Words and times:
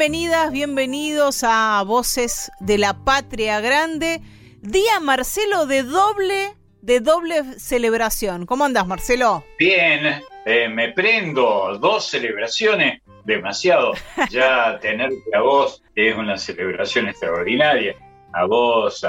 Bienvenidas, 0.00 0.50
bienvenidos 0.50 1.44
a 1.44 1.84
Voces 1.86 2.50
de 2.58 2.78
la 2.78 3.04
Patria 3.04 3.60
Grande. 3.60 4.22
Día 4.62 4.98
Marcelo 4.98 5.66
de 5.66 5.82
doble 5.82 6.56
de 6.80 7.00
doble 7.00 7.42
celebración. 7.58 8.46
¿Cómo 8.46 8.64
andas, 8.64 8.86
Marcelo? 8.86 9.44
Bien, 9.58 10.22
eh, 10.46 10.70
me 10.70 10.92
prendo 10.92 11.76
dos 11.78 12.06
celebraciones, 12.06 13.02
demasiado. 13.24 13.92
Ya 14.30 14.78
tenerte 14.80 15.36
a 15.36 15.42
vos 15.42 15.82
es 15.94 16.16
una 16.16 16.38
celebración 16.38 17.08
extraordinaria. 17.08 17.94
A 18.32 18.46
vos 18.46 19.06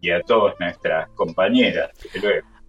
y 0.00 0.12
a 0.12 0.20
todas 0.22 0.54
nuestras 0.60 1.08
compañeras. 1.16 1.90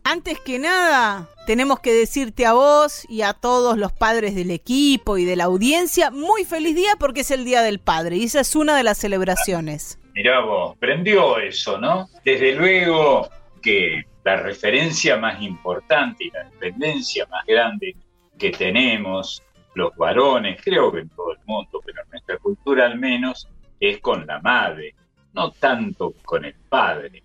Antes 0.04 0.40
que 0.40 0.58
nada, 0.58 1.30
tenemos 1.52 1.82
que 1.82 1.92
decirte 1.92 2.46
a 2.46 2.54
vos 2.54 3.06
y 3.10 3.24
a 3.24 3.34
todos 3.34 3.78
los 3.78 3.92
padres 3.92 4.36
del 4.36 4.52
equipo 4.52 5.18
y 5.18 5.26
de 5.26 5.36
la 5.36 5.44
audiencia, 5.44 6.10
muy 6.10 6.46
feliz 6.46 6.78
día 6.78 6.92
porque 6.98 7.20
es 7.20 7.32
el 7.32 7.44
Día 7.44 7.62
del 7.62 7.80
Padre 7.80 8.16
y 8.16 8.24
esa 8.24 8.40
es 8.40 8.56
una 8.56 8.78
de 8.78 8.84
las 8.84 9.00
celebraciones. 9.00 10.00
Mirá 10.14 10.40
vos, 10.40 10.78
prendió 10.80 11.40
eso, 11.40 11.78
¿no? 11.78 12.08
Desde 12.24 12.56
luego 12.56 13.28
que 13.62 14.02
la 14.24 14.38
referencia 14.38 15.18
más 15.18 15.42
importante 15.42 16.24
y 16.24 16.32
la 16.32 16.46
dependencia 16.46 17.28
más 17.30 17.46
grande 17.46 17.98
que 18.40 18.52
tenemos 18.52 19.44
los 19.76 19.94
varones, 19.98 20.58
creo 20.64 20.90
que 20.90 21.00
en 21.00 21.10
todo 21.10 21.34
el 21.34 21.40
mundo, 21.46 21.82
pero 21.86 22.02
en 22.02 22.12
nuestra 22.12 22.38
cultura 22.38 22.86
al 22.86 22.98
menos, 22.98 23.50
es 23.78 24.00
con 24.00 24.26
la 24.26 24.40
madre, 24.40 24.96
no 25.34 25.52
tanto 25.52 26.14
con 26.24 26.46
el 26.46 26.56
padre 26.70 27.24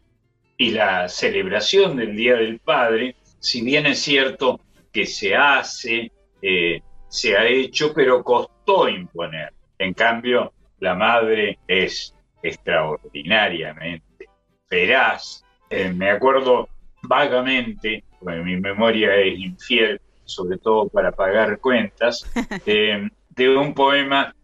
y 0.57 0.73
la 0.73 1.09
celebración 1.09 1.97
del 1.97 2.17
Día 2.17 2.35
del 2.35 2.59
Padre, 2.59 3.15
si 3.39 3.63
bien 3.63 3.87
es 3.87 4.01
cierto 4.01 4.61
que 4.93 5.07
se 5.07 5.35
hace, 5.35 6.11
eh, 6.43 6.81
se 7.09 7.37
ha 7.37 7.47
hecho, 7.47 7.93
pero 7.95 8.23
costó 8.23 8.89
imponer. 8.89 9.53
En 9.79 9.95
cambio, 9.95 10.53
la 10.81 10.95
madre 10.95 11.59
es 11.67 12.15
extraordinariamente 12.43 14.29
feraz. 14.69 15.45
Eh, 15.71 15.93
me 15.93 16.11
acuerdo 16.11 16.69
vagamente, 17.03 18.05
porque 18.19 18.41
mi 18.41 18.57
memoria 18.57 19.15
es 19.17 19.39
infiel, 19.39 20.01
sobre 20.25 20.59
todo 20.59 20.89
para 20.89 21.13
pagar 21.13 21.59
cuentas, 21.59 22.25
eh, 22.67 23.09
de 23.31 23.57
un 23.57 23.75
poema 23.75 24.35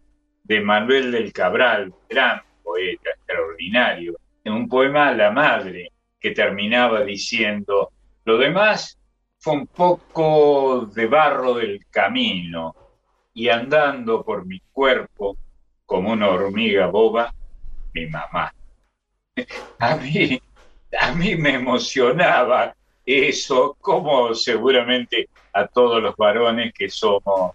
de 0.43 0.61
Manuel 0.61 1.11
del 1.11 1.33
Cabral, 1.33 1.93
gran 2.09 2.41
poeta 2.63 3.09
extraordinario, 3.09 4.15
un 4.45 4.67
poema 4.67 5.09
a 5.09 5.13
la 5.13 5.31
madre, 5.31 5.91
que 6.19 6.31
terminaba 6.31 7.03
diciendo, 7.03 7.91
lo 8.25 8.37
demás 8.37 8.97
fue 9.39 9.53
un 9.53 9.67
poco 9.67 10.89
de 10.93 11.05
barro 11.07 11.55
del 11.55 11.85
camino 11.89 12.75
y 13.33 13.49
andando 13.49 14.23
por 14.23 14.45
mi 14.45 14.59
cuerpo 14.71 15.37
como 15.85 16.11
una 16.11 16.29
hormiga 16.29 16.87
boba, 16.87 17.33
mi 17.93 18.05
mamá. 18.07 18.53
A 19.79 19.95
mí, 19.97 20.41
a 20.99 21.13
mí 21.13 21.35
me 21.35 21.55
emocionaba 21.55 22.75
eso, 23.05 23.75
como 23.81 24.33
seguramente 24.33 25.27
a 25.51 25.67
todos 25.67 26.01
los 26.01 26.15
varones 26.15 26.73
que 26.73 26.89
somos 26.89 27.53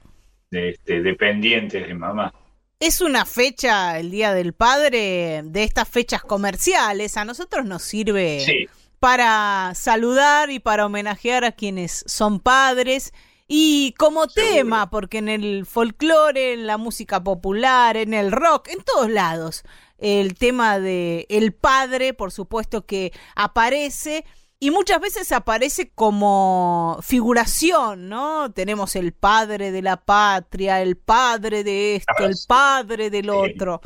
este, 0.51 1.01
dependientes 1.03 1.87
de 1.87 1.95
mamá. 1.95 2.33
Es 2.81 3.01
una 3.01 3.25
fecha, 3.25 3.99
el 3.99 4.11
Día 4.11 4.35
del 4.35 4.53
Padre, 4.53 5.43
de 5.43 5.65
estas 5.65 5.89
fechas 5.89 6.23
comerciales. 6.23 7.17
A 7.17 7.25
nosotros 7.25 7.65
nos 7.65 7.83
sirve 7.83 8.69
para 9.01 9.73
saludar 9.75 10.51
y 10.51 10.59
para 10.59 10.87
homenajear 10.87 11.45
a 11.45 11.53
quienes 11.53 12.05
son 12.07 12.41
padres. 12.41 13.13
Y 13.47 13.95
como 13.99 14.27
tema, 14.27 14.91
porque 14.91 15.19
en 15.19 15.29
el 15.29 15.65
folclore, 15.65 16.53
en 16.53 16.67
la 16.67 16.77
música 16.77 17.25
popular, 17.25 17.97
en 17.97 18.13
el 18.13 18.31
rock, 18.31 18.69
en 18.69 18.83
todos 18.85 19.11
lados, 19.11 19.63
el 19.97 20.35
tema 20.35 20.79
de 20.79 21.27
el 21.31 21.55
padre, 21.55 22.13
por 22.13 22.31
supuesto 22.31 22.85
que 22.85 23.13
aparece 23.35 24.27
y 24.61 24.71
muchas 24.71 25.01
veces 25.01 25.31
aparece 25.33 25.91
como 25.95 26.99
figuración, 27.03 28.09
¿no? 28.09 28.53
Tenemos 28.53 28.97
el 28.97 29.13
padre 29.13 29.71
de 29.71 29.83
la 29.83 29.97
patria, 29.97 30.83
el 30.83 30.97
padre 30.97 31.63
de 31.63 31.97
esto, 31.97 32.13
ah, 32.19 32.25
el 32.25 32.35
padre 32.47 33.09
del 33.09 33.31
otro, 33.31 33.81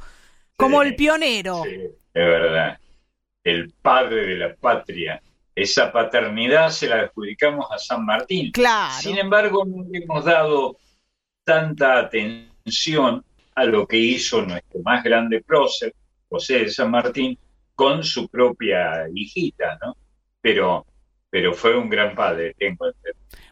como 0.56 0.82
el 0.82 0.96
pionero. 0.96 1.62
Sí, 1.64 1.70
es 1.70 2.26
verdad, 2.26 2.78
el 3.44 3.72
padre 3.82 4.26
de 4.26 4.36
la 4.36 4.54
patria. 4.54 5.22
Esa 5.54 5.92
paternidad 5.92 6.70
se 6.70 6.88
la 6.88 7.00
adjudicamos 7.00 7.66
a 7.70 7.78
San 7.78 8.06
Martín. 8.06 8.52
Claro. 8.52 9.00
Sin 9.00 9.18
embargo, 9.18 9.64
no 9.64 9.84
hemos 9.92 10.24
dado 10.24 10.78
tanta 11.44 11.98
atención 11.98 13.24
a 13.54 13.64
lo 13.64 13.86
que 13.86 13.98
hizo 13.98 14.42
nuestro 14.42 14.80
más 14.82 15.04
grande 15.04 15.42
prócer, 15.42 15.94
José 16.28 16.60
de 16.60 16.70
San 16.70 16.90
Martín, 16.90 17.38
con 17.74 18.02
su 18.02 18.28
propia 18.28 19.06
hijita, 19.14 19.78
¿no? 19.82 19.96
pero, 20.42 20.84
pero 21.30 21.54
fue 21.54 21.74
un 21.76 21.88
gran 21.88 22.14
padre, 22.14 22.54
tengo 22.58 22.84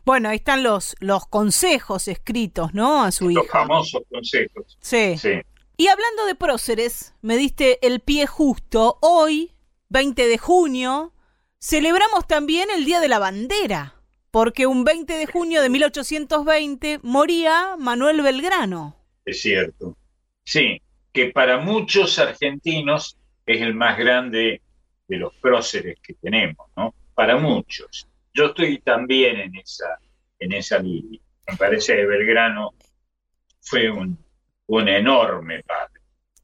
Bueno, 0.05 0.29
ahí 0.29 0.37
están 0.37 0.63
los, 0.63 0.97
los 1.01 1.27
consejos 1.27 2.09
escritos, 2.09 2.75
¿no? 2.75 3.03
A 3.03 3.13
su 3.13 3.31
hija. 3.31 3.41
Los 3.41 3.51
famosos 3.51 4.03
consejos. 4.11 4.77
Sí. 4.81 5.17
sí. 5.17 5.41
Y 5.79 5.87
hablando 5.87 6.27
de 6.27 6.35
próceres, 6.35 7.15
me 7.23 7.39
diste 7.39 7.85
el 7.87 8.01
pie 8.01 8.27
justo. 8.27 8.99
Hoy, 9.01 9.53
20 9.91 10.29
de 10.29 10.39
junio, 10.39 11.13
celebramos 11.59 12.27
también 12.29 12.69
el 12.71 12.85
Día 12.85 13.01
de 13.01 13.09
la 13.09 13.19
Bandera, 13.19 13.97
porque 14.31 14.67
un 14.67 14.85
20 14.85 15.13
de 15.13 15.27
junio 15.27 15.61
de 15.63 15.69
1820 15.69 17.01
moría 17.03 17.75
Manuel 17.77 18.23
Belgrano. 18.23 18.97
Es 19.25 19.43
cierto. 19.43 19.97
Sí, 20.45 20.81
que 21.13 21.33
para 21.33 21.59
muchos 21.59 22.21
argentinos 22.21 23.19
es 23.45 23.61
el 23.61 23.75
más 23.75 23.99
grande 23.99 24.63
de 25.09 25.17
los 25.17 25.35
próceres 25.35 25.99
que 26.01 26.15
tenemos, 26.15 26.69
¿no? 26.77 26.95
Para 27.15 27.37
muchos. 27.37 28.07
Yo 28.33 28.47
estoy 28.47 28.79
también 28.79 29.41
en 29.41 29.57
esa, 29.57 29.99
en 30.39 30.53
esa 30.53 30.79
línea. 30.79 31.21
Me 31.49 31.57
parece 31.57 31.97
que 31.97 32.07
Belgrano 32.07 32.75
fue 33.61 33.91
un, 33.91 34.17
un 34.69 34.89
enorme 34.89 35.65
padre. 35.65 36.00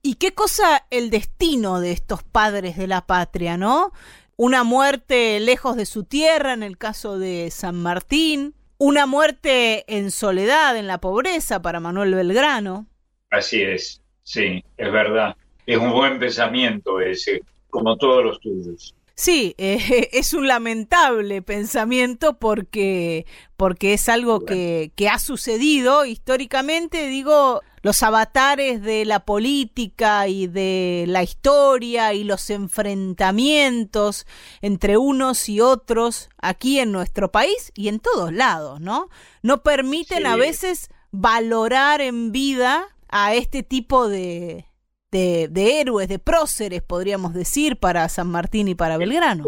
¿Y 0.06 0.14
qué 0.14 0.34
cosa 0.34 0.86
el 0.90 1.10
destino 1.10 1.80
de 1.80 1.90
estos 1.90 2.22
padres 2.22 2.76
de 2.76 2.86
la 2.86 3.08
patria, 3.08 3.56
no? 3.56 3.90
Una 4.36 4.62
muerte 4.62 5.40
lejos 5.40 5.74
de 5.74 5.84
su 5.84 6.04
tierra, 6.04 6.52
en 6.52 6.62
el 6.62 6.78
caso 6.78 7.18
de 7.18 7.50
San 7.50 7.82
Martín, 7.82 8.54
una 8.78 9.06
muerte 9.06 9.84
en 9.88 10.12
soledad, 10.12 10.76
en 10.76 10.86
la 10.86 10.98
pobreza 10.98 11.60
para 11.60 11.80
Manuel 11.80 12.14
Belgrano. 12.14 12.86
Así 13.30 13.60
es, 13.62 14.00
sí, 14.22 14.62
es 14.76 14.92
verdad. 14.92 15.36
Es 15.66 15.76
un 15.76 15.90
buen 15.90 16.20
pensamiento 16.20 17.00
ese 17.00 17.42
como 17.68 17.96
todos 17.96 18.22
los 18.22 18.38
tuyos. 18.38 18.94
Sí, 19.16 19.54
eh, 19.58 20.10
es 20.12 20.34
un 20.34 20.46
lamentable 20.46 21.40
pensamiento 21.40 22.38
porque, 22.38 23.26
porque 23.56 23.94
es 23.94 24.08
algo 24.10 24.44
que, 24.44 24.92
que, 24.94 25.08
ha 25.08 25.18
sucedido 25.18 26.04
históricamente, 26.04 27.06
digo, 27.06 27.62
los 27.80 28.02
avatares 28.02 28.82
de 28.82 29.06
la 29.06 29.20
política 29.20 30.28
y 30.28 30.48
de 30.48 31.04
la 31.08 31.22
historia 31.22 32.12
y 32.12 32.24
los 32.24 32.50
enfrentamientos 32.50 34.26
entre 34.60 34.98
unos 34.98 35.48
y 35.48 35.60
otros 35.60 36.28
aquí 36.36 36.78
en 36.78 36.92
nuestro 36.92 37.32
país 37.32 37.72
y 37.74 37.88
en 37.88 38.00
todos 38.00 38.32
lados, 38.32 38.80
¿no? 38.80 39.08
No 39.42 39.62
permiten 39.62 40.26
a 40.26 40.36
veces 40.36 40.90
valorar 41.10 42.02
en 42.02 42.32
vida 42.32 42.88
a 43.08 43.34
este 43.34 43.62
tipo 43.62 44.08
de, 44.08 44.65
de, 45.16 45.80
héroes, 45.80 46.08
de 46.08 46.18
próceres, 46.18 46.82
podríamos 46.82 47.34
decir, 47.34 47.76
para 47.76 48.08
San 48.08 48.28
Martín 48.28 48.68
y 48.68 48.74
para 48.74 48.96
Belgrano. 48.96 49.44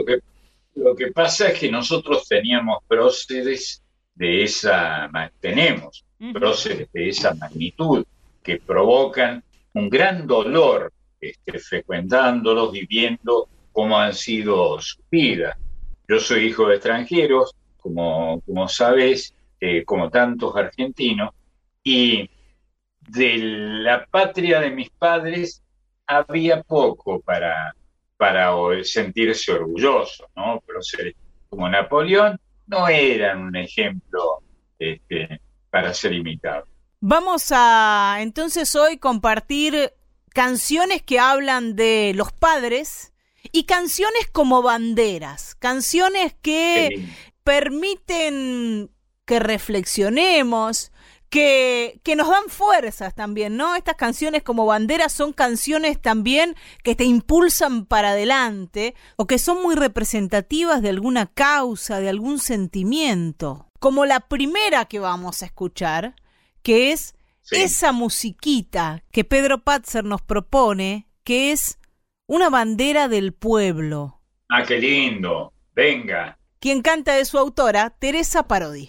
Lo 0.75 0.95
que, 0.95 1.09
pasa 1.09 1.49
es 1.49 1.59
que 1.59 1.71
nosotros 1.71 2.27
teníamos 2.29 2.79
próceres 2.87 3.83
de 4.15 4.45
esa, 4.45 5.11
tenemos 5.41 6.05
próceres 6.33 6.89
de 6.93 7.09
esa 7.09 7.35
magnitud 7.35 8.05
que 8.43 8.59
provocan 8.59 9.43
un 9.75 9.91
gran 9.91 10.27
dolor 10.27 10.93
este, 11.21 11.59
frecuentándolos, 11.59 12.73
viviendo 12.73 13.49
cómo 13.73 13.99
han 13.99 14.15
sido 14.15 14.81
sus 14.81 15.01
vidas. 15.11 15.57
Yo 16.09 16.19
soy 16.21 16.47
hijo 16.47 16.69
de 16.69 16.77
extranjeros, 16.77 17.55
como, 17.77 18.41
como 18.47 18.69
sabes, 18.69 19.35
eh, 19.61 19.85
como 19.85 20.09
tantos 20.11 20.55
argentinos, 20.57 21.31
y 21.83 22.31
de 23.09 23.39
la 23.39 24.07
patria 24.07 24.61
de 24.61 24.71
mis 24.71 24.91
padres 24.91 25.63
había 26.07 26.63
poco 26.63 27.21
para, 27.21 27.75
para 28.17 28.53
sentirse 28.85 29.53
orgulloso, 29.53 30.29
¿no? 30.37 30.63
Pero 30.67 30.83
ser 30.83 31.15
como 31.49 31.69
Napoleón 31.69 32.39
no 32.67 32.89
eran 32.89 33.41
un 33.41 33.57
ejemplo 33.57 34.43
este, 34.79 35.41
para 35.71 35.93
ser 35.95 36.13
imitado. 36.13 36.65
Vamos 37.01 37.53
a 37.53 38.19
entonces 38.21 38.75
hoy 38.75 38.99
compartir 38.99 39.93
canciones 40.35 41.03
que 41.03 41.19
hablan 41.19 41.77
de 41.77 42.13
los 42.15 42.33
padres 42.33 43.13
y 43.53 43.65
canciones 43.65 44.29
como 44.31 44.63
banderas, 44.63 45.55
canciones 45.55 46.35
que 46.43 47.07
permiten 47.45 48.91
que 49.25 49.39
reflexionemos, 49.39 50.91
que, 51.31 52.01
que, 52.03 52.17
nos 52.17 52.29
dan 52.29 52.49
fuerzas 52.49 53.15
también, 53.15 53.57
¿no? 53.57 53.75
Estas 53.75 53.97
canciones 53.97 54.43
como 54.43 54.67
banderas 54.67 55.13
son 55.13 55.33
canciones 55.33 56.01
también 56.01 56.57
que 56.83 56.95
te 56.95 57.05
impulsan 57.05 57.85
para 57.87 58.11
adelante 58.11 58.95
o 59.17 59.27
que 59.27 59.39
son 59.39 59.63
muy 59.63 59.75
representativas 59.75 60.81
de 60.83 60.89
alguna 60.89 61.27
causa, 61.27 62.01
de 62.01 62.09
algún 62.09 62.39
sentimiento. 62.39 63.69
Como 63.79 64.07
la 64.07 64.21
primera 64.21 64.87
que 64.87 64.99
vamos 64.99 65.43
a 65.43 65.47
escuchar, 65.47 66.15
que 66.63 66.93
es 66.93 67.15
esa 67.51 67.93
musiquita 67.93 69.03
que 69.11 69.25
Pedro 69.25 69.63
Patzer 69.63 70.05
nos 70.05 70.23
propone, 70.23 71.09
que 71.25 71.53
es 71.53 71.79
una 72.27 72.51
bandera 72.51 73.09
del 73.09 73.33
pueblo. 73.33 74.21
Ah, 74.49 74.63
qué 74.67 74.79
lindo. 74.79 75.53
Venga. 75.75 76.39
Quien 76.61 76.83
canta 76.83 77.15
de 77.15 77.25
su 77.25 77.39
autora, 77.39 77.91
Teresa 77.91 78.49
Parodi. 78.49 78.89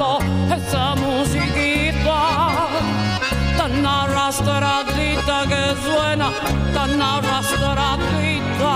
suena, 5.83 6.29
tan 6.73 7.01
arrastradita, 7.01 8.75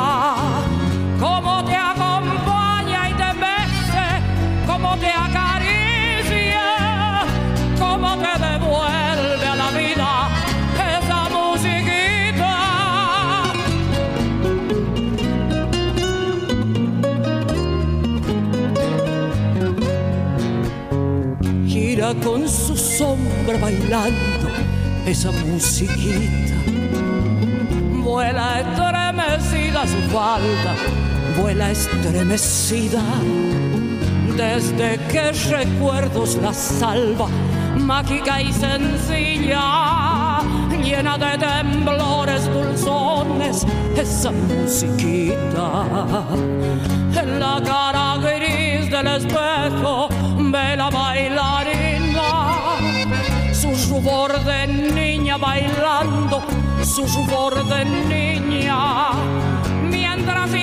como 1.20 1.64
te 1.66 1.76
acompaña 1.76 3.10
y 3.10 3.14
te 3.14 3.32
bese, 3.44 4.08
como 4.66 4.98
te 4.98 5.12
acaricia, 5.26 6.66
como 7.80 8.18
te 8.18 8.34
devuelve 8.48 9.48
a 9.48 9.56
la 9.56 9.70
vida 9.72 10.30
esa 10.98 11.30
musiquita. 11.30 12.54
Gira 21.68 22.10
con 22.24 22.48
su 22.50 22.76
sombra 22.76 23.58
bailando 23.60 24.50
esa 25.06 25.32
musiquita. 25.32 26.45
Vuela 28.16 28.62
estremecida 28.62 29.86
su 29.86 29.98
falda, 30.10 30.74
vuela 31.38 31.72
estremecida. 31.72 33.02
Desde 34.38 34.98
que 35.12 35.34
recuerdos 35.52 36.36
la 36.38 36.54
salva, 36.54 37.28
mágica 37.78 38.42
y 38.42 38.54
sencilla, 38.54 40.40
llena 40.82 41.18
de 41.18 41.38
temblores 41.38 42.46
dulzones, 42.54 43.68
esa 43.98 44.32
musiquita. 44.32 45.84
En 47.22 47.38
la 47.38 47.62
cara 47.66 48.16
gris 48.16 48.90
del 48.90 49.08
espejo, 49.08 50.08
ve 50.40 50.78
la 50.78 50.90
bailarina 50.90 52.56
su 53.56 53.90
rubor 53.90 54.44
de 54.44 54.68
niña 54.68 55.38
bailando, 55.38 56.42
su 56.86 57.02
rubor 57.08 57.66
de 57.66 57.84
niña, 57.84 59.10
mientras 59.90 60.54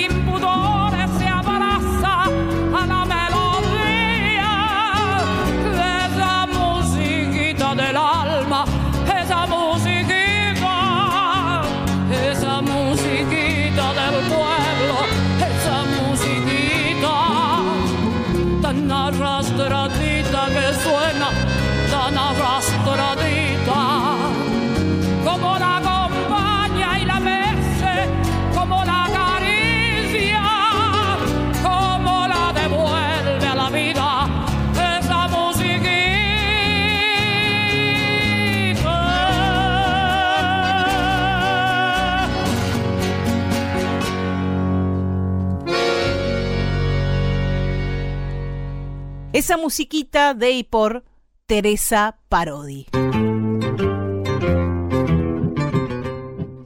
Esa 49.43 49.57
musiquita 49.57 50.33
de 50.33 50.51
y 50.51 50.63
por 50.63 51.03
Teresa 51.47 52.17
Parodi. 52.29 52.87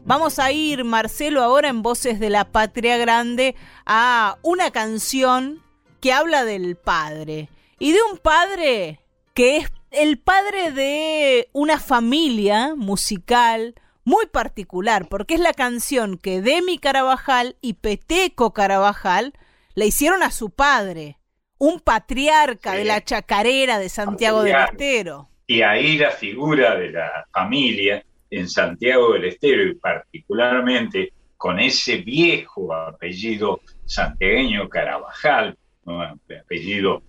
Vamos 0.05 0.37
a 0.37 0.51
ir, 0.51 0.83
Marcelo, 0.83 1.41
ahora 1.41 1.69
en 1.69 1.81
Voces 1.81 2.19
de 2.19 2.29
la 2.29 2.51
Patria 2.51 2.97
Grande 2.97 3.55
a 3.87 4.37
una 4.43 4.69
canción 4.69 5.63
que 6.01 6.13
habla 6.13 6.45
del 6.45 6.75
padre. 6.75 7.49
Y 7.79 7.93
de 7.93 7.97
un 8.11 8.19
padre 8.19 8.99
que 9.33 9.57
es 9.57 9.71
el 9.89 10.19
padre 10.19 10.71
de 10.71 11.49
una 11.53 11.79
familia 11.79 12.75
musical 12.75 13.73
muy 14.03 14.27
particular, 14.27 15.09
porque 15.09 15.33
es 15.33 15.39
la 15.39 15.53
canción 15.53 16.19
que 16.19 16.43
Demi 16.43 16.77
Carabajal 16.77 17.55
y 17.59 17.73
Peteco 17.73 18.53
Carabajal 18.53 19.33
le 19.73 19.87
hicieron 19.87 20.21
a 20.21 20.29
su 20.29 20.51
padre 20.51 21.16
un 21.57 21.79
patriarca 21.79 22.73
de 22.73 22.85
la 22.85 23.03
chacarera 23.03 23.79
de 23.79 23.89
Santiago 23.89 24.43
del 24.43 24.55
Estero. 24.55 25.29
Y 25.47 25.61
ahí 25.61 25.97
la 25.97 26.11
figura 26.11 26.75
de 26.75 26.91
la 26.91 27.25
familia 27.31 28.03
en 28.29 28.49
Santiago 28.49 29.13
del 29.13 29.25
Estero 29.25 29.63
y 29.63 29.75
particularmente 29.75 31.13
con 31.37 31.59
ese 31.59 31.97
viejo 31.97 32.73
apellido 32.73 33.61
santiagueño 33.85 34.67
Carabajal, 34.67 35.57
apellido 35.85 37.03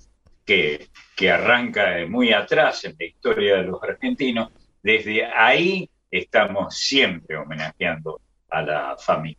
que, 0.44 0.88
que 1.16 1.30
arranca 1.30 1.90
de 1.90 2.06
muy 2.06 2.32
atrás 2.32 2.84
en 2.84 2.94
la 2.98 3.06
historia 3.06 3.56
de 3.56 3.64
los 3.64 3.82
argentinos, 3.82 4.50
desde 4.82 5.26
ahí 5.26 5.90
estamos 6.10 6.76
siempre 6.76 7.36
homenajeando 7.36 8.20
a 8.48 8.62
la 8.62 8.96
familia. 8.96 9.38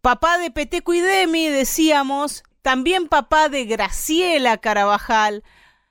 Papá 0.00 0.38
de 0.38 0.50
Peteco 0.50 0.92
y 0.92 1.00
Demi, 1.00 1.48
decíamos, 1.48 2.42
también 2.64 3.08
papá 3.08 3.50
de 3.50 3.66
Graciela 3.66 4.56
Carabajal, 4.56 5.44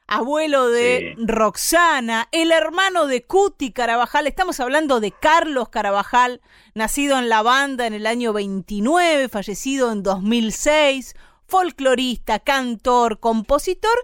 abuelo 0.08 0.70
de 0.70 1.14
Roxana, 1.20 2.28
el 2.32 2.52
hermano 2.52 3.06
de 3.06 3.22
Cuti 3.22 3.72
Carabajal. 3.72 4.26
Estamos 4.26 4.60
hablando 4.60 5.00
de 5.00 5.12
Carlos 5.12 5.70
Carabajal, 5.70 6.42
nacido 6.74 7.20
en 7.20 7.30
la 7.30 7.44
banda 7.44 7.86
en 7.86 7.94
el 7.94 8.08
año 8.08 8.34
29, 8.34 9.30
fallecido 9.30 9.92
en 9.92 10.02
2006, 10.02 11.16
folclorista, 11.46 12.40
cantor, 12.40 13.20
compositor, 13.20 14.00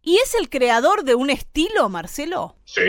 y 0.00 0.16
es 0.16 0.34
el 0.34 0.48
creador 0.48 1.04
de 1.04 1.16
un 1.16 1.28
estilo, 1.28 1.90
Marcelo. 1.90 2.56
Sí, 2.64 2.80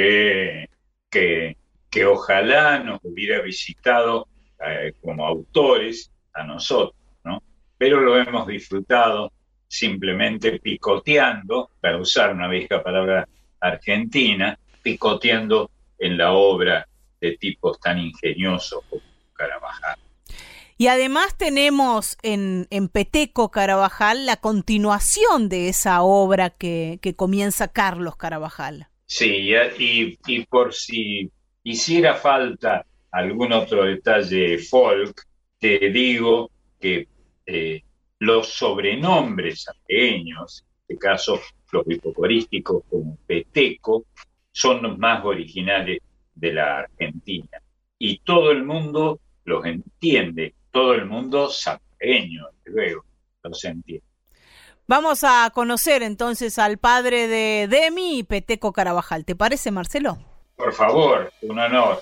que, 1.09 1.57
que 1.91 2.05
ojalá 2.05 2.79
nos 2.79 3.01
hubiera 3.03 3.41
visitado 3.41 4.29
eh, 4.65 4.93
como 5.01 5.27
autores 5.27 6.09
a 6.33 6.45
nosotros, 6.45 6.95
¿no? 6.95 7.04
Pero 7.77 7.99
lo 7.99 8.17
hemos 8.17 8.47
disfrutado 8.47 9.31
simplemente 9.67 10.59
picoteando, 10.59 11.71
para 11.81 11.97
usar 11.97 12.33
una 12.33 12.47
vieja 12.47 12.81
palabra 12.81 13.27
argentina, 13.59 14.57
picoteando 14.81 15.69
en 15.97 16.17
la 16.17 16.33
obra 16.33 16.87
de 17.19 17.37
tipos 17.37 17.79
tan 17.79 17.99
ingeniosos 17.99 18.83
como 18.89 19.01
Carabajal. 19.33 19.97
Y 20.77 20.87
además 20.87 21.37
tenemos 21.37 22.17
en, 22.21 22.67
en, 22.69 22.89
Peteco 22.89 23.49
Carabajal 23.49 24.25
la 24.25 24.37
continuación 24.37 25.47
de 25.47 25.69
esa 25.69 26.01
obra 26.01 26.49
que, 26.49 26.99
comienza 27.15 27.69
Carlos 27.69 28.17
Carabajal. 28.17 28.87
Sí, 29.05 29.53
y, 29.79 30.17
y, 30.27 30.45
por 30.45 30.73
si 30.73 31.31
hiciera 31.63 32.15
falta 32.15 32.85
algún 33.11 33.53
otro 33.53 33.85
detalle 33.85 34.57
folk, 34.57 35.21
te 35.59 35.79
digo 35.91 36.51
que 36.81 37.07
eh, 37.45 37.83
los 38.19 38.49
sobrenombres 38.49 39.65
pequeños, 39.87 40.65
en 40.87 40.95
este 40.95 40.97
caso 40.97 41.39
los 41.71 41.83
hipocorísticos 41.87 42.83
como 42.89 43.17
Peteco, 43.27 44.05
son 44.51 44.81
los 44.83 44.97
más 44.97 45.23
originales 45.25 45.99
de 46.33 46.53
la 46.53 46.79
Argentina. 46.79 47.61
Y 47.97 48.19
todo 48.19 48.51
el 48.51 48.63
mundo 48.63 49.19
los 49.43 49.65
entiende, 49.65 50.55
todo 50.71 50.93
el 50.93 51.05
mundo 51.05 51.49
sapeño, 51.49 52.47
luego, 52.65 53.03
los 53.43 53.63
entiende. 53.65 54.03
Vamos 54.87 55.23
a 55.23 55.49
conocer 55.53 56.03
entonces 56.03 56.59
al 56.59 56.77
padre 56.77 57.27
de 57.27 57.67
Demi 57.67 58.23
Peteco 58.23 58.71
Carabajal. 58.71 59.25
¿Te 59.25 59.35
parece, 59.35 59.71
Marcelo? 59.71 60.19
Por 60.55 60.73
favor, 60.73 61.31
un 61.41 61.59
honor. 61.59 62.01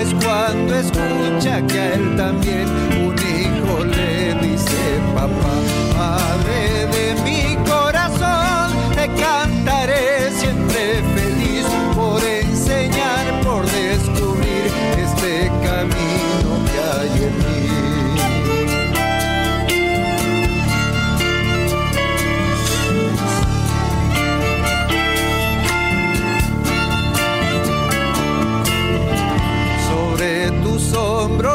Es 0.00 0.14
cuando 0.24 0.74
escucha 0.76 1.66
que 1.66 1.78
a 1.78 1.94
él 1.94 2.16
también 2.16 2.68
un 3.04 3.14
hijo 3.18 3.84
le 3.84 4.34
dice 4.34 5.00
papá, 5.14 5.54
padre 5.96 6.86
de 6.94 7.22
mi 7.24 7.56
corazón, 7.68 8.72
te 8.94 9.08
cantaré 9.20 9.57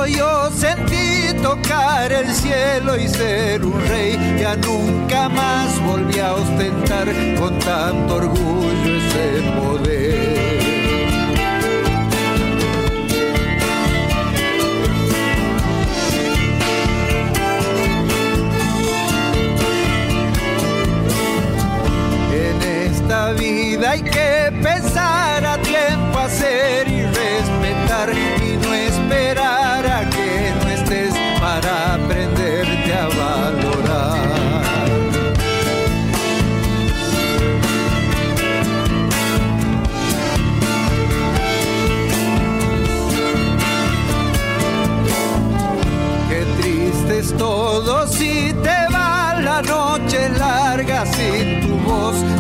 yo 0.07 0.50
sentí 0.51 1.33
tocar 1.41 2.12
el 2.12 2.33
cielo 2.33 2.98
y 2.98 3.07
ser 3.07 3.63
un 3.65 3.79
rey, 3.88 4.38
ya 4.39 4.55
nunca 4.55 5.29
más 5.29 5.79
volví 5.86 6.19
a 6.19 6.33
ostentar 6.33 7.07
con 7.39 7.57
tanto 7.60 8.15
orgullo 8.15 8.98
ese 8.98 9.41
poder. 9.57 10.43
En 22.33 22.62
esta 22.91 23.31
vida 23.33 23.91
hay 23.91 24.01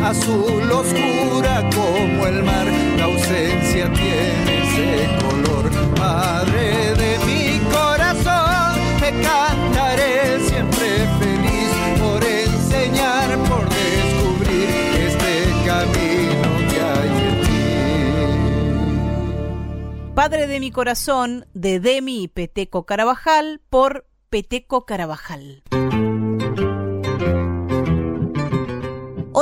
azul 0.03 0.71
oscura 0.71 1.69
como 1.73 2.27
el 2.27 2.43
mar, 2.43 2.67
la 2.97 3.05
ausencia 3.05 3.91
tiene 3.91 4.63
ese 4.63 5.07
color. 5.21 5.71
Padre 5.95 6.93
de 6.95 7.19
mi 7.25 7.59
corazón, 7.71 8.79
te 8.99 9.11
cantaré 9.21 10.39
siempre 10.41 11.07
feliz 11.19 11.71
por 11.99 12.23
enseñar, 12.23 13.37
por 13.49 13.63
descubrir 13.69 14.69
este 15.07 15.33
camino 15.65 16.49
que 16.69 16.77
hay 16.81 17.09
en 17.27 17.35
ti. 17.41 17.63
Padre 20.13 20.47
de 20.47 20.59
mi 20.59 20.71
corazón, 20.71 21.45
de 21.53 21.79
Demi 21.79 22.23
y 22.23 22.27
Peteco 22.27 22.85
Carabajal, 22.85 23.61
por 23.69 24.05
Peteco 24.29 24.85
Carabajal. 24.85 25.63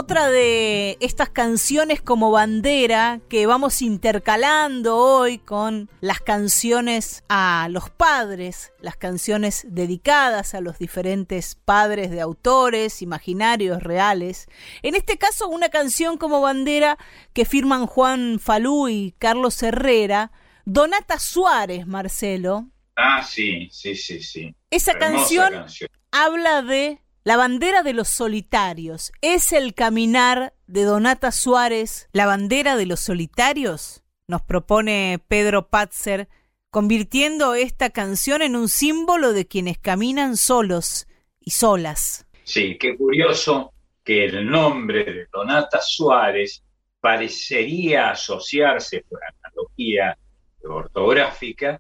Otra 0.02 0.32
de 0.32 0.98
estas 1.00 1.30
canciones 1.30 2.02
como 2.02 2.32
bandera 2.32 3.22
que 3.30 3.46
vamos 3.46 3.84
intercalando 3.84 4.98
hoy 4.98 5.38
con 5.38 5.92
las 6.00 6.20
canciones 6.20 7.24
a 7.30 7.68
los 7.70 7.92
padres, 7.92 8.74
las 8.80 8.96
canciones 8.96 9.64
dedicadas 9.70 10.56
a 10.56 10.60
los 10.60 10.80
diferentes 10.80 11.54
padres 11.54 12.10
de 12.10 12.20
autores, 12.20 13.04
imaginarios, 13.04 13.84
reales. 13.84 14.48
En 14.82 14.96
este 14.96 15.20
caso, 15.20 15.48
una 15.48 15.70
canción 15.70 16.18
como 16.18 16.42
bandera 16.42 16.98
que 17.32 17.46
firman 17.46 17.86
Juan 17.86 18.40
Falú 18.40 18.88
y 18.88 19.14
Carlos 19.20 19.62
Herrera, 19.62 20.32
Donata 20.66 21.20
Suárez, 21.20 21.86
Marcelo. 21.86 22.72
Ah, 22.96 23.22
sí, 23.22 23.70
sí, 23.72 23.96
sí, 23.96 24.20
sí. 24.24 24.56
Esa 24.72 24.98
canción 24.98 25.68
habla 26.12 26.64
de 26.64 27.00
la 27.24 27.38
bandera 27.38 27.84
de 27.84 27.94
los 27.94 28.08
solitarios 28.08 29.12
es 29.22 29.52
el 29.52 29.76
caminar 29.76 30.54
de 30.66 30.84
Donata 30.84 31.32
Suárez. 31.32 32.10
La 32.14 32.26
bandera 32.26 32.76
de 32.76 32.88
los 32.88 33.00
solitarios 33.00 34.04
nos 34.28 34.42
propone 34.42 35.24
Pedro 35.28 35.68
Patzer, 35.68 36.28
convirtiendo 36.72 37.54
esta 37.54 37.92
canción 37.92 38.42
en 38.42 38.56
un 38.56 38.68
símbolo 38.70 39.34
de 39.34 39.46
quienes 39.46 39.78
caminan 39.78 40.36
solos 40.36 41.08
y 41.40 41.52
solas. 41.52 42.26
Sí, 42.44 42.78
qué 42.80 42.98
curioso 42.98 43.74
que 44.04 44.26
el 44.26 44.50
nombre 44.50 45.04
de 45.04 45.28
Donata 45.32 45.80
Suárez 45.80 46.64
parecería 47.00 48.12
asociarse 48.12 49.06
por 49.08 49.20
analogía 49.24 50.18
ortográfica 50.64 51.80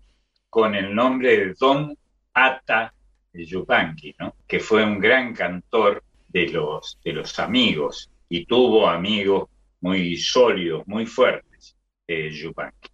con 0.49 0.75
el 0.75 0.93
nombre 0.93 1.37
de 1.37 1.53
Don 1.59 1.97
Ata 2.33 2.93
Yupanqui, 3.33 4.15
¿no? 4.19 4.35
que 4.47 4.59
fue 4.59 4.83
un 4.83 4.99
gran 4.99 5.33
cantor 5.33 6.03
de 6.27 6.49
los, 6.49 6.99
de 7.03 7.13
los 7.13 7.37
amigos 7.39 8.09
y 8.29 8.45
tuvo 8.45 8.87
amigos 8.87 9.49
muy 9.81 10.17
sólidos, 10.17 10.83
muy 10.87 11.05
fuertes, 11.05 11.75
eh, 12.07 12.29
Yupanqui. 12.31 12.89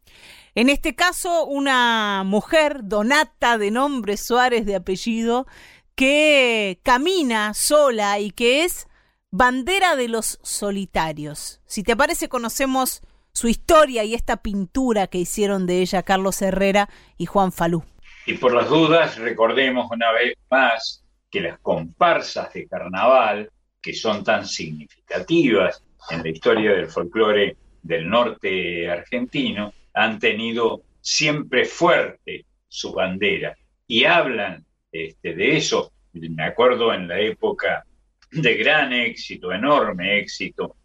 En 0.55 0.69
este 0.69 0.95
caso, 0.95 1.45
una 1.45 2.23
mujer, 2.25 2.79
Donata 2.83 3.59
de 3.59 3.69
nombre, 3.69 4.17
Suárez 4.17 4.65
de 4.65 4.75
apellido, 4.75 5.45
que 5.93 6.79
camina 6.83 7.53
sola 7.53 8.19
y 8.19 8.31
que 8.31 8.63
es 8.63 8.87
bandera 9.29 9.95
de 9.95 10.07
los 10.07 10.39
solitarios. 10.41 11.61
Si 11.67 11.83
te 11.83 11.95
parece, 11.95 12.29
conocemos 12.29 13.01
su 13.33 13.47
historia 13.47 14.03
y 14.03 14.15
esta 14.15 14.37
pintura 14.37 15.05
que 15.05 15.19
hicieron 15.19 15.67
de 15.67 15.81
ella 15.81 16.01
Carlos 16.01 16.41
Herrera 16.41 16.89
y 17.17 17.27
Juan 17.27 17.51
Falú. 17.51 17.83
Y 18.27 18.33
por 18.33 18.53
las 18.53 18.67
dudas, 18.67 19.17
recordemos 19.17 19.89
una 19.89 20.11
vez 20.11 20.35
más 20.51 21.01
que 21.31 21.39
las 21.39 21.59
comparsas 21.59 22.51
de 22.51 22.67
carnaval, 22.67 23.49
que 23.81 23.93
son 23.93 24.21
tan 24.21 24.45
significativas 24.45 25.81
en 26.09 26.23
la 26.23 26.29
historia 26.29 26.73
del 26.73 26.87
folclore 26.87 27.55
del 27.81 28.09
norte 28.09 28.89
argentino, 28.91 29.73
han 29.93 30.19
tenido 30.19 30.81
siempre 30.99 31.63
fuerte 31.63 32.43
su 32.67 32.91
bandera 32.91 33.55
y 33.87 34.03
hablan 34.03 34.65
este, 34.91 35.33
de 35.33 35.55
eso. 35.55 35.93
Me 36.11 36.43
acuerdo 36.43 36.93
en 36.93 37.07
la 37.07 37.21
época 37.21 37.85
de 38.29 38.55
gran 38.55 38.91
éxito, 38.91 39.53
enorme 39.53 40.19
éxito 40.19 40.75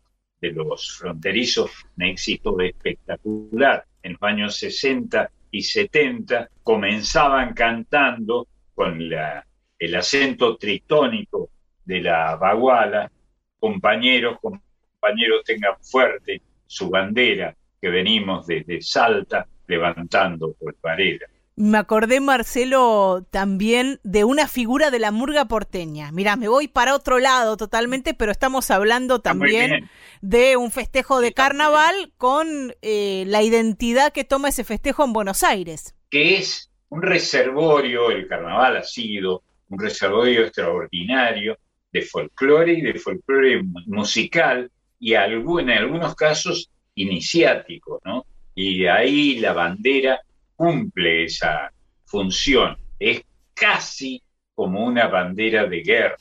de 0.41 0.53
los 0.53 0.97
fronterizos, 0.97 1.73
un 1.97 2.05
éxito 2.05 2.61
espectacular 2.61 3.85
en 4.01 4.13
los 4.13 4.23
años 4.23 4.57
60 4.59 5.29
y 5.53 5.63
70 5.63 6.49
comenzaban 6.65 7.55
cantando 7.55 8.49
con 8.75 9.09
la, 9.09 9.47
el 9.79 9.95
acento 9.95 10.57
tritónico 10.57 11.51
de 11.85 12.01
la 12.01 12.37
baguala, 12.37 13.13
compañeros, 13.61 14.39
compañeros 14.41 15.45
tengan 15.45 15.75
fuerte 15.81 16.43
su 16.67 16.89
bandera 16.89 17.55
que 17.81 17.91
venimos 17.91 18.47
desde 18.47 18.81
Salta 18.81 19.47
levantando 19.67 20.55
por 20.55 20.75
Varela. 20.81 21.27
Me 21.55 21.77
acordé, 21.77 22.21
Marcelo, 22.21 23.27
también 23.31 24.01
de 24.05 24.25
una 24.25 24.49
figura 24.49 24.91
de 24.91 24.99
la 24.99 25.11
murga 25.11 25.45
porteña. 25.45 26.11
Mira, 26.11 26.37
me 26.37 26.49
voy 26.49 26.67
para 26.67 26.95
otro 26.95 27.19
lado 27.19 27.59
totalmente, 27.59 28.15
pero 28.15 28.33
estamos 28.33 28.71
hablando 28.71 29.21
también 29.21 29.91
de 30.23 30.57
un 30.57 30.71
festejo 30.71 31.21
de 31.21 31.33
carnaval 31.35 32.13
con 32.17 32.75
eh, 32.81 33.25
la 33.27 33.43
identidad 33.43 34.13
que 34.13 34.25
toma 34.25 34.49
ese 34.49 34.65
festejo 34.65 35.05
en 35.05 35.13
Buenos 35.13 35.43
Aires. 35.43 35.95
Que 36.11 36.39
es 36.39 36.71
un 36.89 37.03
reservorio, 37.03 38.11
el 38.11 38.27
carnaval 38.27 38.79
ha 38.79 38.85
sido 38.85 39.43
un 39.69 39.79
reservorio 39.79 40.43
extraordinario 40.43 41.59
de 41.93 42.03
folclore 42.03 42.73
y 42.73 42.81
de 42.81 42.95
folclore 42.95 43.63
musical 43.87 44.71
y 44.99 45.15
en 45.15 45.71
algunos 45.71 46.15
casos 46.15 46.71
iniciático, 46.95 48.01
¿no? 48.05 48.25
Y 48.55 48.87
ahí 48.87 49.39
la 49.39 49.53
bandera 49.53 50.21
cumple 50.57 51.25
esa 51.25 51.73
función. 52.05 52.77
Es 52.99 53.23
casi 53.55 54.23
como 54.55 54.85
una 54.85 55.09
bandera 55.09 55.67
de 55.67 55.83
guerra, 55.83 56.17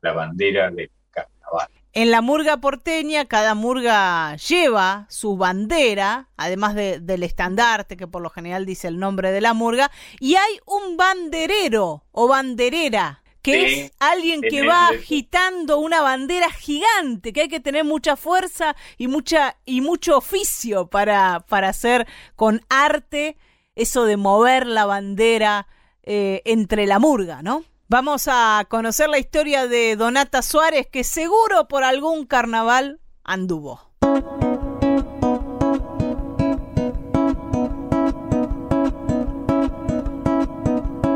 la 0.00 0.12
bandera 0.12 0.70
del 0.70 0.90
carnaval. 1.10 1.68
En 1.94 2.10
la 2.10 2.22
murga 2.22 2.56
porteña, 2.56 3.26
cada 3.26 3.54
murga 3.54 4.34
lleva 4.36 5.06
su 5.10 5.36
bandera, 5.36 6.30
además 6.36 6.74
del 6.74 7.22
estandarte, 7.22 7.98
que 7.98 8.06
por 8.06 8.22
lo 8.22 8.30
general 8.30 8.64
dice 8.64 8.88
el 8.88 8.98
nombre 8.98 9.30
de 9.30 9.42
la 9.42 9.52
murga, 9.52 9.90
y 10.18 10.36
hay 10.36 10.58
un 10.64 10.96
banderero 10.96 12.04
o 12.12 12.28
banderera 12.28 13.22
que 13.42 13.84
es 13.84 13.92
alguien 13.98 14.40
que 14.40 14.64
va 14.64 14.88
agitando 14.88 15.78
una 15.78 16.00
bandera 16.00 16.48
gigante, 16.50 17.32
que 17.32 17.42
hay 17.42 17.48
que 17.48 17.58
tener 17.58 17.84
mucha 17.84 18.16
fuerza 18.16 18.76
y 18.96 19.08
mucha 19.08 19.56
y 19.64 19.80
mucho 19.80 20.16
oficio 20.16 20.86
para, 20.86 21.40
para 21.48 21.68
hacer 21.68 22.06
con 22.36 22.62
arte 22.68 23.36
eso 23.74 24.04
de 24.04 24.16
mover 24.16 24.66
la 24.66 24.86
bandera 24.86 25.66
eh, 26.02 26.42
entre 26.44 26.86
la 26.86 26.98
murga, 26.98 27.42
¿no? 27.42 27.64
Vamos 27.88 28.26
a 28.26 28.64
conocer 28.68 29.08
la 29.08 29.18
historia 29.18 29.66
de 29.66 29.96
Donata 29.96 30.42
Suárez, 30.42 30.86
que 30.90 31.04
seguro 31.04 31.68
por 31.68 31.84
algún 31.84 32.26
carnaval 32.26 33.00
anduvo. 33.22 33.80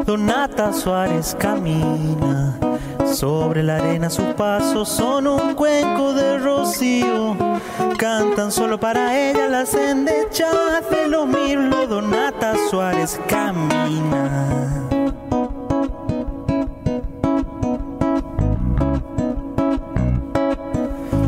Donata 0.04 0.72
Suárez 0.72 1.34
camina 1.38 2.45
sobre 3.14 3.62
la 3.62 3.76
arena, 3.76 4.10
sus 4.10 4.34
pasos 4.34 4.88
son 4.88 5.26
un 5.26 5.54
cuenco 5.54 6.12
de 6.12 6.38
rocío. 6.38 7.36
Cantan 7.98 8.52
solo 8.52 8.78
para 8.78 9.18
ella 9.18 9.48
las 9.48 9.74
endechas 9.74 10.90
de 10.90 11.08
los 11.08 11.26
mirlo. 11.26 11.86
Donata 11.86 12.54
Suárez 12.70 13.20
camina. 13.28 14.88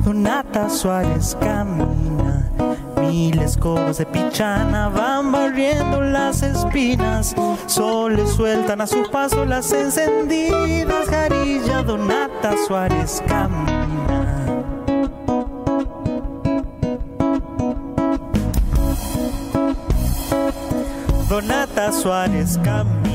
Donata 0.04 0.68
Suárez 0.68 1.36
camina 1.40 2.27
Mil 3.08 3.38
escobas 3.40 3.98
de 3.98 4.06
pichana 4.06 4.88
van 4.90 5.32
barriendo 5.32 6.00
las 6.00 6.42
espinas. 6.42 7.34
Soles 7.66 8.30
sueltan 8.30 8.82
a 8.82 8.86
su 8.86 9.02
paso 9.10 9.44
las 9.46 9.72
encendidas. 9.72 11.08
Jarilla 11.08 11.82
Donata 11.82 12.54
Suárez 12.66 13.22
camina. 13.26 13.84
Donata 21.28 21.92
Suárez 21.92 22.58
camina, 22.64 23.07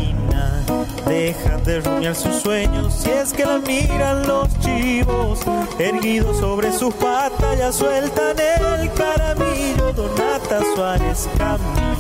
deja 1.06 1.58
de 1.60 1.82
rumiar 1.82 2.16
sus 2.16 2.36
sueños 2.36 2.94
si 2.94 3.10
es 3.10 3.34
que 3.34 3.46
la 3.46 3.60
miran 3.60 4.28
los 4.28 4.48
chivos, 4.60 5.40
erguidos 5.80 6.38
sobre 6.38 6.72
sus 6.72 6.94
patas 6.94 7.58
ya 7.58 7.72
sueltan 7.72 8.36
el 8.40 8.92
caramillo, 8.94 9.94
Donata 9.94 10.62
Suárez 10.76 11.30
camina. 11.38 11.94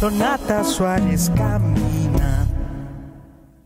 Donata 0.00 0.64
Suárez 0.64 1.30
camina. 1.34 2.46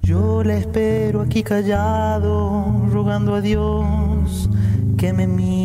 Yo 0.02 0.42
la 0.44 0.54
espero 0.54 1.22
aquí 1.22 1.42
callado, 1.42 2.64
rogando 2.90 3.34
a 3.34 3.40
Dios 3.40 4.48
que 4.96 5.12
me 5.12 5.26
mire. 5.26 5.57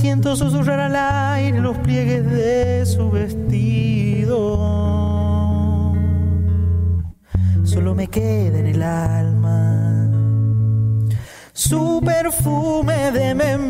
Siento 0.00 0.34
susurrar 0.34 0.80
al 0.80 0.96
aire 0.96 1.60
los 1.60 1.76
pliegues 1.76 2.24
de 2.24 2.86
su 2.86 3.10
vestido. 3.10 4.56
Solo 7.64 7.94
me 7.94 8.08
queda 8.08 8.60
en 8.60 8.66
el 8.68 8.82
alma 8.82 10.08
su 11.52 12.00
perfume 12.02 13.10
de 13.12 13.34
membrillo. 13.34 13.60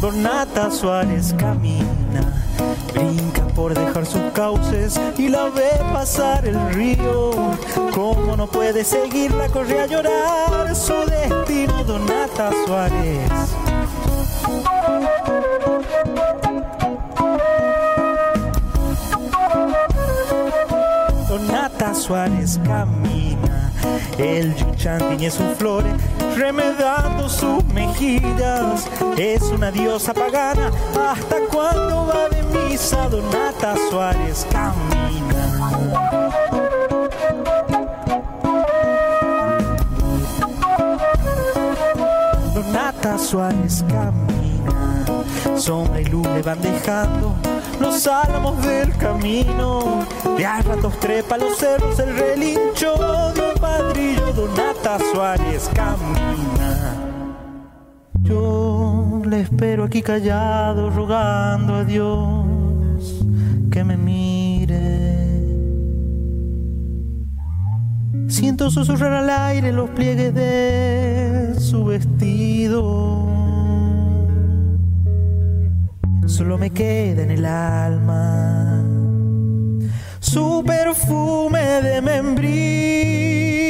Donata 0.00 0.70
Suárez 0.70 1.34
Camino 1.34 1.99
brinca 3.00 3.46
por 3.54 3.74
dejar 3.74 4.06
sus 4.06 4.22
cauces 4.32 5.00
y 5.16 5.28
la 5.28 5.48
ve 5.48 5.70
pasar 5.92 6.46
el 6.46 6.72
río. 6.72 7.30
Como 7.94 8.36
no 8.36 8.46
puede 8.46 8.84
seguirla, 8.84 9.48
corre 9.48 9.80
a 9.80 9.86
llorar 9.86 10.74
su 10.74 10.94
destino, 11.06 11.84
Donata 11.84 12.50
Suárez. 12.66 13.30
Donata 21.28 21.94
Suárez 21.94 22.60
camina, 22.64 23.72
el 24.18 24.54
yuchan 24.56 24.98
tiñe 25.08 25.30
sus 25.30 25.56
flores, 25.56 25.92
remedando 26.36 27.28
sus 27.28 27.64
mejillas. 27.66 28.88
Es 29.16 29.42
una 29.42 29.70
diosa 29.70 30.12
pagana, 30.14 30.70
hasta 30.98 31.36
cuando 31.52 32.06
va 32.06 32.28
de 32.28 32.42
misa, 32.42 33.08
Donata 33.08 33.74
Suárez 33.88 34.46
camina. 34.50 35.70
Donata 42.54 43.18
Suárez 43.18 43.84
camina, 43.88 45.04
sombra 45.56 46.00
y 46.00 46.04
luz 46.06 46.26
le 46.28 46.42
van 46.42 46.60
dejando 46.60 47.39
los 47.80 48.06
álamos 48.06 48.64
del 48.64 48.96
camino. 48.96 50.06
De 50.36 50.46
a 50.46 50.62
ratos 50.62 50.98
trepa 51.00 51.36
los 51.38 51.56
cerros 51.56 51.98
el 51.98 52.16
relincho 52.16 52.94
de 53.34 53.52
un 53.52 53.60
padrillo, 53.60 54.32
Donata 54.32 54.98
Suárez 55.12 55.68
camina. 55.74 56.94
Yo 58.22 59.22
le 59.24 59.40
espero 59.40 59.84
aquí 59.84 60.02
callado, 60.02 60.90
rogando 60.90 61.74
a 61.74 61.84
Dios 61.84 62.44
que 63.70 63.84
me 63.84 63.96
mire. 63.96 65.30
Siento 68.28 68.70
susurrar 68.70 69.12
al 69.12 69.30
aire 69.30 69.72
los 69.72 69.90
pliegues 69.90 70.34
de 70.34 71.54
su 71.58 71.84
vestido. 71.84 73.19
Solo 76.40 76.56
me 76.56 76.70
queda 76.70 77.22
en 77.22 77.32
el 77.32 77.44
alma 77.44 78.82
su 80.20 80.64
perfume 80.66 81.60
de 81.82 82.00
membrillo. 82.00 83.69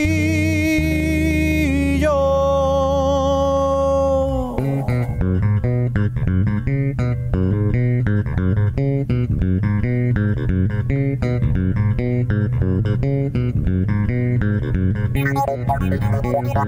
Su 16.60 16.66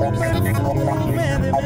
perfume 0.00 1.42
de 1.42 1.56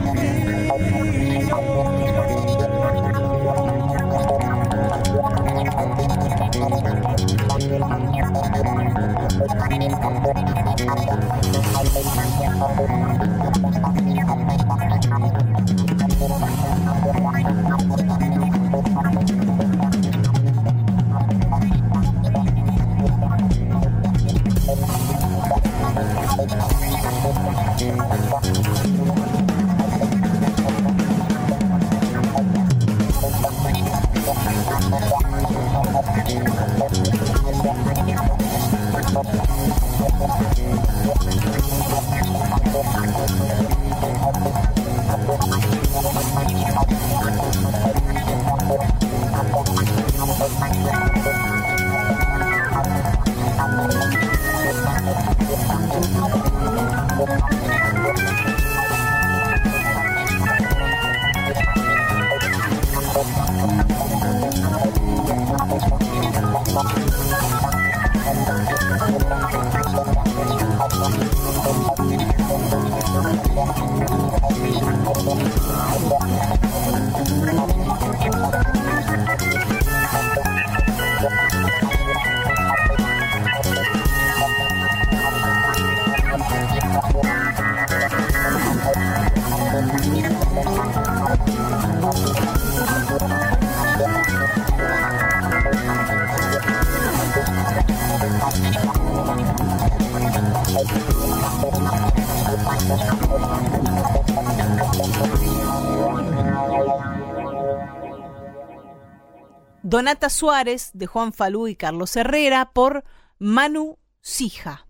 Donata 109.91 110.31
Suárez 110.31 110.93
de 110.95 111.07
Juan 111.09 111.33
Falú 111.33 111.67
y 111.67 111.75
Carlos 111.75 112.15
Herrera 112.15 112.71
por 112.73 113.03
Manu 113.41 113.99
Sija. 114.21 114.87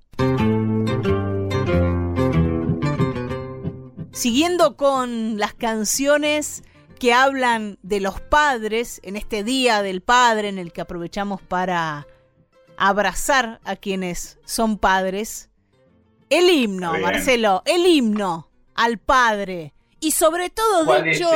Siguiendo 4.13 4.77
con 4.77 5.39
las 5.39 5.55
canciones 5.55 6.65
que 6.99 7.15
hablan 7.15 7.79
de 7.81 8.01
los 8.01 8.21
padres 8.21 9.01
en 9.03 9.17
este 9.17 9.43
Día 9.43 9.81
del 9.81 10.03
Padre 10.03 10.51
en 10.51 10.59
el 10.59 10.71
que 10.71 10.83
aprovechamos 10.83 11.41
para 11.41 12.07
abrazar 12.77 13.59
a 13.65 13.77
quienes 13.77 14.39
son 14.45 14.77
padres. 14.77 15.49
El 16.29 16.51
himno, 16.51 16.99
Marcelo, 16.99 17.63
el 17.65 17.87
himno 17.87 18.51
al 18.75 18.99
padre. 18.99 19.73
Y 19.99 20.11
sobre 20.11 20.51
todo, 20.51 21.03
dicho, 21.03 21.31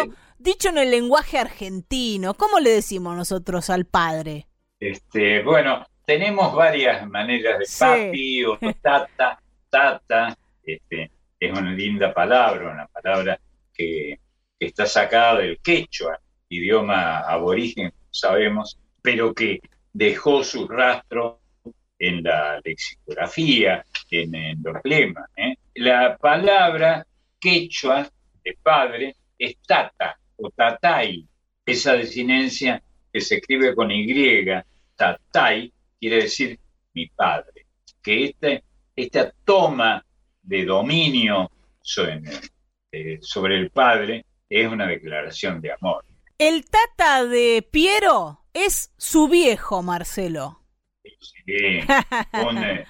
Dicho 0.45 0.69
en 0.69 0.77
el 0.77 0.91
lenguaje 0.91 1.39
argentino, 1.39 2.35
¿cómo 2.35 2.61
le 2.61 2.69
decimos 2.69 3.17
nosotros 3.17 3.71
al 3.71 3.87
padre? 3.87 4.47
Este, 4.79 5.43
bueno, 5.43 5.87
tenemos 6.05 6.55
varias 6.55 7.09
maneras 7.09 7.61
de 7.61 7.65
papi 7.79 8.45
o 8.45 8.59
tata, 8.83 9.41
tata, 9.71 10.37
este, 10.63 11.11
es 11.41 11.51
una 11.51 11.73
linda 11.73 12.13
palabra, 12.13 12.73
una 12.73 12.87
palabra 12.89 13.41
que, 13.73 14.19
está 14.59 14.85
sacada 14.85 15.39
del 15.39 15.61
quechua, 15.61 16.21
idioma 16.51 17.21
aborigen, 17.21 17.91
sabemos, 18.11 18.79
pero 19.01 19.33
que 19.33 19.61
dejó 19.95 20.45
su 20.45 20.69
rastro 20.69 21.41
en 21.99 22.23
la 22.23 22.61
lexicografía, 22.63 23.83
en, 24.11 24.63
los 24.63 24.77
lemas. 24.85 25.25
¿eh? 25.39 25.55
La 25.77 26.19
palabra 26.19 27.07
quechua 27.41 28.07
de 28.45 28.59
padre 28.63 29.17
es 29.39 29.57
tata, 29.67 30.19
o 30.37 30.51
tatay, 30.51 31.27
esa 31.65 31.95
desinencia 31.95 32.83
que 33.13 33.21
se 33.21 33.37
escribe 33.37 33.75
con 33.75 33.91
Y, 33.91 34.45
tatay, 34.97 35.73
quiere 35.99 36.17
decir 36.17 36.59
mi 36.93 37.07
padre. 37.09 37.67
Que 38.03 38.25
este, 38.25 38.65
esta 38.95 39.33
toma 39.45 40.05
de 40.43 40.65
dominio 40.65 41.51
sobre, 41.81 42.23
eh, 42.93 43.19
sobre 43.21 43.59
el 43.59 43.71
padre 43.71 44.25
es 44.49 44.69
una 44.69 44.87
declaración 44.87 45.61
de 45.61 45.73
amor. 45.73 46.05
El 46.39 46.65
tata 46.65 47.25
de 47.25 47.67
Piero 47.71 48.41
es 48.53 48.93
su 48.97 49.29
viejo, 49.29 49.83
Marcelo. 49.83 50.61
Sí, 51.03 51.81
un, 52.47 52.59
eh, 52.59 52.85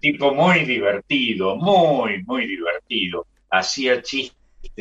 tipo 0.00 0.34
muy 0.34 0.64
divertido, 0.64 1.56
muy, 1.56 2.22
muy 2.24 2.46
divertido. 2.46 3.26
Hacía 3.50 4.02
chistes 4.02 4.34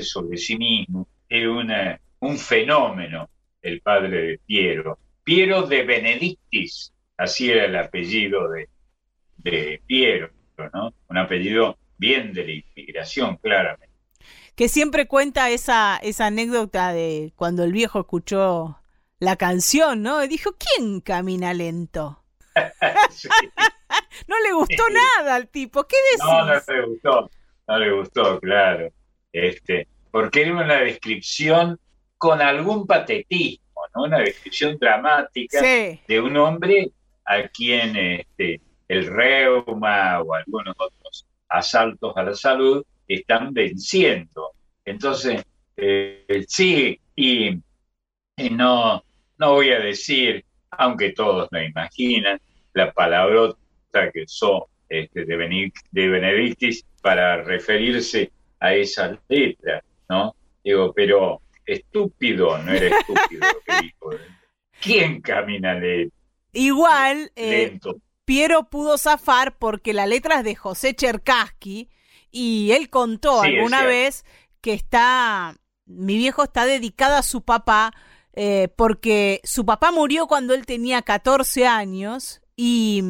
sobre 0.09 0.37
sí 0.37 0.57
mismo. 0.57 1.07
Es 1.27 1.47
una, 1.47 1.99
un 2.19 2.37
fenómeno 2.37 3.29
el 3.61 3.81
padre 3.81 4.21
de 4.21 4.39
Piero. 4.45 4.99
Piero 5.23 5.63
de 5.63 5.83
Benedictis, 5.83 6.93
así 7.17 7.51
era 7.51 7.65
el 7.65 7.75
apellido 7.75 8.49
de, 8.49 8.69
de 9.37 9.81
Piero, 9.85 10.29
¿no? 10.73 10.93
Un 11.07 11.17
apellido 11.17 11.77
bien 11.97 12.33
de 12.33 12.45
la 12.45 12.51
inmigración, 12.51 13.37
claramente. 13.37 13.89
Que 14.55 14.69
siempre 14.69 15.07
cuenta 15.07 15.49
esa, 15.49 15.97
esa 15.97 16.27
anécdota 16.27 16.91
de 16.93 17.31
cuando 17.35 17.63
el 17.63 17.71
viejo 17.71 17.99
escuchó 17.99 18.79
la 19.19 19.35
canción, 19.35 20.01
¿no? 20.01 20.23
Y 20.23 20.27
dijo, 20.27 20.51
¿quién 20.57 21.01
camina 21.01 21.53
lento? 21.53 22.23
no 24.27 24.35
le 24.43 24.53
gustó 24.53 24.83
nada 24.89 25.35
al 25.35 25.47
tipo, 25.49 25.85
¿qué 25.85 25.97
decís? 26.11 26.25
No, 26.25 26.45
no 26.45 26.53
le 26.75 26.85
gustó, 26.87 27.31
no 27.67 27.79
le 27.79 27.91
gustó, 27.91 28.39
claro. 28.39 28.89
Este, 29.31 29.87
porque 30.11 30.41
era 30.41 30.53
una 30.53 30.79
descripción 30.79 31.79
con 32.19 32.41
algún 32.41 32.85
patetismo, 32.85 33.81
¿no? 33.95 34.03
Una 34.03 34.19
descripción 34.19 34.77
dramática 34.77 35.61
de 35.61 36.21
un 36.21 36.35
hombre 36.37 36.91
a 37.25 37.47
quien 37.47 37.95
este, 37.95 38.59
el 38.89 39.07
reuma 39.07 40.21
o 40.21 40.33
algunos 40.33 40.75
otros 40.77 41.25
asaltos 41.47 42.15
a 42.17 42.23
la 42.23 42.35
salud 42.35 42.85
están 43.07 43.53
venciendo. 43.53 44.51
Entonces, 44.83 45.43
eh, 45.77 46.45
sí, 46.45 46.99
y, 47.15 47.57
no, 48.51 49.01
no 49.37 49.53
voy 49.53 49.71
a 49.71 49.79
decir, 49.79 50.43
aunque 50.71 51.13
todos 51.13 51.47
lo 51.51 51.63
imaginan, 51.63 52.39
la 52.73 52.91
palabrota 52.91 54.11
que 54.13 54.23
usó 54.23 54.67
este, 54.89 55.23
de, 55.25 55.71
de 55.91 56.07
Benedictis 56.09 56.85
para 57.01 57.43
referirse 57.43 58.29
a 58.59 58.73
esa 58.73 59.17
letra, 59.29 59.81
¿no? 60.09 60.35
Digo, 60.63 60.91
pero 60.93 61.41
estúpido 61.73 62.57
no 62.59 62.71
era 62.71 62.97
estúpido 62.97 63.47
lo 63.53 63.61
que 63.61 63.81
dijo. 63.83 64.09
¿Quién 64.81 65.21
camina 65.21 65.73
lento? 65.73 66.15
Igual, 66.53 67.31
eh, 67.35 67.79
Piero 68.25 68.69
pudo 68.69 68.97
zafar 68.97 69.57
porque 69.57 69.93
la 69.93 70.07
letra 70.07 70.39
es 70.39 70.43
de 70.43 70.55
José 70.55 70.95
Cherkaski 70.95 71.89
y 72.31 72.71
él 72.71 72.89
contó 72.89 73.41
alguna 73.41 73.85
vez 73.85 74.23
que 74.61 74.73
está, 74.73 75.55
mi 75.85 76.17
viejo 76.17 76.43
está 76.43 76.65
dedicado 76.65 77.15
a 77.15 77.23
su 77.23 77.41
papá 77.43 77.93
eh, 78.33 78.67
porque 78.75 79.41
su 79.43 79.65
papá 79.65 79.91
murió 79.91 80.27
cuando 80.27 80.53
él 80.53 80.65
tenía 80.65 81.01
14 81.01 81.67
años 81.67 82.41
y, 82.61 83.01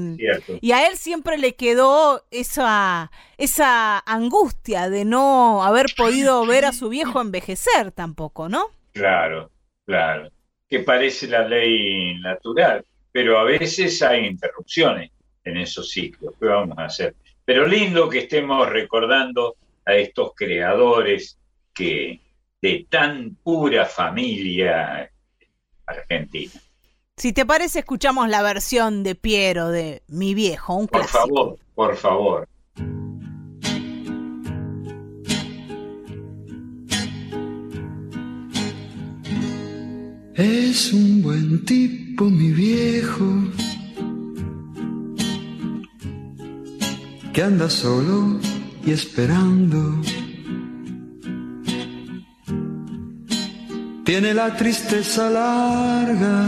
y, 0.61 0.71
a 0.73 0.87
él 0.87 0.95
siempre 0.95 1.39
le 1.39 1.55
quedó 1.55 2.23
esa, 2.29 3.09
esa 3.39 3.97
angustia 3.97 4.91
de 4.91 5.05
no 5.05 5.63
haber 5.63 5.87
podido 5.97 6.45
ver 6.45 6.65
a 6.65 6.71
su 6.71 6.87
viejo 6.87 7.19
envejecer 7.19 7.91
tampoco, 7.91 8.47
¿no? 8.47 8.67
Claro, 8.93 9.49
claro. 9.87 10.29
Que 10.69 10.81
parece 10.81 11.25
la 11.25 11.47
ley 11.47 12.19
natural, 12.19 12.85
pero 13.11 13.39
a 13.39 13.43
veces 13.43 14.03
hay 14.03 14.27
interrupciones 14.27 15.09
en 15.43 15.57
esos 15.57 15.89
ciclos. 15.89 16.35
¿Qué 16.39 16.45
vamos 16.45 16.77
a 16.77 16.85
hacer? 16.85 17.15
Pero 17.43 17.65
lindo 17.65 18.07
que 18.07 18.19
estemos 18.19 18.69
recordando 18.69 19.55
a 19.83 19.95
estos 19.95 20.33
creadores 20.35 21.39
que 21.73 22.19
de 22.61 22.85
tan 22.87 23.33
pura 23.43 23.87
familia 23.87 25.09
argentina. 25.87 26.61
Si 27.19 27.33
te 27.33 27.45
parece, 27.45 27.79
escuchamos 27.79 28.29
la 28.29 28.41
versión 28.41 29.03
de 29.03 29.13
Piero 29.13 29.67
de 29.67 30.03
Mi 30.07 30.33
Viejo, 30.33 30.75
un 30.75 30.87
Por 30.87 31.05
favor, 31.05 31.59
por 31.75 31.97
favor. 31.97 32.47
Es 40.33 40.93
un 40.93 41.21
buen 41.21 41.65
tipo, 41.65 42.23
mi 42.23 42.53
viejo, 42.53 43.25
que 47.33 47.43
anda 47.43 47.69
solo 47.69 48.39
y 48.85 48.91
esperando. 48.91 50.01
Tiene 54.05 54.33
la 54.33 54.55
tristeza 54.55 55.29
larga 55.29 56.47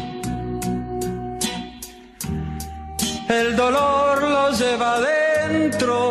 Dolor 3.61 4.17
los 4.35 4.59
lleva 4.59 4.95
adentro 4.95 6.09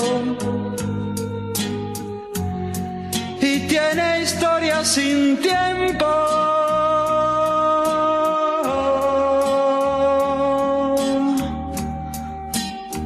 y 3.40 3.52
tiene 3.70 4.22
historia 4.22 4.84
sin 4.84 5.36
tiempo. 5.48 6.10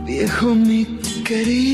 Viejo, 0.04 0.46
mi 0.54 0.84
querido 1.28 1.73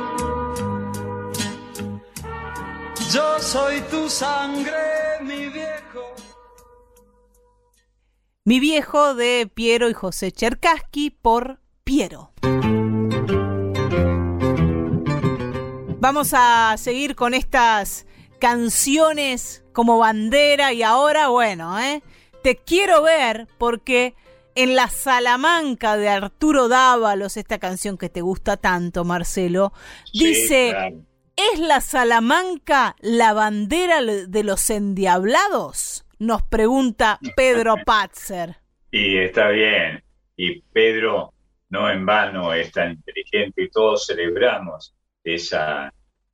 Soy 3.51 3.81
tu 3.81 4.09
sangre, 4.09 4.71
mi 5.23 5.49
viejo. 5.49 6.15
Mi 8.45 8.61
viejo 8.61 9.13
de 9.13 9.51
Piero 9.53 9.89
y 9.89 9.93
José 9.93 10.31
Cherkaski 10.31 11.09
por 11.09 11.59
Piero. 11.83 12.31
Vamos 15.99 16.33
a 16.33 16.75
seguir 16.77 17.15
con 17.15 17.33
estas 17.33 18.05
canciones 18.39 19.65
como 19.73 19.97
bandera 19.97 20.71
y 20.71 20.81
ahora, 20.81 21.27
bueno, 21.27 21.77
¿eh? 21.77 22.01
te 22.43 22.55
quiero 22.55 23.01
ver 23.01 23.49
porque 23.57 24.15
en 24.55 24.75
la 24.77 24.87
Salamanca 24.87 25.97
de 25.97 26.07
Arturo 26.07 26.69
Dávalos, 26.69 27.35
esta 27.35 27.59
canción 27.59 27.97
que 27.97 28.07
te 28.07 28.21
gusta 28.21 28.55
tanto, 28.55 29.03
Marcelo, 29.03 29.73
dice, 30.13 31.03
¿es 31.35 31.59
la 31.59 31.81
Salamanca 31.81 32.95
la 32.99 33.33
bandera 33.33 34.01
de 34.01 34.43
los 34.43 34.69
endiablados? 34.69 36.05
Nos 36.19 36.43
pregunta 36.43 37.19
Pedro 37.35 37.75
Patzer. 37.85 38.57
Y 38.91 39.17
está 39.17 39.49
bien, 39.49 40.03
y 40.35 40.61
Pedro 40.61 41.33
no 41.69 41.89
en 41.89 42.05
vano 42.05 42.53
es 42.53 42.71
tan 42.71 42.91
inteligente 42.91 43.63
y 43.63 43.69
todos 43.69 44.05
celebramos 44.05 44.93
esa 45.23 45.93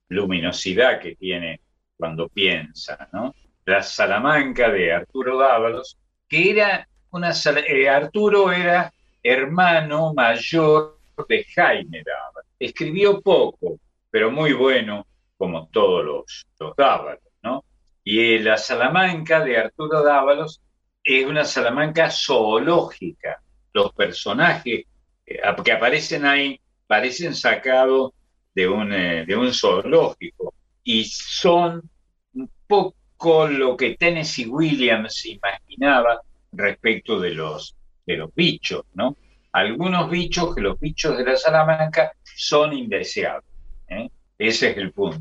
luminosidad 0.09 0.99
que 0.99 1.15
tiene 1.15 1.61
cuando 1.95 2.27
piensa, 2.29 3.07
¿no? 3.13 3.33
La 3.65 3.83
Salamanca 3.83 4.69
de 4.69 4.93
Arturo 4.93 5.37
Dávalos, 5.37 5.97
que 6.27 6.51
era 6.51 6.87
una... 7.11 7.31
Eh, 7.67 7.89
Arturo 7.89 8.51
era 8.51 8.91
hermano 9.21 10.13
mayor 10.13 10.99
de 11.27 11.43
Jaime 11.43 12.03
Dávalos. 12.03 12.51
Escribió 12.59 13.21
poco, 13.21 13.79
pero 14.09 14.31
muy 14.31 14.53
bueno, 14.53 15.05
como 15.37 15.67
todos 15.67 16.03
los, 16.03 16.47
los 16.59 16.75
Dávalos, 16.75 17.23
¿no? 17.43 17.63
Y 18.03 18.39
la 18.39 18.57
Salamanca 18.57 19.43
de 19.43 19.57
Arturo 19.57 20.01
Dávalos 20.03 20.61
es 21.03 21.25
una 21.25 21.45
Salamanca 21.45 22.09
zoológica. 22.09 23.41
Los 23.73 23.93
personajes 23.93 24.85
eh, 25.25 25.41
que 25.63 25.71
aparecen 25.71 26.25
ahí 26.25 26.59
parecen 26.87 27.35
sacados 27.35 28.11
de 28.55 28.67
un, 28.67 28.91
eh, 28.93 29.25
de 29.25 29.35
un 29.35 29.53
zoológico 29.53 30.53
y 30.83 31.05
son 31.05 31.89
un 32.33 32.49
poco 32.65 33.47
lo 33.47 33.75
que 33.75 33.95
Tennessee 33.95 34.47
Williams 34.47 35.25
imaginaba 35.25 36.21
respecto 36.51 37.19
de 37.19 37.31
los, 37.31 37.75
de 38.05 38.17
los 38.17 38.33
bichos, 38.33 38.85
¿no? 38.93 39.17
Algunos 39.51 40.09
bichos, 40.09 40.55
que 40.55 40.61
los 40.61 40.79
bichos 40.79 41.17
de 41.17 41.23
la 41.23 41.35
Salamanca 41.35 42.11
son 42.23 42.73
indeseables. 42.73 43.46
¿Eh? 43.87 44.09
Ese 44.37 44.71
es 44.71 44.77
el 44.77 44.91
punto. 44.91 45.19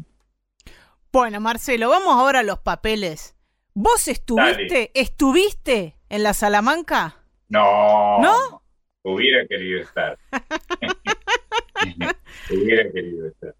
Bueno, 1.13 1.41
Marcelo, 1.41 1.89
vamos 1.89 2.15
ahora 2.15 2.41
a 2.41 2.43
los 2.43 2.59
papeles. 2.59 3.35
¿Vos 3.75 4.09
estuviste, 4.09 4.91
estuviste 4.95 5.97
en 6.09 6.23
la 6.23 6.35
Salamanca? 6.35 7.17
No. 7.49 8.21
¿No? 8.21 8.63
Hubiera 9.03 9.47
querido 9.47 9.81
estar. 9.81 10.19
Hubiera 12.51 12.91
querido 12.91 13.29
estar. 13.29 13.55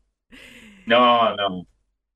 No, 0.87 1.35
no, 1.37 1.67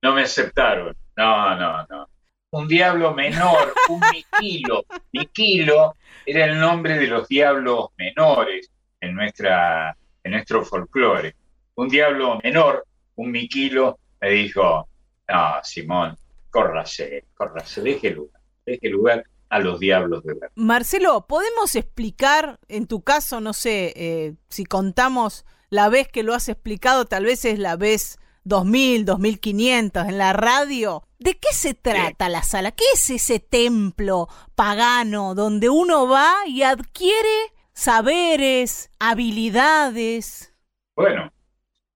no 0.03 0.15
me 0.15 0.23
aceptaron. 0.23 0.97
No, 1.17 1.57
no, 1.57 1.87
no. 1.89 2.09
Un 2.51 2.67
diablo 2.67 3.15
menor, 3.15 3.73
un 3.89 4.01
miquilo. 4.13 4.85
Miquilo 5.13 5.95
era 6.27 6.47
el 6.47 6.59
nombre 6.59 6.99
de 6.99 7.07
los 7.07 7.29
diablos 7.29 7.91
menores 7.97 8.71
en, 9.01 9.15
nuestra, 9.15 9.97
en 10.25 10.33
nuestro 10.33 10.65
folclore. 10.65 11.37
Un 11.81 11.89
diablo 11.89 12.39
menor, 12.45 12.85
un 13.17 13.31
miquilo, 13.31 13.99
me 14.21 14.29
dijo, 14.33 14.87
no, 15.27 15.55
Simón, 15.63 16.15
córrase, 16.51 17.25
córrase, 17.35 17.81
deje 17.81 18.11
lugar, 18.11 18.43
deje 18.67 18.91
lugar 18.91 19.25
a 19.49 19.61
los 19.61 19.81
diablos 19.81 20.23
de 20.25 20.35
verdad. 20.35 20.51
Marcelo, 20.57 21.27
¿podemos 21.27 21.75
explicar, 21.77 22.61
en 22.69 22.87
tu 22.87 23.01
caso, 23.01 23.41
no 23.41 23.55
sé, 23.55 23.95
eh, 23.97 24.35
si 24.51 24.67
contamos 24.67 25.47
la 25.71 25.89
vez 25.89 26.07
que 26.07 26.23
lo 26.23 26.35
has 26.35 26.51
explicado, 26.51 27.07
tal 27.07 27.25
vez 27.25 27.47
es 27.47 27.59
la 27.59 27.77
vez 27.77 28.19
2000, 28.45 29.07
2500 29.07 30.07
en 30.07 30.19
la 30.19 30.35
radio. 30.35 31.05
¿De 31.19 31.39
qué 31.39 31.49
se 31.55 31.73
trata 31.73 32.29
la 32.29 32.43
sala? 32.43 32.73
¿Qué 32.73 32.85
es 32.93 33.09
ese 33.09 33.41
templo 33.41 34.29
pagano 34.55 35.35
donde 35.35 35.71
uno 35.71 36.07
va 36.07 36.47
y 36.47 36.63
adquiere 36.63 37.55
saberes, 37.73 38.91
habilidades? 38.99 40.53
Bueno, 40.95 41.33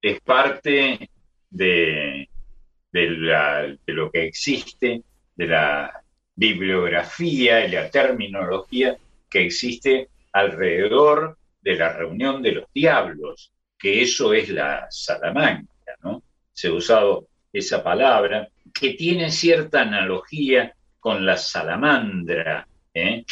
es 0.05 0.21
parte 0.21 1.09
de, 1.51 2.29
de, 2.93 3.79
lo 3.87 4.11
que 4.11 4.27
existe, 4.27 5.03
de 5.35 5.47
la 5.47 6.03
bibliografía 6.35 7.67
y 7.67 7.71
la 7.71 7.89
terminología 7.91 8.97
que 9.31 9.47
existe 9.47 10.09
alrededor 10.33 11.39
de 11.63 11.77
la 11.77 11.93
reunión 11.93 12.43
de 12.43 12.53
los 12.53 12.65
diablos 12.75 13.51
que 13.79 14.03
eso 14.03 14.33
es 14.33 14.49
la 14.49 14.87
Salamanca, 14.91 15.73
¿no? 16.03 16.23
Se 16.53 16.69
ha 16.69 16.73
usado 16.73 17.29
esa 17.53 17.83
palabra, 17.83 18.49
que 18.73 18.95
tiene 18.95 19.31
cierta 19.31 19.83
analogía 19.83 20.75
con 21.01 21.25
la 21.25 21.37
salamandra, 21.37 22.67
¿eh? 22.93 23.25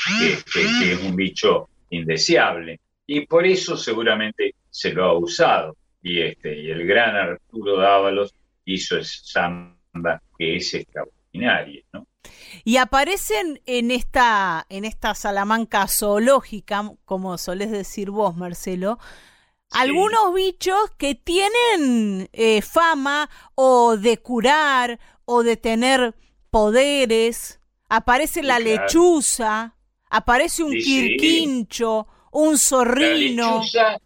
que, 0.52 0.92
es 0.92 1.02
un 1.02 1.16
bicho 1.16 1.68
indeseable. 1.90 2.80
Y 3.06 3.26
por 3.26 3.46
eso 3.46 3.76
seguramente 3.76 4.54
se 4.70 4.92
lo 4.92 5.04
ha 5.04 5.18
usado. 5.18 5.76
Y, 6.02 6.20
este, 6.20 6.58
y 6.58 6.70
el 6.70 6.86
gran 6.86 7.14
Arturo 7.16 7.78
Dávalos 7.78 8.34
hizo 8.64 8.98
esa 8.98 9.20
samba 9.24 10.22
que 10.36 10.56
es 10.56 10.74
extraordinaria, 10.74 11.82
¿no? 11.92 12.06
Y 12.64 12.76
aparecen 12.76 13.60
en 13.66 13.90
esta, 13.90 14.66
en 14.68 14.84
esta 14.84 15.14
Salamanca 15.14 15.88
zoológica, 15.88 16.92
como 17.04 17.38
solés 17.38 17.70
decir 17.70 18.10
vos, 18.10 18.36
Marcelo, 18.36 18.98
algunos 19.70 20.34
bichos 20.34 20.90
que 20.98 21.14
tienen 21.14 22.28
eh, 22.32 22.62
fama 22.62 23.30
o 23.54 23.96
de 23.96 24.18
curar 24.18 25.00
o 25.24 25.42
de 25.42 25.56
tener 25.56 26.14
poderes. 26.50 27.58
Aparece 27.88 28.42
la 28.42 28.58
lechuza, 28.58 29.76
aparece 30.10 30.62
un 30.62 30.72
quirquincho, 30.72 32.06
un 32.30 32.58
zorrino. 32.58 33.46
La 33.46 33.54
lechuza, 33.56 33.98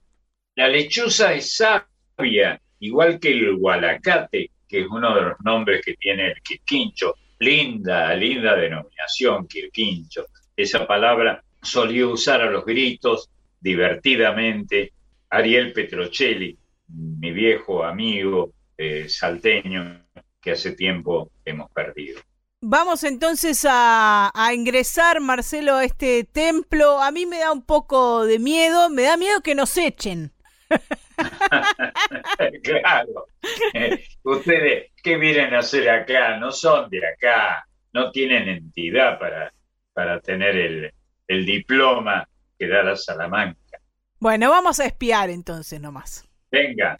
es 0.56 1.56
sabia, 1.56 2.60
igual 2.80 3.20
que 3.20 3.30
el 3.30 3.56
gualacate, 3.56 4.50
que 4.68 4.80
es 4.80 4.86
uno 4.88 5.14
de 5.14 5.22
los 5.22 5.40
nombres 5.44 5.84
que 5.84 5.94
tiene 5.94 6.28
el 6.28 6.42
quirquincho. 6.42 7.14
Linda, 7.38 8.14
linda 8.14 8.56
denominación, 8.56 9.46
quirquincho. 9.46 10.26
Esa 10.56 10.86
palabra 10.86 11.42
solía 11.62 12.06
usar 12.06 12.40
a 12.40 12.50
los 12.50 12.64
gritos 12.64 13.28
divertidamente 13.60 14.92
Ariel 15.30 15.72
Petrocelli, 15.72 16.56
mi 16.88 17.32
viejo 17.32 17.84
amigo 17.84 18.52
eh, 18.78 19.08
salteño 19.08 20.06
que 20.40 20.52
hace 20.52 20.72
tiempo 20.72 21.30
hemos 21.44 21.70
perdido. 21.72 22.20
Vamos 22.60 23.04
entonces 23.04 23.66
a, 23.68 24.32
ingresar, 24.54 25.20
Marcelo, 25.20 25.74
a 25.74 25.84
este 25.84 26.24
templo. 26.24 27.02
A 27.02 27.10
mí 27.10 27.26
me 27.26 27.38
da 27.38 27.52
un 27.52 27.62
poco 27.62 28.24
de 28.24 28.38
miedo, 28.38 28.88
me 28.88 29.02
da 29.02 29.16
miedo 29.16 29.40
que 29.40 29.54
nos 29.54 29.76
echen. 29.76 30.32
claro. 32.62 33.28
Eh, 33.72 34.04
ustedes, 34.24 34.92
¿qué 35.02 35.16
vienen 35.16 35.54
a 35.54 35.60
hacer 35.60 35.88
acá? 35.88 36.38
No 36.38 36.50
son 36.52 36.90
de 36.90 37.06
acá, 37.06 37.66
no 37.92 38.10
tienen 38.10 38.48
entidad 38.48 39.18
para, 39.18 39.52
para 39.92 40.20
tener 40.20 40.56
el, 40.56 40.92
el 41.28 41.46
diploma 41.46 42.28
que 42.58 42.68
da 42.68 42.82
la 42.82 42.96
Salamanca. 42.96 43.78
Bueno, 44.18 44.50
vamos 44.50 44.80
a 44.80 44.86
espiar 44.86 45.30
entonces 45.30 45.80
nomás. 45.80 46.26
Venga. 46.50 46.98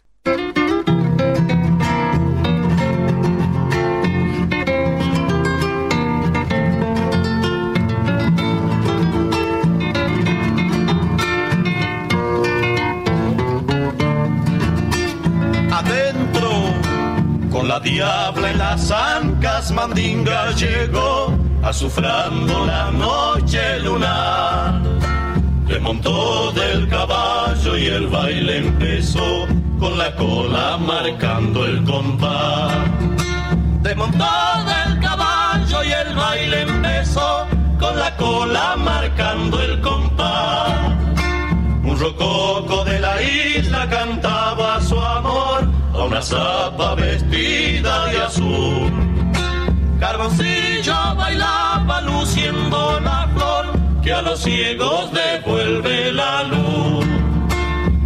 La 17.67 17.79
diabla 17.79 18.51
en 18.51 18.57
las 18.57 18.91
ancas, 18.91 19.71
Mandinga 19.71 20.51
llegó, 20.51 21.37
azufrando 21.63 22.65
la 22.65 22.91
noche 22.91 23.79
lunar 23.79 24.87
montó 25.79 26.51
del 26.51 26.87
caballo 26.87 27.77
y 27.77 27.85
el 27.85 28.07
baile 28.07 28.57
empezó. 28.57 29.47
con 29.79 29.95
la 29.95 30.15
cola 30.15 30.77
marcando 30.79 31.63
el 31.63 31.83
compás. 31.83 32.73
Desmontada 33.83 34.85
el 34.85 34.99
caballo 34.99 35.83
y 35.83 35.91
el 35.91 36.15
baile 36.15 36.61
empezó 36.61 37.45
con 37.79 37.95
la 37.99 38.15
cola 38.17 38.75
marcando 38.75 39.61
el 39.61 39.79
compás. 39.81 40.71
Un 41.83 41.99
rococo 41.99 42.76
una 46.17 46.25
zapa 46.25 46.95
vestida 46.95 48.07
de 48.07 48.17
azul. 48.17 48.91
Carboncillo 49.99 51.15
bailaba 51.15 52.01
luciendo 52.01 52.99
la 53.01 53.27
flor 53.35 53.65
que 54.01 54.13
a 54.13 54.23
los 54.23 54.39
ciegos 54.39 55.11
devuelve 55.11 56.11
la 56.13 56.43
luz. 56.43 57.05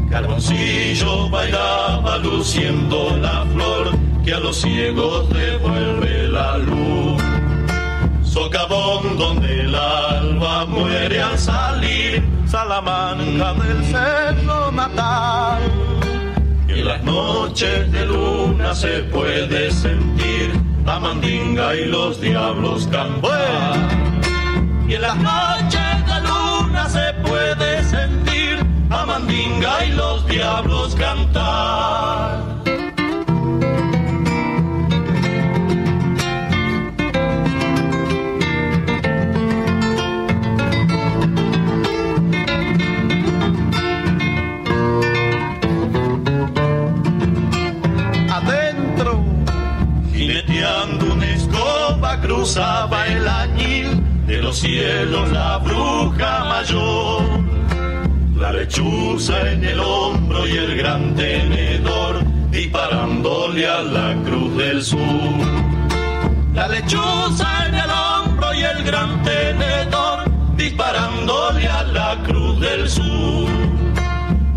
Carboncillo 0.09 1.29
bailaba 1.29 2.17
luciendo 2.17 3.15
la 3.17 3.45
flor 3.53 3.91
que 4.25 4.33
a 4.33 4.39
los 4.41 4.57
ciegos 4.57 5.29
devuelve 5.29 6.27
la 6.27 6.57
luz. 6.57 7.21
Socavón 8.23 9.17
donde 9.17 9.61
el 9.61 9.73
alba 9.73 10.65
muere 10.65 11.21
al 11.21 11.37
salir, 11.37 12.21
Salamanca 12.45 13.53
del 13.53 13.85
cerro 13.85 14.69
natal. 14.73 15.61
Y 16.81 16.83
en 16.83 16.87
las 16.87 17.03
noches 17.03 17.91
de 17.91 18.05
luna 18.07 18.73
se 18.73 19.03
puede 19.03 19.69
sentir 19.69 20.51
la 20.83 20.99
mandinga 20.99 21.75
y 21.75 21.85
los 21.85 22.19
diablos 22.19 22.87
cantar. 22.91 23.77
Y 24.87 24.95
en 24.95 25.01
las 25.03 25.15
noches 25.15 26.05
de 26.07 26.21
luna 26.27 26.89
se 26.89 27.13
puede 27.21 27.83
sentir 27.83 28.65
la 28.89 29.05
mandinga 29.05 29.85
y 29.85 29.91
los 29.91 30.25
diablos 30.25 30.95
cantar. 30.95 32.50
Cruzaba 52.41 53.05
el 53.05 53.27
añil 53.27 54.01
de 54.25 54.41
los 54.41 54.57
cielos 54.57 55.31
la 55.31 55.59
bruja 55.59 56.43
mayor. 56.45 57.21
La 58.35 58.51
lechuza 58.51 59.51
en 59.51 59.63
el 59.63 59.79
hombro 59.79 60.47
y 60.47 60.57
el 60.57 60.75
gran 60.75 61.13
tenedor 61.13 62.23
disparándole 62.49 63.67
a 63.67 63.83
la 63.83 64.15
cruz 64.25 64.57
del 64.57 64.81
sur. 64.81 64.99
La 66.55 66.67
lechuza 66.67 67.67
en 67.67 67.75
el 67.75 67.91
hombro 67.91 68.55
y 68.55 68.63
el 68.63 68.83
gran 68.85 69.21
tenedor 69.21 70.23
disparándole 70.57 71.67
a 71.67 71.83
la 71.83 72.17
cruz 72.25 72.59
del 72.59 72.89
sur. 72.89 73.49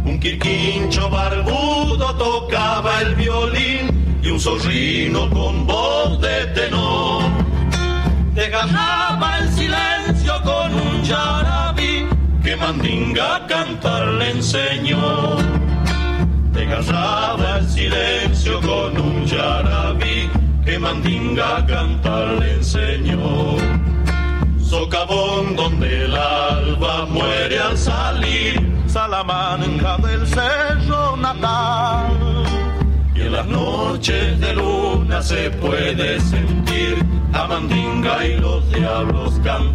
Un 0.07 0.19
quirquincho 0.21 1.11
barbudo 1.11 2.15
tocaba 2.17 3.03
el 3.03 3.15
violín 3.15 4.21
y 4.23 4.31
un 4.31 4.41
zorrino 4.41 5.29
con 5.29 5.67
voz 5.67 6.19
de 6.23 6.47
tenor 6.55 7.34
desgarraba 8.35 9.39
el 9.39 9.49
silencio 9.51 10.43
con 10.43 10.75
un 10.75 11.03
yarabí 11.03 12.07
que 12.43 12.57
Mandinga 12.57 13.47
cantar 13.47 14.07
le 14.09 14.31
enseñó. 14.31 15.37
Desgarraba 16.53 17.59
el 17.59 17.69
silencio 17.69 18.61
con 18.61 19.01
un 19.01 19.25
yarabí 19.25 20.29
que 20.65 20.79
Mandinga 20.79 21.65
cantar 21.67 22.29
le 22.41 22.55
enseñó. 22.55 23.57
Socavón 24.59 25.55
donde 25.55 26.05
el 26.05 26.17
alba 26.17 27.07
muere 27.07 27.61
al 27.61 27.79
salir, 27.79 28.61
Salamanca 28.87 29.99
del 29.99 30.27
cerro 30.27 31.17
natal. 31.17 32.54
En 33.35 33.41
las 33.41 33.49
noches 33.49 34.39
de 34.39 34.53
luna 34.55 35.21
se 35.21 35.51
puede 35.51 36.21
sentir 36.21 37.05
la 37.33 37.49
mandinga 37.49 38.25
y 38.25 38.37
los 38.37 38.71
diablos 38.71 39.41
cantan. 39.43 39.75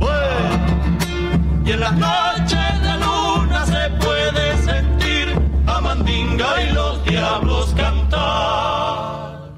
Y 1.65 1.71
en 1.73 1.81
las 1.81 1.91
noches 1.97 2.81
de 2.81 2.93
luna 2.93 3.65
se 3.65 3.89
puede 3.99 4.57
sentir 4.63 5.41
la 5.65 5.81
mandinga 5.81 6.63
y 6.63 6.71
los 6.71 7.03
diablos 7.03 7.73
cantar. 7.75 9.51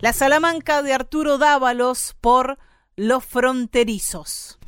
La 0.00 0.12
Salamanca 0.12 0.82
de 0.82 0.92
Arturo 0.92 1.38
Dávalos 1.38 2.16
por 2.20 2.58
Los 2.96 3.24
Fronterizos. 3.24 4.58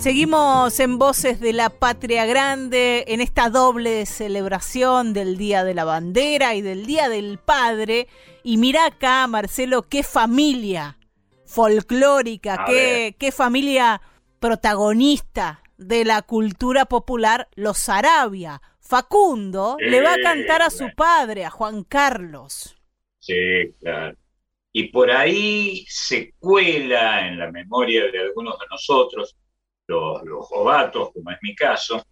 Seguimos 0.00 0.78
en 0.78 0.96
Voces 0.96 1.40
de 1.40 1.52
la 1.52 1.70
Patria 1.70 2.24
Grande 2.24 3.04
en 3.08 3.20
esta 3.20 3.50
doble 3.50 4.06
celebración 4.06 5.12
del 5.12 5.36
Día 5.36 5.64
de 5.64 5.74
la 5.74 5.84
Bandera 5.84 6.54
y 6.54 6.62
del 6.62 6.86
Día 6.86 7.08
del 7.08 7.38
Padre. 7.38 8.06
Y 8.44 8.58
mira 8.58 8.86
acá, 8.86 9.26
Marcelo, 9.26 9.82
qué 9.82 10.04
familia 10.04 10.96
folclórica, 11.44 12.64
qué, 12.64 13.16
qué, 13.18 13.32
familia 13.32 14.00
protagonista 14.38 15.62
de 15.78 16.04
la 16.04 16.22
cultura 16.22 16.84
popular, 16.84 17.48
los 17.56 17.78
Sarabia. 17.78 18.62
Facundo 18.80 19.76
le 19.80 20.00
va 20.00 20.14
a 20.14 20.22
cantar 20.22 20.62
a 20.62 20.70
su 20.70 20.88
padre, 20.96 21.44
a 21.44 21.50
Juan 21.50 21.82
Carlos. 21.82 22.76
Sí, 23.18 23.34
claro. 23.80 24.16
Y 24.72 24.84
por 24.92 25.10
ahí 25.10 25.84
se 25.88 26.34
cuela 26.38 27.26
en 27.26 27.36
la 27.36 27.50
memoria 27.50 28.04
de 28.12 28.20
algunos 28.20 28.56
de 28.60 28.66
nosotros 28.70 29.36
los, 29.88 30.22
los 30.22 30.46
jovatos, 30.46 31.10
como 31.12 31.30
es 31.30 31.38
mi 31.42 31.54
caso, 31.54 32.04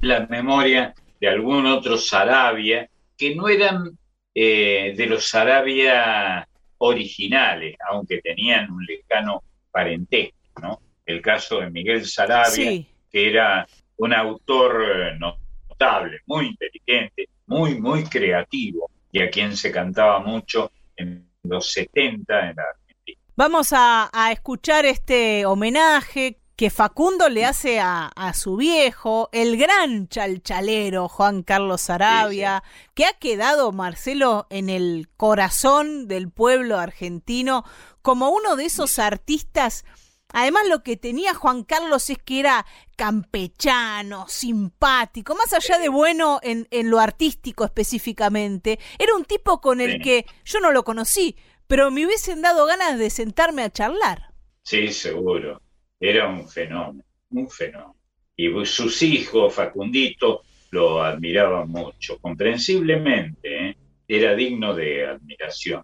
la 0.00 0.26
memoria 0.26 0.94
de 1.20 1.28
algún 1.28 1.66
otro 1.66 1.96
Sarabia, 1.96 2.88
que 3.16 3.34
no 3.34 3.48
eran 3.48 3.98
eh, 4.34 4.94
de 4.96 5.06
los 5.06 5.26
Sarabia 5.26 6.46
originales, 6.78 7.76
aunque 7.90 8.20
tenían 8.20 8.70
un 8.70 8.84
lejano 8.84 9.42
parentesco, 9.72 10.36
¿no? 10.62 10.80
El 11.04 11.20
caso 11.20 11.60
de 11.60 11.70
Miguel 11.70 12.06
Sarabia, 12.06 12.84
que 13.10 13.28
era 13.28 13.66
un 13.96 14.12
autor 14.12 14.84
eh, 14.84 15.18
notable, 15.18 16.20
muy 16.26 16.46
inteligente, 16.46 17.28
muy, 17.46 17.80
muy 17.80 18.04
creativo, 18.04 18.90
y 19.10 19.22
a 19.22 19.30
quien 19.30 19.56
se 19.56 19.72
cantaba 19.72 20.20
mucho 20.20 20.70
en 20.94 21.28
los 21.42 21.72
70 21.72 22.50
en 22.50 22.56
la 22.56 22.62
Argentina. 22.62 23.20
Vamos 23.34 23.72
a, 23.72 24.10
a 24.12 24.30
escuchar 24.30 24.84
este 24.84 25.46
homenaje 25.46 26.38
que 26.58 26.70
Facundo 26.70 27.28
le 27.28 27.44
hace 27.44 27.78
a, 27.78 28.32
su 28.34 28.56
viejo, 28.56 29.28
el 29.30 29.56
gran 29.56 30.08
chalchalero 30.08 31.08
Juan 31.08 31.44
Carlos 31.44 31.82
Sarabia, 31.82 32.64
que 32.94 33.04
ha 33.04 33.12
quedado, 33.12 33.70
Marcelo, 33.70 34.48
en 34.50 34.68
el 34.68 35.08
corazón 35.16 36.08
del 36.08 36.32
pueblo 36.32 36.76
argentino 36.76 37.64
como 38.02 38.30
uno 38.30 38.56
de 38.56 38.64
esos 38.64 38.98
artistas. 38.98 39.84
Además, 40.32 40.66
lo 40.68 40.82
que 40.82 40.96
tenía 40.96 41.32
Juan 41.32 41.62
Carlos 41.62 42.10
es 42.10 42.18
que 42.18 42.40
era 42.40 42.66
campechano, 42.96 44.26
simpático, 44.26 45.36
más 45.36 45.52
allá 45.52 45.78
de 45.78 45.88
bueno 45.88 46.40
en, 46.42 46.66
en 46.72 46.90
lo 46.90 46.98
artístico 46.98 47.64
específicamente, 47.64 48.80
era 48.98 49.14
un 49.14 49.24
tipo 49.24 49.60
con 49.60 49.80
el 49.80 50.02
que 50.02 50.26
yo 50.44 50.58
no 50.58 50.72
lo 50.72 50.82
conocí, 50.82 51.36
pero 51.68 51.92
me 51.92 52.04
hubiesen 52.04 52.42
dado 52.42 52.66
ganas 52.66 52.98
de 52.98 53.10
sentarme 53.10 53.62
a 53.62 53.70
charlar. 53.70 54.34
Sí, 54.64 54.88
seguro 54.88 55.62
era 56.00 56.28
un 56.28 56.48
fenómeno, 56.48 57.04
un 57.30 57.48
fenómeno. 57.48 57.96
Y 58.36 58.50
sus 58.66 59.02
hijos, 59.02 59.54
Facundito, 59.54 60.42
lo 60.70 61.02
admiraban 61.02 61.68
mucho, 61.68 62.18
comprensiblemente, 62.18 63.70
¿eh? 63.70 63.76
era 64.06 64.34
digno 64.34 64.74
de 64.74 65.06
admiración. 65.06 65.82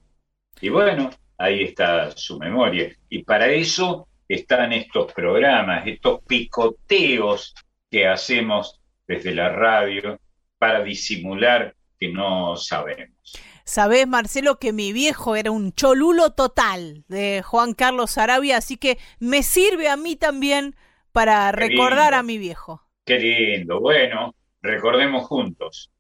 Y 0.61 0.69
bueno, 0.69 1.11
ahí 1.39 1.65
está 1.65 2.11
su 2.12 2.39
memoria. 2.39 2.95
Y 3.09 3.23
para 3.25 3.49
eso 3.49 4.09
están 4.29 4.73
estos 4.73 5.12
programas, 5.12 5.87
estos 5.87 6.21
picoteos 6.23 7.55
que 7.91 8.07
hacemos 8.07 8.81
desde 9.07 9.35
la 9.35 9.51
radio 9.51 10.19
para 10.59 10.83
disimular 10.83 11.75
que 11.99 12.09
no 12.09 12.57
sabemos. 12.57 13.19
Sabés, 13.65 14.07
Marcelo, 14.07 14.59
que 14.59 14.73
mi 14.75 14.93
viejo 14.93 15.37
era 15.37 15.51
un 15.51 15.73
cholulo 15.73 16.31
total 16.31 17.05
de 17.09 17.43
Juan 17.43 17.73
Carlos 17.73 18.19
Arabia, 18.19 18.59
así 18.59 18.77
que 18.77 18.99
me 19.19 19.43
sirve 19.43 19.89
a 19.89 19.97
mí 19.97 20.17
también 20.17 20.77
para 21.12 21.51
recordar 21.51 22.12
a 22.12 22.23
mi 22.23 22.37
viejo. 22.37 22.83
Qué 23.07 23.19
lindo. 23.19 23.81
Bueno, 23.81 24.35
recordemos 24.61 25.27
juntos. 25.27 25.91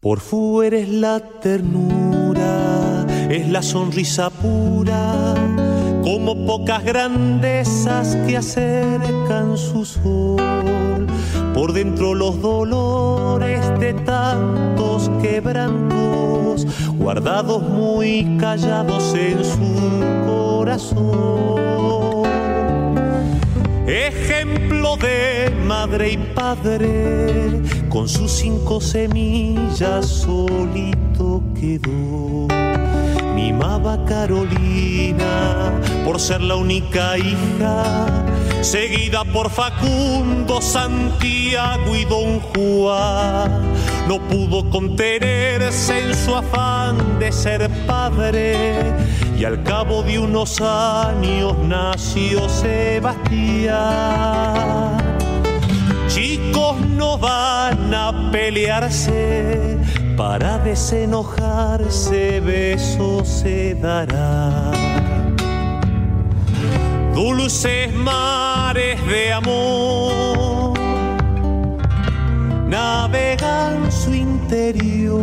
Por 0.00 0.20
fuera 0.20 0.76
es 0.76 0.88
la 0.88 1.40
ternura, 1.40 3.06
es 3.30 3.48
la 3.48 3.62
sonrisa 3.62 4.30
pura, 4.30 5.34
como 6.02 6.44
pocas 6.46 6.84
grandezas 6.84 8.16
que 8.26 8.36
acercan 8.36 9.56
su 9.56 9.84
sol 9.84 10.73
por 11.54 11.72
dentro 11.72 12.14
los 12.14 12.42
dolores 12.42 13.60
de 13.78 13.94
tantos 13.94 15.08
quebrantos, 15.22 16.66
guardados 16.98 17.62
muy 17.62 18.36
callados 18.38 19.14
en 19.14 19.44
su 19.44 20.26
corazón. 20.26 21.54
Ejemplo 23.86 24.96
de 24.96 25.52
madre 25.64 26.12
y 26.12 26.16
padre, 26.16 27.62
con 27.88 28.08
sus 28.08 28.32
cinco 28.32 28.80
semillas 28.80 30.06
solito 30.06 31.42
quedó. 31.58 32.48
Mimaba 33.44 34.02
Carolina 34.06 35.70
por 36.02 36.18
ser 36.18 36.40
la 36.40 36.56
única 36.56 37.18
hija 37.18 38.06
seguida 38.62 39.22
por 39.22 39.50
Facundo, 39.50 40.62
Santiago 40.62 41.94
y 41.94 42.06
Don 42.06 42.40
Juan. 42.40 43.74
No 44.08 44.18
pudo 44.28 44.70
contenerse 44.70 46.08
en 46.08 46.14
su 46.14 46.34
afán 46.34 47.18
de 47.18 47.30
ser 47.32 47.68
padre 47.86 48.94
y 49.38 49.44
al 49.44 49.62
cabo 49.62 50.02
de 50.02 50.18
unos 50.18 50.62
años 50.62 51.54
nació 51.58 52.48
Sebastián. 52.48 53.74
Chicos 56.14 56.78
no 56.90 57.18
van 57.18 57.92
a 57.92 58.30
pelearse, 58.30 59.76
para 60.16 60.58
desenojarse 60.58 62.38
besos 62.38 63.26
se 63.26 63.74
darán 63.74 65.34
dulces 67.12 67.92
mares 67.94 69.04
de 69.08 69.32
amor 69.32 70.78
navegan 72.68 73.90
su 73.90 74.14
interior. 74.14 75.20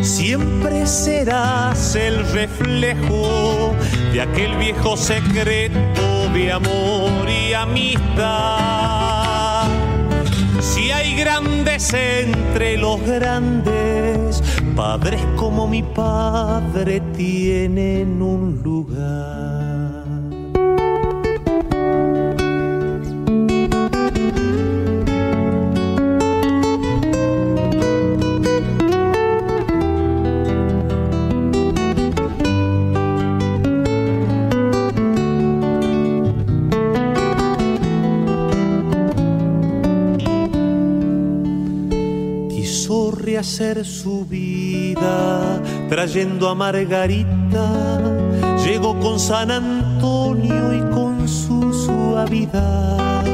Siempre 0.00 0.86
serás 0.86 1.96
el 1.96 2.24
reflejo 2.32 3.74
de 4.12 4.20
aquel 4.20 4.56
viejo 4.58 4.96
secreto 4.96 6.09
de 6.32 6.52
amor 6.52 7.28
y 7.28 7.54
amistad. 7.54 8.10
Si 10.60 10.90
hay 10.90 11.14
grandes 11.16 11.92
entre 11.94 12.76
los 12.76 13.00
grandes, 13.02 14.42
padres 14.76 15.20
como 15.36 15.66
mi 15.66 15.82
padre 15.82 17.00
tienen 17.16 18.22
un 18.22 18.60
lugar. 18.62 19.59
Su 43.84 44.24
vida, 44.24 45.60
trayendo 45.90 46.48
a 46.48 46.54
Margarita, 46.54 48.00
llegó 48.64 48.98
con 48.98 49.20
San 49.20 49.50
Antonio 49.50 50.74
y 50.74 50.80
con 50.90 51.28
su 51.28 51.70
suavidad. 51.74 53.26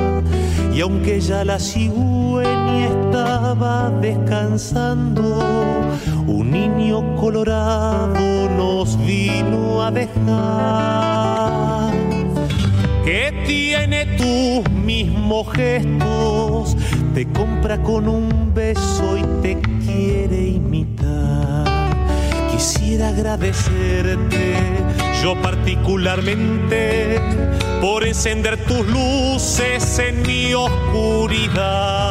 Y 0.75 0.81
aunque 0.81 1.21
ya 1.21 1.45
la 1.45 1.61
cigüeña 1.61 2.89
estaba 2.89 3.89
descansando, 4.01 5.39
un 6.27 6.51
niño 6.51 7.15
colorado 7.15 8.51
nos 8.57 8.99
vino 9.07 9.85
a 9.85 9.93
dejar. 9.93 11.93
Que 13.05 13.45
tiene 13.47 14.07
tus 14.17 14.69
mismos 14.73 15.47
gestos, 15.53 16.77
te 17.17 17.27
compra 17.33 17.83
con 17.83 18.09
un 18.09 18.53
beso 18.53 19.17
y 19.17 19.23
te 19.41 19.59
quiere 19.87 20.49
imitar. 20.49 21.65
Quisiera 22.51 23.09
agradecerte, 23.09 24.55
yo 25.23 25.35
particularmente, 25.41 27.19
por 27.81 28.07
encender 28.07 28.63
tus 28.67 28.87
luces 28.89 29.99
en 29.99 30.21
mi 30.27 30.53
oscuridad. 30.53 32.03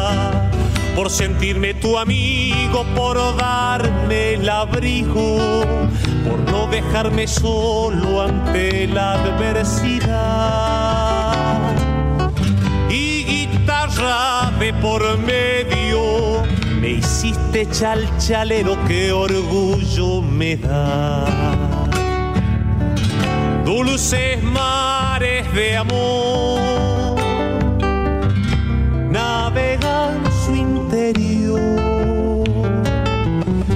Por 0.95 1.11
sentirme 1.11 1.75
tu 1.75 1.99
amigo, 1.99 2.83
por 2.95 3.37
darme 3.37 4.33
el 4.33 4.49
abrigo, 4.49 5.37
por 6.27 6.39
no 6.51 6.65
dejarme 6.65 7.27
solo 7.27 8.23
ante 8.23 8.87
la 8.87 9.21
adversidad. 9.21 10.15
Y 12.89 13.23
guitarra 13.23 14.44
de 14.59 14.73
por 14.73 15.17
medio 15.17 16.43
me 16.79 16.91
hiciste 16.91 17.67
chalchalero, 17.69 18.77
qué 18.87 19.11
orgullo 19.11 20.21
me 20.21 20.55
da. 20.55 21.25
Dulces 23.65 24.41
mares 24.43 25.51
de 25.53 25.77
amor 25.77 27.15
navegan 29.09 30.23
su 30.45 30.55
interior. 30.55 32.43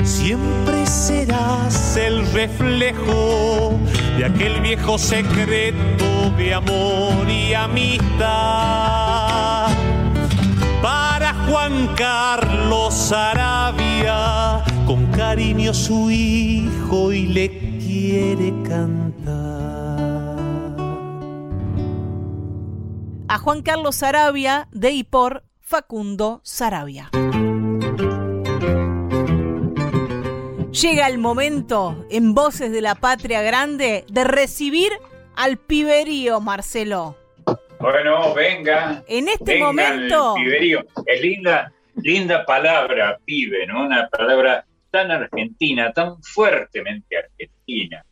Siempre 0.04 0.86
serás 0.86 1.98
el 1.98 2.32
reflejo 2.32 3.80
de 4.18 4.26
aquel 4.26 4.62
viejo 4.62 4.98
secreto 4.98 6.32
de 6.38 6.54
amor 6.54 7.30
y 7.30 7.54
amistad 7.54 8.79
Juan 11.50 11.95
Carlos 11.95 13.12
Arabia, 13.12 14.64
con 14.86 15.08
cariño 15.08 15.74
su 15.74 16.12
hijo 16.12 17.12
y 17.12 17.26
le 17.26 17.80
quiere 17.80 18.54
cantar. 18.62 20.38
A 23.28 23.38
Juan 23.39 23.64
Carlos 23.64 24.04
Arabia 24.04 24.68
de 24.72 24.91
y 24.91 25.04
por 25.04 25.43
Facundo 25.60 26.41
Sarabia. 26.43 27.10
Llega 30.72 31.08
el 31.08 31.18
momento, 31.18 32.06
en 32.12 32.36
Voces 32.36 32.72
de 32.72 32.82
la 32.82 32.93
Patria 32.93 33.41
Grande, 33.41 34.06
de 34.08 34.24
recibir 34.24 34.91
al 35.36 35.58
piberío, 35.58 36.41
Marcelo. 36.41 37.18
Bueno, 37.80 38.34
venga. 38.34 39.04
En 39.08 39.30
este 39.30 39.58
momento. 39.58 40.36
Es 41.06 41.22
linda, 41.22 41.72
linda 41.96 42.46
palabra, 42.46 43.18
pibe, 43.26 43.66
¿no? 43.68 43.86
Una 43.86 44.10
palabra 44.10 44.66
tan 44.92 45.12
argentina, 45.12 45.94
tan 45.94 46.22
fuertemente 46.22 47.18
argentina. 47.18 48.06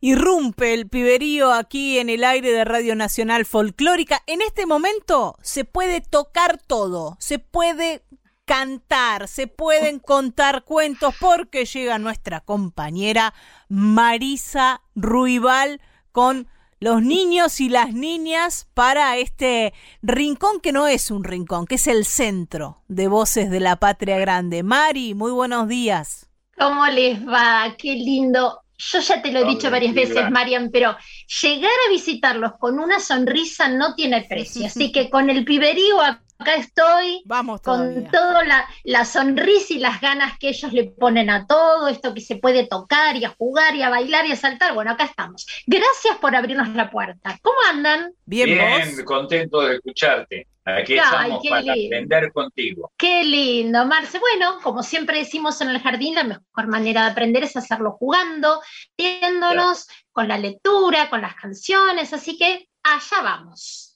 Irrumpe 0.00 0.74
el 0.74 0.88
piberío 0.88 1.52
aquí 1.52 1.98
en 1.98 2.10
el 2.10 2.24
aire 2.24 2.50
de 2.50 2.64
Radio 2.64 2.96
Nacional 2.96 3.44
Folclórica. 3.44 4.20
En 4.26 4.42
este 4.42 4.66
momento 4.66 5.36
se 5.42 5.64
puede 5.64 6.00
tocar 6.00 6.58
todo, 6.58 7.16
se 7.20 7.38
puede 7.38 8.02
cantar, 8.44 9.28
se 9.28 9.46
pueden 9.46 10.00
contar 10.00 10.64
cuentos 10.64 11.14
porque 11.20 11.66
llega 11.66 12.00
nuestra 12.00 12.40
compañera 12.40 13.32
Marisa 13.68 14.82
Ruibal 14.96 15.80
con 16.10 16.48
los 16.82 17.00
niños 17.00 17.60
y 17.60 17.68
las 17.68 17.94
niñas 17.94 18.66
para 18.74 19.16
este 19.16 19.72
rincón 20.02 20.58
que 20.60 20.72
no 20.72 20.88
es 20.88 21.12
un 21.12 21.22
rincón, 21.22 21.64
que 21.64 21.76
es 21.76 21.86
el 21.86 22.04
centro 22.04 22.82
de 22.88 23.06
Voces 23.06 23.50
de 23.50 23.60
la 23.60 23.76
Patria 23.76 24.18
Grande. 24.18 24.64
Mari, 24.64 25.14
muy 25.14 25.30
buenos 25.30 25.68
días. 25.68 26.28
¿Cómo 26.58 26.84
les 26.88 27.24
va? 27.24 27.72
Qué 27.78 27.94
lindo. 27.94 28.62
Yo 28.76 28.98
ya 28.98 29.22
te 29.22 29.30
lo 29.30 29.38
he 29.38 29.44
dicho 29.44 29.70
varias 29.70 29.94
veces, 29.94 30.28
Marian, 30.32 30.70
pero 30.72 30.96
llegar 31.40 31.70
a 31.86 31.92
visitarlos 31.92 32.54
con 32.58 32.80
una 32.80 32.98
sonrisa 32.98 33.68
no 33.68 33.94
tiene 33.94 34.22
precio. 34.22 34.66
Así 34.66 34.90
que 34.90 35.08
con 35.08 35.30
el 35.30 35.44
piberío 35.44 35.98
acá 36.42 36.54
estoy 36.56 37.22
Vamos 37.24 37.60
con 37.62 38.04
toda 38.10 38.44
la, 38.84 39.04
sonrisa 39.04 39.74
y 39.74 39.78
las 39.78 40.00
ganas 40.00 40.38
que 40.38 40.48
ellos 40.50 40.72
le 40.72 40.84
ponen 40.84 41.30
a 41.30 41.46
todo, 41.46 41.88
esto 41.88 42.12
que 42.14 42.20
se 42.20 42.36
puede 42.36 42.66
tocar 42.66 43.16
y 43.16 43.24
a 43.24 43.30
jugar 43.30 43.74
y 43.74 43.82
a 43.82 43.88
bailar 43.88 44.26
y 44.26 44.32
a 44.32 44.36
saltar. 44.36 44.74
Bueno, 44.74 44.90
acá 44.90 45.04
estamos. 45.04 45.46
Gracias 45.66 46.16
por 46.18 46.34
abrirnos 46.34 46.68
la 46.70 46.90
puerta. 46.90 47.38
¿Cómo 47.42 47.56
andan? 47.68 48.12
Bien, 48.24 48.46
Bien 48.46 49.04
contento 49.04 49.60
de 49.60 49.76
escucharte. 49.76 50.46
Aquí 50.64 50.94
estamos 50.94 51.42
para 51.48 51.72
aprender 51.72 52.32
contigo. 52.32 52.92
Qué 52.96 53.24
lindo, 53.24 53.84
Marce. 53.84 54.18
Bueno, 54.18 54.58
como 54.62 54.82
siempre 54.82 55.18
decimos 55.18 55.60
en 55.60 55.70
el 55.70 55.80
jardín, 55.80 56.14
la 56.14 56.24
mejor 56.24 56.68
manera 56.68 57.04
de 57.04 57.10
aprender 57.10 57.42
es 57.42 57.56
hacerlo 57.56 57.92
jugando, 57.92 58.60
viéndonos 58.96 59.88
con 60.12 60.28
la 60.28 60.38
lectura, 60.38 61.10
con 61.10 61.20
las 61.20 61.34
canciones, 61.34 62.12
así 62.12 62.38
que 62.38 62.68
allá 62.82 63.22
vamos. 63.22 63.91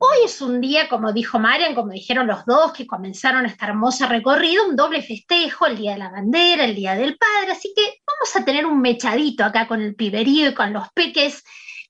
Hoy 0.00 0.18
es 0.26 0.40
un 0.40 0.60
día, 0.60 0.88
como 0.88 1.12
dijo 1.12 1.40
Marian, 1.40 1.74
como 1.74 1.90
dijeron 1.90 2.28
los 2.28 2.46
dos 2.46 2.72
que 2.72 2.86
comenzaron 2.86 3.46
esta 3.46 3.66
hermosa 3.66 4.06
recorrida, 4.06 4.62
un 4.62 4.76
doble 4.76 5.02
festejo, 5.02 5.66
el 5.66 5.76
Día 5.76 5.94
de 5.94 5.98
la 5.98 6.10
Bandera, 6.10 6.64
el 6.64 6.76
Día 6.76 6.94
del 6.94 7.18
Padre, 7.18 7.50
así 7.50 7.72
que 7.74 8.00
vamos 8.06 8.36
a 8.36 8.44
tener 8.44 8.64
un 8.64 8.80
mechadito 8.80 9.42
acá 9.42 9.66
con 9.66 9.82
el 9.82 9.96
piberío 9.96 10.50
y 10.50 10.54
con 10.54 10.72
los 10.72 10.88
peques, 10.94 11.42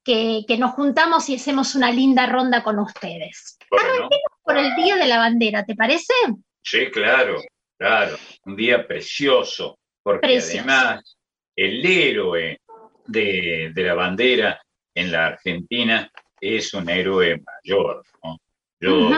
que, 0.03 0.43
nos 0.59 0.71
juntamos 0.71 1.29
y 1.29 1.37
hacemos 1.37 1.75
una 1.75 1.91
linda 1.91 2.25
ronda 2.25 2.63
con 2.63 2.79
ustedes. 2.79 3.59
Arranquemos 3.71 4.33
por 4.43 4.57
el 4.57 4.75
Día 4.77 4.97
de 4.97 5.07
la 5.07 5.19
Bandera, 5.19 5.67
¿te 5.67 5.75
parece? 5.75 6.15
Sí, 6.63 6.91
claro, 6.91 7.43
claro, 7.77 8.17
un 8.47 8.57
día 8.57 8.87
precioso, 8.87 9.79
porque 10.03 10.39
además 10.39 11.19
el 11.55 11.85
héroe 11.85 12.59
de, 13.07 13.71
de 13.75 13.83
la 13.83 13.93
bandera 13.93 14.63
en 14.95 15.13
la 15.13 15.27
Argentina 15.27 16.11
es 16.41 16.75
un 16.75 16.89
héroe 16.89 17.41
mayor. 17.45 18.05
¿no? 18.23 18.39
Yo 18.81 19.11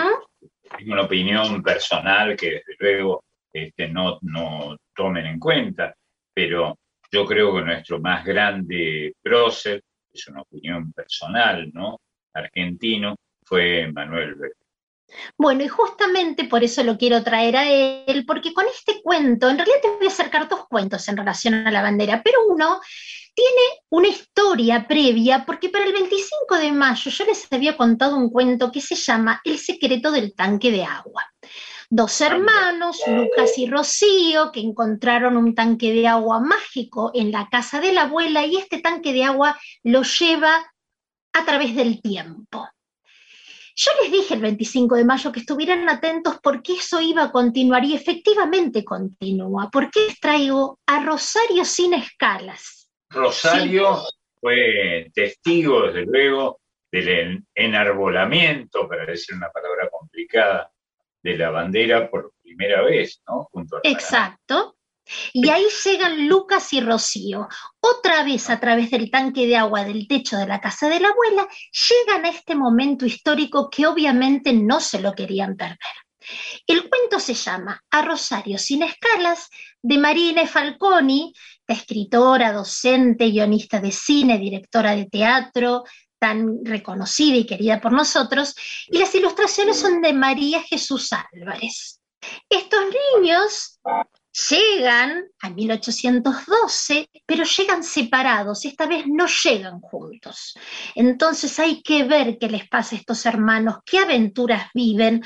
tengo 0.76 0.92
una 0.92 1.02
opinión 1.02 1.62
personal 1.62 2.36
que 2.36 2.50
desde 2.52 2.76
luego 2.78 3.24
este, 3.52 3.88
no, 3.88 4.18
no 4.22 4.76
tomen 4.94 5.26
en 5.26 5.38
cuenta, 5.38 5.94
pero 6.32 6.78
yo 7.10 7.26
creo 7.26 7.54
que 7.54 7.62
nuestro 7.62 8.00
más 8.00 8.24
grande 8.24 9.14
prócer, 9.22 9.82
es 10.12 10.26
una 10.28 10.42
opinión 10.42 10.92
personal, 10.92 11.70
¿no? 11.72 12.00
Argentino, 12.32 13.16
fue 13.44 13.90
Manuel 13.92 14.34
Beck. 14.34 14.59
Bueno, 15.36 15.64
y 15.64 15.68
justamente 15.68 16.44
por 16.44 16.62
eso 16.64 16.82
lo 16.82 16.96
quiero 16.96 17.22
traer 17.22 17.56
a 17.56 17.68
él, 17.68 18.24
porque 18.26 18.52
con 18.52 18.66
este 18.66 19.02
cuento, 19.02 19.48
en 19.48 19.56
realidad 19.56 19.78
te 19.82 19.90
voy 19.90 20.06
a 20.06 20.10
acercar 20.10 20.48
dos 20.48 20.66
cuentos 20.68 21.06
en 21.08 21.16
relación 21.16 21.54
a 21.54 21.70
la 21.70 21.82
bandera, 21.82 22.22
pero 22.24 22.38
uno 22.48 22.80
tiene 23.34 23.82
una 23.90 24.08
historia 24.08 24.86
previa, 24.86 25.44
porque 25.46 25.68
para 25.68 25.84
el 25.84 25.92
25 25.92 26.56
de 26.56 26.72
mayo 26.72 27.10
yo 27.10 27.24
les 27.24 27.46
había 27.50 27.76
contado 27.76 28.16
un 28.16 28.30
cuento 28.30 28.70
que 28.70 28.80
se 28.80 28.94
llama 28.94 29.40
El 29.44 29.58
secreto 29.58 30.10
del 30.10 30.34
tanque 30.34 30.70
de 30.70 30.84
agua. 30.84 31.24
Dos 31.88 32.20
hermanos, 32.20 33.00
Lucas 33.08 33.58
y 33.58 33.66
Rocío, 33.66 34.52
que 34.52 34.60
encontraron 34.60 35.36
un 35.36 35.56
tanque 35.56 35.92
de 35.92 36.06
agua 36.06 36.38
mágico 36.38 37.10
en 37.14 37.32
la 37.32 37.48
casa 37.50 37.80
de 37.80 37.92
la 37.92 38.02
abuela 38.02 38.46
y 38.46 38.56
este 38.56 38.78
tanque 38.78 39.12
de 39.12 39.24
agua 39.24 39.58
lo 39.82 40.02
lleva 40.02 40.72
a 41.32 41.44
través 41.44 41.74
del 41.74 42.00
tiempo. 42.00 42.68
Yo 43.82 43.92
les 44.02 44.12
dije 44.12 44.34
el 44.34 44.42
25 44.42 44.94
de 44.96 45.06
mayo 45.06 45.32
que 45.32 45.40
estuvieran 45.40 45.88
atentos 45.88 46.38
porque 46.42 46.74
eso 46.74 47.00
iba 47.00 47.24
a 47.24 47.32
continuar 47.32 47.82
y 47.82 47.94
efectivamente 47.94 48.84
continúa, 48.84 49.70
porque 49.72 50.00
les 50.06 50.20
traigo 50.20 50.78
a 50.86 51.02
Rosario 51.02 51.64
sin 51.64 51.94
escalas. 51.94 52.90
Rosario 53.08 53.96
fue 54.38 55.10
testigo, 55.14 55.86
desde 55.86 56.04
luego, 56.04 56.60
del 56.92 57.42
enarbolamiento, 57.54 58.86
para 58.86 59.06
decir 59.06 59.34
una 59.34 59.48
palabra 59.48 59.88
complicada, 59.88 60.70
de 61.22 61.38
la 61.38 61.48
bandera 61.48 62.10
por 62.10 62.34
primera 62.42 62.82
vez, 62.82 63.22
¿no? 63.26 63.48
Exacto. 63.84 64.76
Y 65.32 65.48
ahí 65.48 65.64
llegan 65.84 66.28
Lucas 66.28 66.72
y 66.72 66.80
Rocío, 66.80 67.48
otra 67.80 68.22
vez 68.22 68.50
a 68.50 68.60
través 68.60 68.90
del 68.90 69.10
tanque 69.10 69.46
de 69.46 69.56
agua 69.56 69.84
del 69.84 70.06
techo 70.06 70.36
de 70.36 70.46
la 70.46 70.60
casa 70.60 70.88
de 70.88 71.00
la 71.00 71.08
abuela, 71.08 71.48
llegan 71.88 72.24
a 72.24 72.28
este 72.30 72.54
momento 72.54 73.06
histórico 73.06 73.68
que 73.70 73.86
obviamente 73.86 74.52
no 74.52 74.80
se 74.80 75.00
lo 75.00 75.14
querían 75.14 75.56
perder. 75.56 75.78
El 76.66 76.88
cuento 76.88 77.18
se 77.18 77.34
llama 77.34 77.82
A 77.90 78.02
Rosario 78.02 78.58
sin 78.58 78.82
escalas 78.82 79.48
de 79.82 79.98
Marina 79.98 80.46
Falconi, 80.46 81.32
escritora, 81.66 82.52
docente, 82.52 83.30
guionista 83.30 83.80
de 83.80 83.90
cine, 83.90 84.38
directora 84.38 84.94
de 84.94 85.06
teatro, 85.06 85.84
tan 86.18 86.64
reconocida 86.64 87.36
y 87.36 87.46
querida 87.46 87.80
por 87.80 87.92
nosotros, 87.92 88.54
y 88.88 88.98
las 88.98 89.14
ilustraciones 89.14 89.78
son 89.78 90.02
de 90.02 90.12
María 90.12 90.62
Jesús 90.62 91.10
Álvarez. 91.12 92.00
Estos 92.50 92.80
niños 93.16 93.80
Llegan 94.32 95.24
a 95.40 95.50
1812, 95.50 97.10
pero 97.26 97.44
llegan 97.44 97.82
separados, 97.82 98.64
esta 98.64 98.86
vez 98.86 99.04
no 99.06 99.26
llegan 99.26 99.80
juntos. 99.80 100.54
Entonces 100.94 101.58
hay 101.58 101.82
que 101.82 102.04
ver 102.04 102.38
qué 102.38 102.48
les 102.48 102.68
pasa 102.68 102.94
a 102.94 102.98
estos 102.98 103.26
hermanos, 103.26 103.78
qué 103.84 103.98
aventuras 103.98 104.68
viven. 104.72 105.22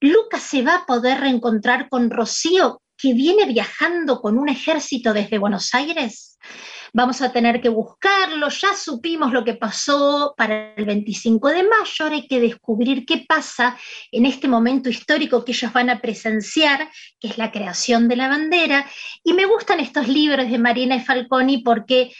Lucas 0.00 0.42
se 0.42 0.62
va 0.62 0.76
a 0.76 0.86
poder 0.86 1.20
reencontrar 1.20 1.88
con 1.90 2.10
Rocío, 2.10 2.80
que 2.96 3.12
viene 3.12 3.44
viajando 3.46 4.20
con 4.20 4.38
un 4.38 4.48
ejército 4.48 5.12
desde 5.12 5.38
Buenos 5.38 5.74
Aires 5.74 6.38
vamos 6.92 7.22
a 7.22 7.32
tener 7.32 7.60
que 7.60 7.68
buscarlo, 7.68 8.48
ya 8.48 8.74
supimos 8.74 9.32
lo 9.32 9.44
que 9.44 9.54
pasó 9.54 10.34
para 10.36 10.74
el 10.74 10.84
25 10.84 11.48
de 11.48 11.62
mayo, 11.62 11.94
ahora 12.00 12.16
hay 12.16 12.26
que 12.26 12.40
descubrir 12.40 13.04
qué 13.04 13.24
pasa 13.28 13.76
en 14.10 14.26
este 14.26 14.48
momento 14.48 14.88
histórico 14.88 15.44
que 15.44 15.52
ellos 15.52 15.72
van 15.72 15.90
a 15.90 16.00
presenciar, 16.00 16.90
que 17.18 17.28
es 17.28 17.38
la 17.38 17.52
creación 17.52 18.08
de 18.08 18.16
la 18.16 18.28
bandera, 18.28 18.86
y 19.22 19.32
me 19.32 19.46
gustan 19.46 19.80
estos 19.80 20.08
libros 20.08 20.50
de 20.50 20.58
Marina 20.58 20.96
y 20.96 21.00
Falconi 21.00 21.58
porque 21.58 22.12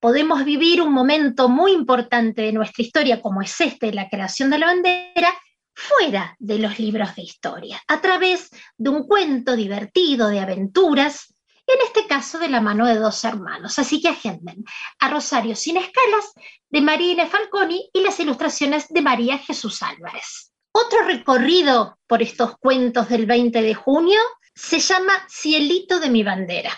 podemos 0.00 0.44
vivir 0.44 0.80
un 0.80 0.92
momento 0.92 1.48
muy 1.48 1.72
importante 1.72 2.42
de 2.42 2.52
nuestra 2.52 2.84
historia, 2.84 3.20
como 3.20 3.42
es 3.42 3.60
este, 3.60 3.92
la 3.92 4.08
creación 4.08 4.50
de 4.50 4.58
la 4.58 4.66
bandera, 4.66 5.34
fuera 5.74 6.36
de 6.38 6.58
los 6.58 6.78
libros 6.78 7.14
de 7.14 7.22
historia, 7.22 7.80
a 7.86 8.00
través 8.00 8.50
de 8.76 8.90
un 8.90 9.06
cuento 9.06 9.54
divertido 9.54 10.28
de 10.28 10.40
aventuras 10.40 11.34
en 11.68 11.86
este 11.86 12.06
caso 12.06 12.38
de 12.38 12.48
la 12.48 12.60
mano 12.60 12.86
de 12.86 12.96
dos 12.96 13.22
hermanos. 13.24 13.78
Así 13.78 14.00
que 14.00 14.08
agenden 14.08 14.64
a 14.98 15.10
Rosario 15.10 15.54
sin 15.54 15.76
escalas 15.76 16.32
de 16.70 16.80
Marina 16.80 17.26
Falconi 17.26 17.90
y 17.92 18.00
las 18.00 18.18
ilustraciones 18.20 18.88
de 18.88 19.02
María 19.02 19.38
Jesús 19.38 19.82
Álvarez. 19.82 20.52
Otro 20.72 21.02
recorrido 21.04 21.98
por 22.06 22.22
estos 22.22 22.56
cuentos 22.58 23.08
del 23.08 23.26
20 23.26 23.62
de 23.62 23.74
junio 23.74 24.20
se 24.54 24.80
llama 24.80 25.12
Cielito 25.28 26.00
de 26.00 26.10
mi 26.10 26.22
bandera. 26.22 26.72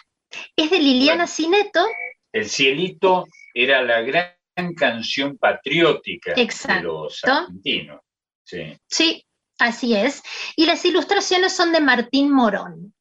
Es 0.57 0.70
de 0.70 0.78
Liliana 0.78 1.26
Cineto. 1.26 1.86
El 2.32 2.49
Cielito 2.49 3.26
era 3.55 3.82
la 3.82 4.01
gran 4.03 4.74
canción 4.76 5.36
patriótica 5.38 6.34
de 6.34 6.82
los 6.82 7.24
argentinos. 7.24 8.01
Sí. 8.45 8.76
sí, 8.88 9.24
así 9.59 9.95
es. 9.95 10.22
Y 10.57 10.66
las 10.66 10.84
ilustraciones 10.84 11.55
son 11.55 11.72
de 11.72 11.80
Martín 11.80 12.32
Morón. 12.32 12.93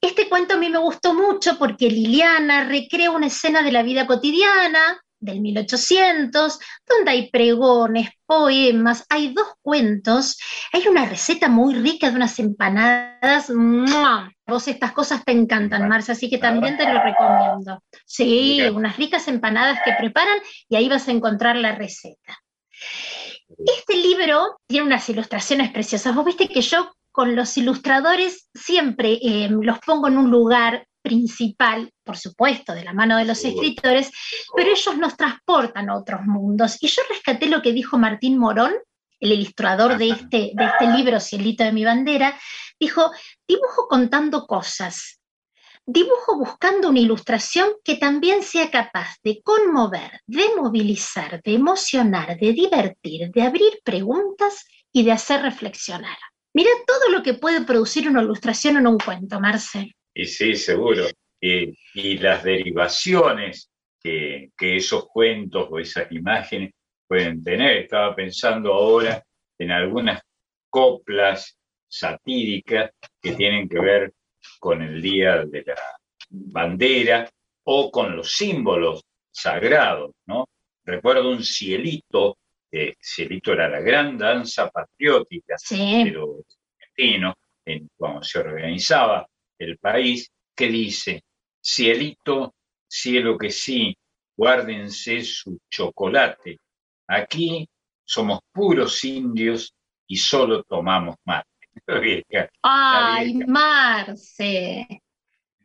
Este 0.00 0.28
cuento 0.28 0.54
a 0.54 0.58
mí 0.58 0.68
me 0.68 0.78
gustó 0.78 1.14
mucho 1.14 1.58
porque 1.58 1.88
Liliana 1.88 2.64
recrea 2.64 3.10
una 3.10 3.26
escena 3.26 3.62
de 3.62 3.72
la 3.72 3.82
vida 3.82 4.06
cotidiana 4.06 5.00
del 5.22 5.40
1800, 5.40 6.58
donde 6.86 7.10
hay 7.10 7.30
pregones, 7.30 8.10
poemas, 8.26 9.06
hay 9.08 9.32
dos 9.32 9.46
cuentos, 9.62 10.36
hay 10.72 10.88
una 10.88 11.06
receta 11.06 11.48
muy 11.48 11.74
rica 11.74 12.10
de 12.10 12.16
unas 12.16 12.38
empanadas. 12.40 13.50
Vos 14.46 14.68
estas 14.68 14.92
cosas 14.92 15.24
te 15.24 15.32
encantan, 15.32 15.88
Marcia, 15.88 16.12
así 16.12 16.28
que 16.28 16.38
también 16.38 16.76
te 16.76 16.92
lo 16.92 17.00
recomiendo. 17.00 17.82
Sí, 18.04 18.60
unas 18.74 18.96
ricas 18.96 19.28
empanadas 19.28 19.78
que 19.84 19.92
preparan 19.92 20.38
y 20.68 20.76
ahí 20.76 20.88
vas 20.88 21.06
a 21.06 21.12
encontrar 21.12 21.56
la 21.56 21.72
receta. 21.76 22.38
Este 23.64 23.94
libro 23.96 24.58
tiene 24.66 24.86
unas 24.86 25.08
ilustraciones 25.08 25.70
preciosas. 25.70 26.14
Vos 26.14 26.24
viste 26.24 26.48
que 26.48 26.62
yo 26.62 26.90
con 27.12 27.36
los 27.36 27.56
ilustradores 27.58 28.48
siempre 28.54 29.18
eh, 29.22 29.48
los 29.50 29.78
pongo 29.80 30.08
en 30.08 30.16
un 30.16 30.30
lugar 30.30 30.86
principal, 31.02 31.90
por 32.04 32.16
supuesto, 32.16 32.72
de 32.72 32.84
la 32.84 32.92
mano 32.92 33.18
de 33.18 33.24
los 33.24 33.44
escritores, 33.44 34.10
pero 34.56 34.70
ellos 34.70 34.96
nos 34.96 35.16
transportan 35.16 35.90
a 35.90 35.96
otros 35.96 36.22
mundos. 36.22 36.78
Y 36.80 36.86
yo 36.86 37.02
rescaté 37.08 37.48
lo 37.48 37.60
que 37.60 37.72
dijo 37.72 37.98
Martín 37.98 38.38
Morón, 38.38 38.72
el 39.20 39.32
ilustrador 39.32 39.98
de 39.98 40.10
este, 40.10 40.52
de 40.54 40.64
este 40.64 40.96
libro, 40.96 41.20
Cielito 41.20 41.64
de 41.64 41.72
mi 41.72 41.84
bandera, 41.84 42.38
dijo, 42.78 43.10
dibujo 43.46 43.86
contando 43.88 44.46
cosas, 44.46 45.20
dibujo 45.86 46.38
buscando 46.38 46.88
una 46.88 47.00
ilustración 47.00 47.68
que 47.84 47.96
también 47.96 48.42
sea 48.42 48.70
capaz 48.70 49.16
de 49.22 49.42
conmover, 49.42 50.20
de 50.26 50.46
movilizar, 50.56 51.40
de 51.42 51.54
emocionar, 51.54 52.38
de 52.38 52.52
divertir, 52.52 53.30
de 53.30 53.42
abrir 53.42 53.80
preguntas 53.84 54.64
y 54.92 55.04
de 55.04 55.12
hacer 55.12 55.42
reflexionar. 55.42 56.16
Mira 56.54 56.70
todo 56.86 57.10
lo 57.10 57.22
que 57.22 57.34
puede 57.34 57.64
producir 57.64 58.08
una 58.08 58.22
ilustración 58.22 58.76
en 58.76 58.86
un 58.86 58.98
cuento, 58.98 59.40
Marce. 59.40 59.92
Y 60.14 60.26
sí, 60.26 60.54
seguro. 60.54 61.06
y 61.40 62.18
las 62.18 62.44
derivaciones 62.44 63.72
que, 64.02 64.76
esos 64.76 65.06
cuentos 65.08 65.68
o 65.70 65.78
esas 65.78 66.10
imágenes 66.12 66.72
pueden 67.06 67.42
tener. 67.42 67.78
Estaba 67.78 68.14
pensando 68.14 68.72
ahora 68.72 69.24
en 69.58 69.70
algunas 69.70 70.22
coplas 70.68 71.56
satíricas 71.88 72.90
que 73.20 73.32
tienen 73.32 73.68
que 73.68 73.78
ver 73.78 74.12
con 74.58 74.82
el 74.82 75.00
Día 75.00 75.44
de 75.44 75.62
la 75.66 75.76
Bandera 76.30 77.30
o 77.64 77.90
con 77.90 78.16
los 78.16 78.32
símbolos 78.32 79.04
sagrados, 79.30 80.12
¿no? 80.26 80.48
Recuerdo 80.84 81.30
un 81.30 81.44
cielito 81.44 82.38
eh, 82.72 82.94
Cielito 82.98 83.52
era 83.52 83.68
la 83.68 83.80
gran 83.80 84.16
danza 84.16 84.70
patriótica 84.70 85.56
de 85.70 86.10
los 86.10 86.40
argentinos, 86.80 87.34
en, 87.66 87.90
cuando 87.96 88.22
se 88.22 88.38
organizaba 88.38 89.28
el 89.58 89.76
país, 89.76 90.32
que 90.56 90.68
dice, 90.68 91.22
Cielito, 91.62 92.54
cielo 92.88 93.36
que 93.36 93.50
sí, 93.50 93.94
guárdense 94.36 95.22
su 95.22 95.60
chocolate. 95.70 96.58
Aquí 97.06 97.68
somos 98.04 98.40
puros 98.50 99.04
indios 99.04 99.74
y 100.06 100.16
solo 100.16 100.62
tomamos 100.64 101.16
mate. 101.24 101.48
Ay, 102.62 103.34
Marce. 103.46 104.86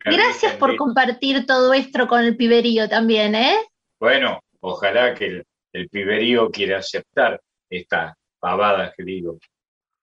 Gracias 0.03 0.55
por 0.55 0.75
compartir 0.75 1.45
todo 1.45 1.73
esto 1.73 2.07
con 2.07 2.23
el 2.23 2.37
piberío 2.37 2.87
también, 2.87 3.35
¿eh? 3.35 3.57
Bueno, 3.99 4.39
ojalá 4.61 5.13
que 5.13 5.25
el, 5.25 5.45
el 5.73 5.89
piberío 5.89 6.49
quiera 6.49 6.79
aceptar 6.79 7.41
estas 7.69 8.13
pavadas 8.39 8.93
que 8.95 9.03
digo. 9.03 9.39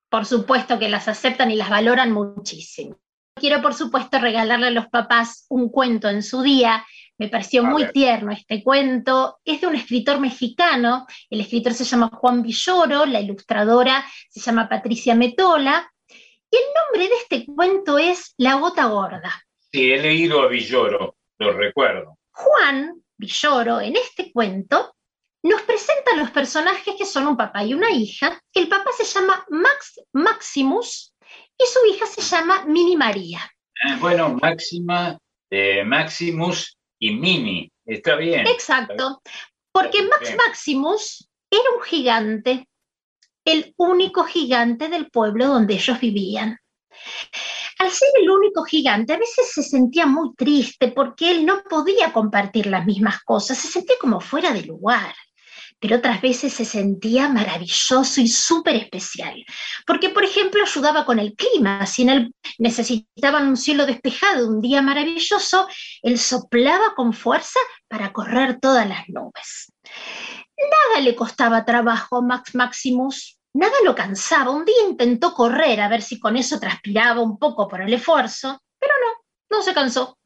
Por 0.09 0.27
supuesto 0.27 0.79
que 0.79 0.89
las 0.89 1.09
aceptan 1.09 1.51
y 1.51 1.57
las 1.57 1.71
valoran 1.71 2.13
muchísimo. 2.13 2.99
Quiero, 3.35 3.61
por 3.61 3.75
supuesto, 3.75 4.19
regalarle 4.21 4.69
a 4.69 4.71
los 4.71 4.87
papás 4.87 5.47
un 5.49 5.69
cuento 5.69 6.09
en 6.09 6.23
su 6.23 6.43
día. 6.43 6.87
Me 7.19 7.29
pareció 7.29 7.65
muy 7.65 7.91
tierno 7.91 8.31
este 8.31 8.63
cuento. 8.63 9.39
Es 9.45 9.61
de 9.61 9.67
un 9.67 9.75
escritor 9.75 10.21
mexicano. 10.21 11.07
El 11.29 11.41
escritor 11.41 11.75
se 11.75 11.85
llama 11.85 12.11
Juan 12.13 12.43
Villoro, 12.43 13.07
la 13.07 13.21
ilustradora 13.21 14.05
se 14.29 14.41
llama 14.41 14.69
Patricia 14.69 15.17
Metola. 15.17 15.91
Y 16.09 16.57
el 16.57 16.63
nombre 16.77 17.09
de 17.09 17.17
este 17.17 17.47
cuento 17.53 17.99
es 17.99 18.35
La 18.37 18.55
gota 18.55 18.87
gorda. 18.87 19.33
Sí, 19.73 19.91
he 19.91 20.01
leído 20.01 20.43
a 20.43 20.47
Villoro, 20.47 21.17
lo 21.39 21.53
recuerdo. 21.53 22.17
Juan 22.31 23.03
Villoro, 23.17 23.81
en 23.81 23.97
este 23.97 24.31
cuento, 24.33 24.95
nos 25.45 25.61
presenta 25.63 26.17
los 26.17 26.31
personajes 26.31 26.95
que 26.97 27.05
son 27.05 27.27
un 27.27 27.37
papá 27.37 27.63
y 27.65 27.75
una 27.75 27.91
hija. 27.91 28.41
El 28.55 28.67
papá 28.67 28.91
se 28.97 29.05
llama 29.05 29.45
Max 29.51 30.01
Maximus 30.15 31.15
y 31.59 31.65
su 31.67 31.81
hija 31.93 32.07
se 32.07 32.23
llama 32.23 32.65
Mini 32.65 32.97
María. 32.97 33.41
Ah, 33.85 33.99
bueno, 34.01 34.39
Máxima, 34.41 35.19
eh, 35.51 35.85
Maximus 35.85 36.79
y 36.99 37.11
Mini, 37.11 37.71
está 37.85 38.17
bien. 38.17 38.47
Exacto, 38.47 39.21
porque 39.71 40.03
Max 40.05 40.35
Maximus 40.35 41.29
era 41.51 41.71
un 41.77 41.83
gigante, 41.83 42.67
el 43.45 43.75
único 43.77 44.25
gigante 44.25 44.89
del 44.89 45.11
pueblo 45.11 45.47
donde 45.47 45.75
ellos 45.75 46.01
vivían. 46.01 46.59
Al 47.81 47.91
ser 47.91 48.09
el 48.23 48.31
único 48.31 48.65
gigante, 48.65 49.13
a 49.13 49.19
veces 49.19 49.53
se 49.53 49.63
sentía 49.63 50.07
muy 50.07 50.35
triste 50.37 50.89
porque 50.89 51.33
él 51.33 51.45
no 51.45 51.63
podía 51.65 52.15
compartir 52.15 52.67
las 52.67 52.87
mismas 52.87 53.23
cosas, 53.25 53.59
se 53.59 53.69
sentía 53.69 53.97
como 54.01 54.21
fuera 54.23 54.51
de 54.51 54.63
lugar 54.63 55.15
pero 55.79 55.97
otras 55.97 56.23
veces 56.23 56.53
se 56.53 56.65
sentía 56.65 57.29
maravilloso 57.29 58.21
y 58.21 58.29
súper 58.29 58.77
especial. 58.77 59.45
Porque, 59.87 60.09
por 60.09 60.25
ejemplo, 60.25 60.63
ayudaba 60.63 61.05
con 61.05 61.19
el 61.19 61.35
clima. 61.35 61.85
Si 61.87 62.03
en 62.03 62.09
él 62.09 62.35
necesitaban 62.59 63.49
un 63.49 63.57
cielo 63.57 63.85
despejado, 63.85 64.49
un 64.49 64.61
día 64.61 64.81
maravilloso, 64.81 65.69
él 66.03 66.19
soplaba 66.19 66.95
con 66.95 67.13
fuerza 67.13 67.61
para 67.89 68.13
correr 68.13 68.59
todas 68.61 68.89
las 68.89 69.09
nubes. 69.09 69.73
Nada 70.57 71.03
le 71.03 71.15
costaba 71.15 71.65
trabajo 71.65 72.17
a 72.17 72.23
Max 72.23 72.55
Maximus, 72.55 73.39
nada 73.53 73.75
lo 73.85 73.95
cansaba. 73.95 74.51
Un 74.51 74.65
día 74.65 74.89
intentó 74.89 75.35
correr 75.35 75.81
a 75.81 75.89
ver 75.89 76.03
si 76.03 76.19
con 76.19 76.37
eso 76.37 76.59
transpiraba 76.59 77.21
un 77.21 77.39
poco 77.39 77.69
por 77.69 77.83
el 77.83 77.93
esfuerzo, 77.93 78.61
pero 78.79 78.93
no, 79.03 79.57
no 79.59 79.63
se 79.63 79.75
cansó. 79.75 80.19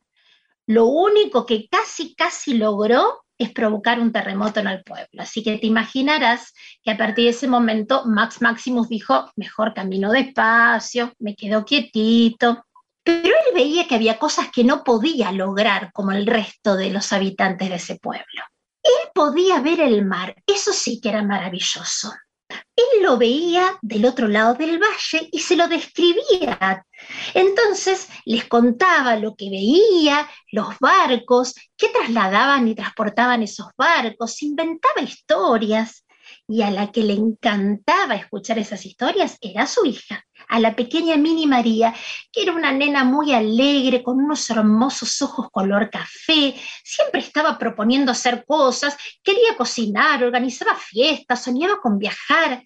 Lo 0.67 0.87
único 0.87 1.47
que 1.47 1.67
casi, 1.69 2.15
casi 2.15 2.55
logró 2.55 3.25
es 3.39 3.53
provocar 3.53 4.01
un 4.01 4.12
terremoto 4.12 4.61
en 4.61 4.66
el 4.66 4.82
pueblo. 4.82 5.22
Así 5.22 5.43
que 5.43 5.59
te 5.59 5.66
imaginarás 5.66 6.53
que 6.82 6.91
a 6.91 6.97
partir 6.97 7.24
de 7.24 7.30
ese 7.30 7.49
momento 7.49 8.05
Max 8.05 8.43
Maximus 8.43 8.89
dijo, 8.89 9.30
mejor 9.36 9.72
camino 9.72 10.11
despacio, 10.11 11.12
me 11.20 11.36
quedo 11.36 11.64
quietito. 11.64 12.64
Pero 13.05 13.28
él 13.28 13.55
veía 13.55 13.86
que 13.86 13.95
había 13.95 14.18
cosas 14.18 14.49
que 14.53 14.64
no 14.64 14.84
podía 14.84 15.32
lograr 15.32 15.93
como 15.93 16.12
el 16.12 16.26
resto 16.26 16.76
de 16.76 16.91
los 16.91 17.12
habitantes 17.12 17.68
de 17.70 17.76
ese 17.76 17.97
pueblo. 17.97 18.43
Él 18.82 19.11
podía 19.14 19.61
ver 19.61 19.80
el 19.80 20.05
mar, 20.05 20.34
eso 20.47 20.72
sí 20.72 21.01
que 21.01 21.09
era 21.09 21.22
maravilloso. 21.22 22.12
Él 22.79 23.03
lo 23.03 23.18
veía 23.18 23.76
del 23.83 24.07
otro 24.07 24.29
lado 24.29 24.55
del 24.55 24.79
valle 24.79 25.29
y 25.33 25.41
se 25.41 25.57
lo 25.57 25.66
describía. 25.66 26.87
Entonces 27.35 28.09
les 28.24 28.45
contaba 28.45 29.16
lo 29.16 29.35
que 29.35 29.51
veía, 29.51 30.31
los 30.53 30.79
barcos, 30.79 31.57
qué 31.76 31.89
trasladaban 31.89 32.68
y 32.68 32.76
transportaban 32.76 33.43
esos 33.43 33.66
barcos, 33.76 34.41
inventaba 34.43 35.03
historias. 35.03 36.05
Y 36.47 36.62
a 36.62 36.70
la 36.70 36.93
que 36.93 37.03
le 37.03 37.14
encantaba 37.14 38.14
escuchar 38.14 38.59
esas 38.59 38.87
historias 38.87 39.39
era 39.41 39.66
su 39.66 39.85
hija, 39.85 40.24
a 40.49 40.59
la 40.59 40.75
pequeña 40.75 41.17
Mini 41.17 41.47
María, 41.47 41.95
que 42.33 42.43
era 42.43 42.53
una 42.53 42.73
nena 42.73 43.05
muy 43.05 43.33
alegre, 43.33 44.03
con 44.03 44.19
unos 44.19 44.49
hermosos 44.51 45.21
ojos 45.23 45.49
color 45.51 45.91
café, 45.91 46.55
siempre 46.83 47.21
estaba 47.21 47.59
proponiendo 47.59 48.13
hacer 48.13 48.45
cosas, 48.47 48.97
quería 49.23 49.57
cocinar, 49.57 50.25
organizaba 50.25 50.75
fiestas, 50.75 51.45
soñaba 51.45 51.81
con 51.81 51.99
viajar. 51.99 52.65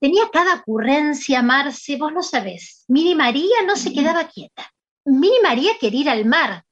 Tenía 0.00 0.28
cada 0.32 0.56
ocurrencia, 0.56 1.42
Marce, 1.42 1.96
vos 1.96 2.12
lo 2.12 2.22
sabés. 2.22 2.84
Mini 2.88 3.14
María 3.14 3.62
no 3.66 3.76
se 3.76 3.92
quedaba 3.92 4.26
quieta. 4.28 4.70
Mini 5.04 5.36
María 5.42 5.72
quería 5.78 6.00
ir 6.00 6.10
al 6.10 6.24
mar, 6.24 6.63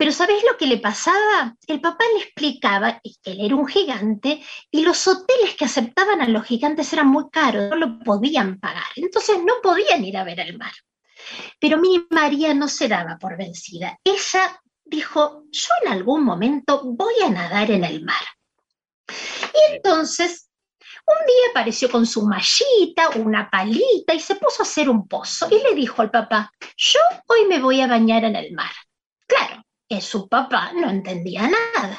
pero 0.00 0.12
¿sabés 0.12 0.42
lo 0.50 0.56
que 0.56 0.66
le 0.66 0.78
pasaba? 0.78 1.54
El 1.66 1.78
papá 1.82 2.02
le 2.14 2.22
explicaba 2.22 3.02
que 3.02 3.32
él 3.32 3.40
era 3.42 3.54
un 3.54 3.66
gigante 3.66 4.42
y 4.70 4.80
los 4.80 5.06
hoteles 5.06 5.54
que 5.58 5.66
aceptaban 5.66 6.22
a 6.22 6.28
los 6.28 6.46
gigantes 6.46 6.90
eran 6.94 7.08
muy 7.08 7.28
caros, 7.30 7.68
no 7.68 7.76
lo 7.76 7.98
podían 7.98 8.58
pagar, 8.58 8.86
entonces 8.96 9.36
no 9.44 9.56
podían 9.62 10.02
ir 10.02 10.16
a 10.16 10.24
ver 10.24 10.40
el 10.40 10.56
mar. 10.56 10.72
Pero 11.58 11.76
mi 11.76 12.06
María 12.08 12.54
no 12.54 12.66
se 12.66 12.88
daba 12.88 13.18
por 13.18 13.36
vencida. 13.36 13.98
Ella 14.02 14.62
dijo, 14.86 15.44
yo 15.50 15.68
en 15.84 15.92
algún 15.92 16.24
momento 16.24 16.80
voy 16.82 17.16
a 17.22 17.28
nadar 17.28 17.70
en 17.70 17.84
el 17.84 18.02
mar. 18.02 18.24
Y 19.06 19.74
entonces 19.74 20.48
un 21.06 21.26
día 21.26 21.50
apareció 21.50 21.90
con 21.90 22.06
su 22.06 22.22
mallita, 22.22 23.10
una 23.16 23.50
palita 23.50 24.14
y 24.14 24.20
se 24.20 24.36
puso 24.36 24.62
a 24.62 24.66
hacer 24.66 24.88
un 24.88 25.06
pozo 25.06 25.46
y 25.50 25.62
le 25.62 25.74
dijo 25.74 26.00
al 26.00 26.10
papá, 26.10 26.50
yo 26.74 27.00
hoy 27.26 27.44
me 27.46 27.60
voy 27.60 27.82
a 27.82 27.86
bañar 27.86 28.24
en 28.24 28.36
el 28.36 28.54
mar. 28.54 28.72
Claro, 29.26 29.62
que 29.90 30.00
su 30.00 30.28
papá 30.28 30.72
no 30.72 30.88
entendía 30.88 31.50
nada. 31.50 31.98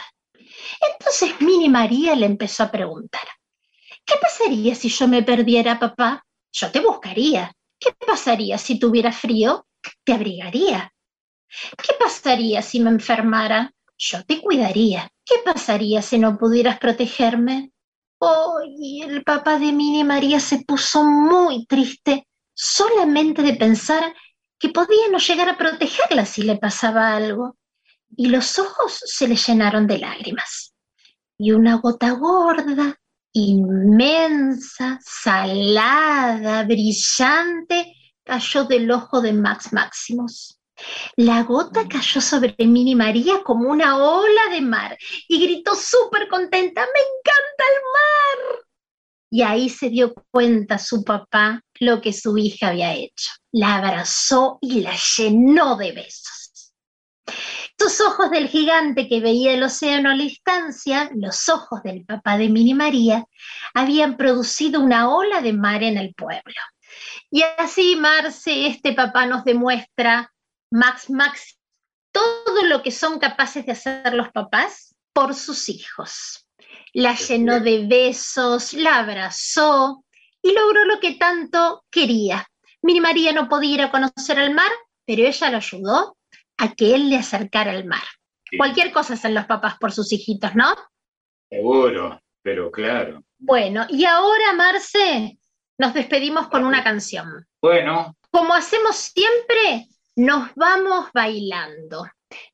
Entonces 0.94 1.42
Mini 1.42 1.68
María 1.68 2.16
le 2.16 2.26
empezó 2.26 2.64
a 2.64 2.72
preguntar, 2.72 3.28
¿qué 4.06 4.16
pasaría 4.20 4.76
si 4.76 4.88
yo 4.88 5.10
me 5.10 5.24
perdiera, 5.24 5.78
papá? 5.78 6.26
Yo 6.54 6.72
te 6.72 6.80
buscaría. 6.80 7.52
¿Qué 7.78 7.94
pasaría 8.08 8.58
si 8.58 8.80
tuviera 8.80 9.12
frío? 9.12 9.68
Te 10.06 10.14
abrigaría. 10.14 10.94
¿Qué 11.50 11.94
pasaría 12.00 12.62
si 12.62 12.80
me 12.80 12.92
enfermara? 12.92 13.74
Yo 13.98 14.24
te 14.24 14.40
cuidaría. 14.40 15.10
¿Qué 15.26 15.36
pasaría 15.44 16.02
si 16.02 16.18
no 16.18 16.38
pudieras 16.38 16.80
protegerme? 16.80 17.72
Oh, 18.20 18.60
y 18.66 19.02
el 19.02 19.24
papá 19.24 19.60
de 19.60 19.74
Mini 19.74 20.06
María 20.06 20.40
se 20.40 20.64
puso 20.64 21.04
muy 21.04 21.66
triste 21.66 22.26
solamente 22.54 23.42
de 23.42 23.56
pensar 23.56 24.16
que 24.58 24.70
podía 24.70 25.10
no 25.12 25.18
llegar 25.18 25.50
a 25.50 25.58
protegerla 25.58 26.26
si 26.26 26.44
le 26.44 26.56
pasaba 26.56 27.14
algo 27.16 27.58
y 28.16 28.28
los 28.28 28.60
ojos 28.60 29.02
se 29.06 29.28
le 29.28 29.36
llenaron 29.36 29.88
de 29.88 30.00
lágrimas. 30.00 30.74
Y 31.38 31.52
una 31.52 31.76
gota 31.76 32.12
gorda, 32.12 33.00
inmensa, 33.34 35.00
salada, 35.04 36.64
brillante, 36.64 37.94
cayó 38.24 38.66
del 38.66 38.92
ojo 38.92 39.22
de 39.22 39.34
Max 39.34 39.74
Maximus. 39.74 40.60
La 41.16 41.44
gota 41.44 41.88
cayó 41.88 42.22
sobre 42.22 42.56
Mini 42.58 42.96
María 42.96 43.44
como 43.44 43.70
una 43.70 43.98
ola 43.98 44.50
de 44.52 44.62
mar 44.62 44.98
y 45.28 45.42
gritó 45.44 45.76
súper 45.76 46.28
contenta, 46.28 46.82
¡me 46.82 47.00
encanta 47.00 47.64
el 47.68 47.82
mar! 47.94 48.66
Y 49.30 49.44
ahí 49.44 49.70
se 49.70 49.90
dio 49.90 50.14
cuenta 50.30 50.78
su 50.78 51.04
papá 51.04 51.62
lo 51.80 52.02
que 52.02 52.12
su 52.12 52.38
hija 52.38 52.70
había 52.70 52.94
hecho. 52.94 53.32
La 53.52 53.76
abrazó 53.76 54.58
y 54.62 54.82
la 54.82 54.96
llenó 55.18 55.78
de 55.78 55.94
besos. 55.94 56.74
Los 57.82 58.00
ojos 58.00 58.30
del 58.30 58.48
gigante 58.48 59.08
que 59.08 59.22
veía 59.22 59.54
el 59.54 59.64
océano 59.64 60.12
a 60.12 60.16
la 60.16 60.24
distancia, 60.24 61.10
los 61.16 61.50
ojos 61.50 61.82
del 61.82 62.06
papá 62.06 62.38
de 62.38 62.48
Mini 62.48 62.76
María, 62.76 63.26
habían 63.74 64.18
producido 64.18 64.82
una 64.82 65.10
ola 65.10 65.42
de 65.42 65.54
mar 65.54 65.82
en 65.82 65.98
el 65.98 66.14
pueblo. 66.14 66.62
Y 67.32 67.42
así, 67.58 67.96
Marce, 67.96 68.68
este 68.68 68.94
papá 68.94 69.26
nos 69.26 69.44
demuestra, 69.46 70.32
Max 70.70 71.10
Max, 71.10 71.58
todo 72.12 72.66
lo 72.66 72.84
que 72.84 72.92
son 72.92 73.18
capaces 73.18 73.66
de 73.66 73.72
hacer 73.72 74.14
los 74.14 74.30
papás 74.30 74.96
por 75.12 75.34
sus 75.34 75.68
hijos. 75.68 76.48
La 76.94 77.16
llenó 77.16 77.62
de 77.62 77.88
besos, 77.88 78.74
la 78.74 79.00
abrazó 79.00 80.06
y 80.44 80.54
logró 80.54 80.86
lo 80.86 81.00
que 81.00 81.14
tanto 81.14 81.84
quería. 81.90 82.48
Mini 82.84 83.02
María 83.02 83.34
no 83.34 83.50
podía 83.50 83.74
ir 83.74 83.82
a 83.82 83.92
conocer 83.92 84.38
el 84.38 84.54
mar, 84.54 84.72
pero 85.04 85.24
ella 85.24 85.50
lo 85.50 85.58
ayudó 85.58 86.18
a 86.62 86.76
que 86.76 86.94
él 86.94 87.10
le 87.10 87.18
acercara 87.18 87.72
al 87.72 87.86
mar. 87.86 88.04
Cualquier 88.56 88.92
cosa 88.92 89.16
hacen 89.16 89.34
los 89.34 89.46
papás 89.46 89.78
por 89.80 89.92
sus 89.92 90.14
hijitos, 90.14 90.56
¿no? 90.56 90.76
Seguro, 91.50 92.22
pero 92.44 92.72
claro. 92.72 93.24
Bueno, 93.40 93.88
y 93.90 94.06
ahora, 94.06 94.54
Marce, 94.56 95.40
nos 95.80 95.94
despedimos 95.96 96.50
con 96.50 96.64
una 96.64 96.84
canción. 96.84 97.48
Bueno. 97.60 98.16
Como 98.30 98.54
hacemos 98.54 98.96
siempre, 98.96 99.88
nos 100.16 100.54
vamos 100.56 101.08
bailando. 101.14 102.06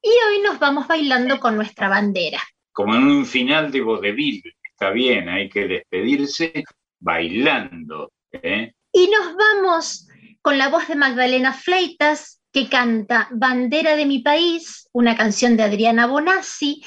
Y 0.02 0.10
hoy 0.10 0.42
nos 0.42 0.58
vamos 0.58 0.88
bailando 0.88 1.38
con 1.40 1.58
nuestra 1.58 1.90
bandera. 1.90 2.42
Como 2.72 2.96
en 2.96 3.04
un 3.04 3.26
final 3.26 3.72
de 3.72 3.82
vodevil, 3.82 4.42
está 4.64 4.92
bien, 4.92 5.28
hay 5.28 5.50
que 5.50 5.68
despedirse 5.68 6.64
bailando. 7.00 8.14
¿eh? 8.32 8.72
Y 8.94 9.10
nos 9.10 9.36
vamos 9.36 10.08
con 10.42 10.58
la 10.58 10.70
voz 10.70 10.88
de 10.88 10.96
Magdalena 10.96 11.52
Fleitas, 11.52 12.42
que 12.58 12.70
canta 12.70 13.28
Bandera 13.30 13.96
de 13.96 14.08
mi 14.08 14.18
país, 14.18 14.90
una 14.92 15.16
canción 15.16 15.56
de 15.56 15.62
Adriana 15.62 16.08
Bonassi, 16.08 16.84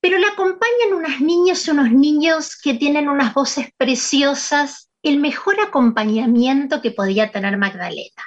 pero 0.00 0.18
la 0.18 0.28
acompañan 0.28 0.94
unas 0.94 1.20
niñas 1.20 1.66
y 1.66 1.70
unos 1.70 1.90
niños 1.90 2.58
que 2.58 2.72
tienen 2.72 3.10
unas 3.10 3.34
voces 3.34 3.68
preciosas, 3.76 4.88
el 5.02 5.18
mejor 5.18 5.60
acompañamiento 5.60 6.80
que 6.80 6.92
podía 6.92 7.30
tener 7.30 7.58
Magdalena. 7.58 8.22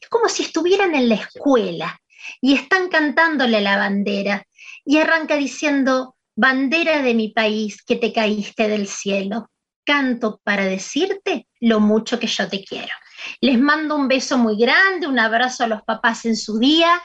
Es 0.00 0.08
como 0.08 0.30
si 0.30 0.44
estuvieran 0.44 0.94
en 0.94 1.10
la 1.10 1.16
escuela 1.16 2.00
y 2.40 2.54
están 2.54 2.88
cantándole 2.88 3.60
la 3.60 3.76
bandera 3.76 4.42
y 4.86 4.96
arranca 5.00 5.36
diciendo, 5.36 6.16
bandera 6.34 7.02
de 7.02 7.12
mi 7.12 7.28
país 7.28 7.82
que 7.84 7.96
te 7.96 8.10
caíste 8.10 8.68
del 8.68 8.86
cielo, 8.86 9.50
canto 9.84 10.40
para 10.42 10.64
decirte 10.64 11.46
lo 11.60 11.78
mucho 11.80 12.18
que 12.18 12.26
yo 12.26 12.48
te 12.48 12.64
quiero. 12.64 12.94
Les 13.40 13.58
mando 13.58 13.96
un 13.96 14.08
beso 14.08 14.38
muy 14.38 14.56
grande, 14.56 15.06
un 15.06 15.18
abrazo 15.18 15.64
a 15.64 15.66
los 15.66 15.82
papás 15.82 16.24
en 16.24 16.36
su 16.36 16.58
día 16.58 17.00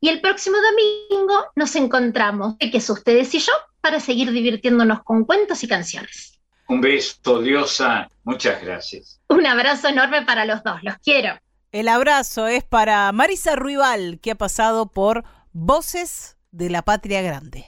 y 0.00 0.08
el 0.08 0.20
próximo 0.20 0.56
domingo 0.56 1.46
nos 1.54 1.76
encontramos, 1.76 2.56
que 2.58 2.70
es 2.72 2.88
ustedes 2.88 3.34
y 3.34 3.38
yo, 3.38 3.52
para 3.80 4.00
seguir 4.00 4.32
divirtiéndonos 4.32 5.02
con 5.02 5.24
cuentos 5.24 5.62
y 5.62 5.68
canciones. 5.68 6.40
Un 6.68 6.80
beso, 6.80 7.40
Diosa. 7.40 8.08
Muchas 8.24 8.62
gracias. 8.62 9.20
Un 9.28 9.46
abrazo 9.46 9.88
enorme 9.88 10.22
para 10.22 10.44
los 10.44 10.62
dos. 10.62 10.82
Los 10.82 10.96
quiero. 10.98 11.38
El 11.72 11.88
abrazo 11.88 12.46
es 12.46 12.64
para 12.64 13.10
Marisa 13.12 13.56
Ruibal, 13.56 14.20
que 14.20 14.32
ha 14.32 14.34
pasado 14.36 14.90
por 14.90 15.24
Voces 15.52 16.36
de 16.50 16.70
la 16.70 16.82
Patria 16.82 17.22
Grande. 17.22 17.66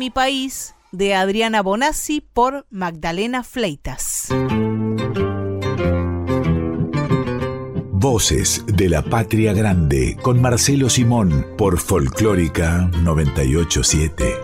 Mi 0.00 0.08
país 0.08 0.74
de 0.92 1.14
Adriana 1.14 1.60
Bonassi 1.60 2.22
por 2.22 2.66
Magdalena 2.70 3.44
Fleitas. 3.44 4.28
Voces 7.92 8.64
de 8.66 8.88
la 8.88 9.02
Patria 9.02 9.52
Grande 9.52 10.16
con 10.22 10.40
Marcelo 10.40 10.88
Simón 10.88 11.46
por 11.58 11.78
Folclórica 11.78 12.90
987. 13.02 14.39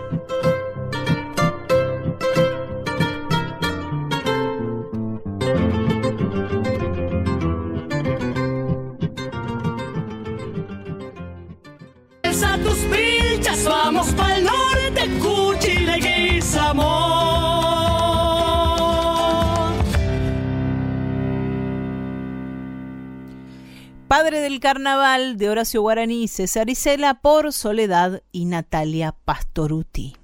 De 25.35 25.49
Horacio 25.49 25.81
Guaraní, 25.81 26.29
César 26.29 26.69
Isela 26.69 27.15
por 27.15 27.51
Soledad 27.51 28.21
y 28.31 28.45
Natalia 28.45 29.13
Pastoruti. 29.25 30.15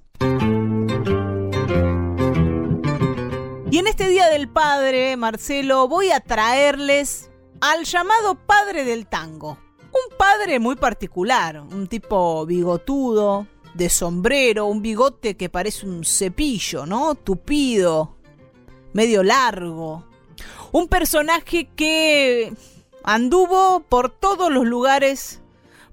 Y 3.70 3.78
en 3.78 3.88
este 3.88 4.08
Día 4.08 4.30
del 4.30 4.48
Padre, 4.48 5.18
Marcelo, 5.18 5.90
voy 5.90 6.12
a 6.12 6.22
traerles 6.22 7.30
al 7.60 7.84
llamado 7.84 8.36
Padre 8.36 8.86
del 8.86 9.08
Tango. 9.08 9.58
Un 9.82 10.18
padre 10.18 10.60
muy 10.60 10.76
particular, 10.76 11.60
un 11.60 11.88
tipo 11.88 12.46
bigotudo, 12.46 13.48
de 13.74 13.90
sombrero, 13.90 14.68
un 14.68 14.82
bigote 14.82 15.36
que 15.36 15.50
parece 15.50 15.86
un 15.86 16.06
cepillo, 16.06 16.86
¿no? 16.86 17.16
Tupido, 17.16 18.16
medio 18.94 19.24
largo. 19.24 20.06
Un 20.72 20.88
personaje 20.88 21.70
que 21.76 22.54
anduvo 23.04 23.82
por 23.90 24.10
todos 24.10 24.52
los 24.52 24.66
lugares 24.66 25.42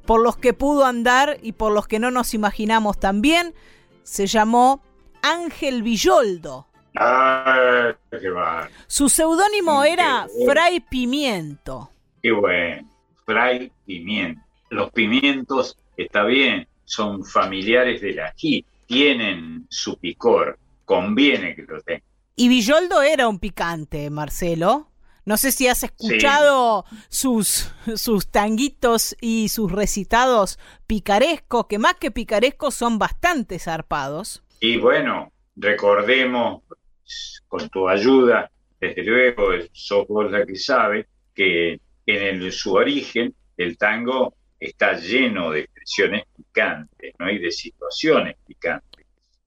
por 0.06 0.22
los 0.22 0.36
que 0.36 0.52
pudo 0.52 0.86
andar 0.86 1.38
y 1.42 1.52
por 1.52 1.72
los 1.72 1.86
que 1.86 1.98
no 1.98 2.10
nos 2.10 2.34
imaginamos 2.34 2.98
también. 2.98 3.54
Se 4.02 4.26
llamó 4.26 4.82
Ángel 5.22 5.82
Villoldo. 5.82 6.66
Ah, 6.96 7.94
qué 8.10 8.18
Su 8.88 9.08
seudónimo 9.08 9.84
era 9.84 10.26
Fray 10.46 10.80
Pimiento. 10.80 11.90
Qué 12.22 12.32
bueno, 12.32 12.90
Fray 13.24 13.70
Pimiento. 13.86 14.40
Los 14.70 14.90
pimientos, 14.90 15.78
está 15.96 16.24
bien, 16.24 16.66
son 16.84 17.24
familiares 17.24 18.00
del 18.00 18.20
ají, 18.20 18.64
tienen 18.86 19.66
su 19.68 19.96
picor, 19.96 20.58
conviene 20.84 21.54
que 21.54 21.62
lo 21.62 21.80
tengan. 21.82 22.02
Y 22.34 22.48
Villoldo 22.48 23.02
era 23.02 23.28
un 23.28 23.38
picante, 23.38 24.10
Marcelo. 24.10 24.89
No 25.30 25.36
sé 25.36 25.52
si 25.52 25.68
has 25.68 25.84
escuchado 25.84 26.84
sus, 27.08 27.72
sus 27.94 28.32
tanguitos 28.32 29.16
y 29.20 29.48
sus 29.48 29.70
recitados 29.70 30.58
picarescos, 30.88 31.66
que 31.68 31.78
más 31.78 31.94
que 31.94 32.10
picarescos 32.10 32.74
son 32.74 32.98
bastante 32.98 33.60
zarpados. 33.60 34.42
Y 34.58 34.78
bueno, 34.78 35.32
recordemos 35.54 36.64
con 37.46 37.68
tu 37.68 37.88
ayuda, 37.88 38.50
desde 38.80 39.04
luego, 39.04 39.50
sos 39.70 40.08
vos 40.08 40.32
la 40.32 40.44
que 40.44 40.56
sabe, 40.56 41.06
que 41.32 41.80
en 42.06 42.50
su 42.50 42.74
origen 42.74 43.32
el 43.56 43.78
tango 43.78 44.34
está 44.58 44.94
lleno 44.94 45.52
de 45.52 45.60
expresiones 45.60 46.24
picantes, 46.36 47.14
¿no? 47.20 47.30
Y 47.30 47.38
de 47.38 47.52
situaciones 47.52 48.34
picantes. 48.44 49.06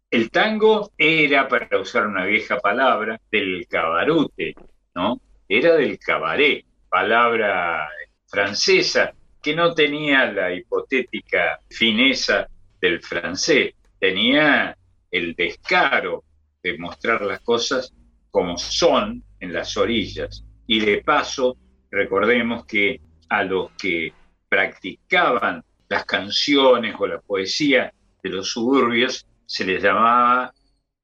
El 0.10 0.32
tango 0.32 0.94
era, 0.98 1.50
para 1.50 1.78
usar 1.78 2.08
una 2.08 2.24
vieja 2.24 2.58
palabra, 2.62 3.20
del 3.30 3.68
cabarute, 3.68 4.56
¿no? 4.96 5.20
Era 5.48 5.76
del 5.76 6.00
cabaret, 6.00 6.66
palabra 6.90 7.90
francesa 8.28 9.14
que 9.42 9.56
no 9.56 9.74
tenía 9.74 10.32
la 10.32 10.54
hipotética 10.54 11.60
fineza 11.70 12.48
del 12.80 13.02
francés, 13.02 13.74
tenía 14.00 14.76
el 15.12 15.36
descaro 15.36 16.24
de 16.64 16.78
mostrar 16.78 17.22
las 17.22 17.42
cosas 17.42 17.94
como 18.32 18.58
son 18.58 19.24
en 19.40 19.54
las 19.54 19.76
orillas. 19.78 20.44
Y 20.66 20.80
de 20.80 21.04
paso, 21.04 21.58
recordemos 21.92 22.66
que 22.66 23.02
a 23.30 23.44
los 23.44 23.72
que 23.72 24.14
practicaban 24.48 25.64
las 25.90 26.06
canciones 26.06 26.96
o 26.98 27.06
la 27.06 27.20
poesía 27.20 27.94
de 28.24 28.30
los 28.30 28.50
suburbios 28.50 29.28
se 29.46 29.66
les 29.66 29.84
llamaba 29.84 30.54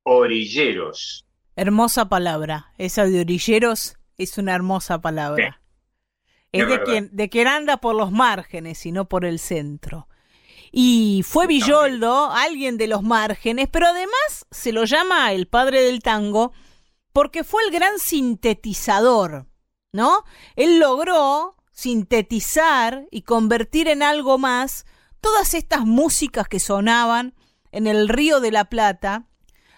orilleros. 0.03 1.25
Hermosa 1.55 2.07
palabra. 2.07 2.73
Esa 2.77 3.05
de 3.05 3.19
orilleros 3.19 3.98
es 4.23 4.37
una 4.37 4.53
hermosa 4.53 5.01
palabra. 5.01 5.61
es, 6.51 6.67
de 6.67 6.83
quien, 6.83 7.09
de 7.11 7.29
quien 7.29 7.47
anda 7.47 7.77
por 7.77 7.95
los 7.95 8.11
márgenes 8.11 8.85
y 8.85 8.91
no 8.91 9.07
por 9.07 9.25
el 9.25 9.39
centro. 9.39 10.07
Y 10.71 11.23
fue 11.25 11.47
Villoldo, 11.47 12.29
alguien 12.31 12.77
de 12.77 12.87
los 12.87 13.01
márgenes, 13.01 13.67
pero 13.71 13.87
además 13.87 14.45
se 14.51 14.71
lo 14.71 14.85
llama 14.85 15.31
el 15.31 15.47
padre 15.47 15.81
del 15.81 16.01
tango 16.01 16.51
porque 17.11 17.43
fue 17.43 17.63
el 17.63 17.71
gran 17.71 17.97
sintetizador, 17.97 19.47
¿no? 19.91 20.23
Él 20.55 20.79
logró 20.79 21.55
sintetizar 21.71 23.07
y 23.09 23.23
convertir 23.23 23.87
en 23.87 24.03
algo 24.03 24.37
más 24.37 24.85
todas 25.21 25.53
estas 25.53 25.85
músicas 25.85 26.47
que 26.47 26.59
sonaban 26.59 27.33
en 27.71 27.87
el 27.87 28.09
Río 28.09 28.39
de 28.39 28.51
la 28.51 28.65
Plata 28.65 29.27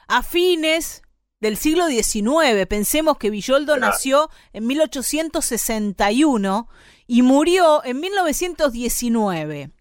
a 0.08 0.24
fines 0.24 1.04
del 1.42 1.58
siglo 1.58 1.88
XIX. 1.88 2.66
Pensemos 2.70 3.18
que 3.18 3.32
Villoldo 3.32 3.76
nació 3.78 4.30
en 4.54 4.68
1861 4.68 6.70
y 7.08 7.24
murió 7.24 7.84
en 7.84 8.00
1919. 8.00 9.72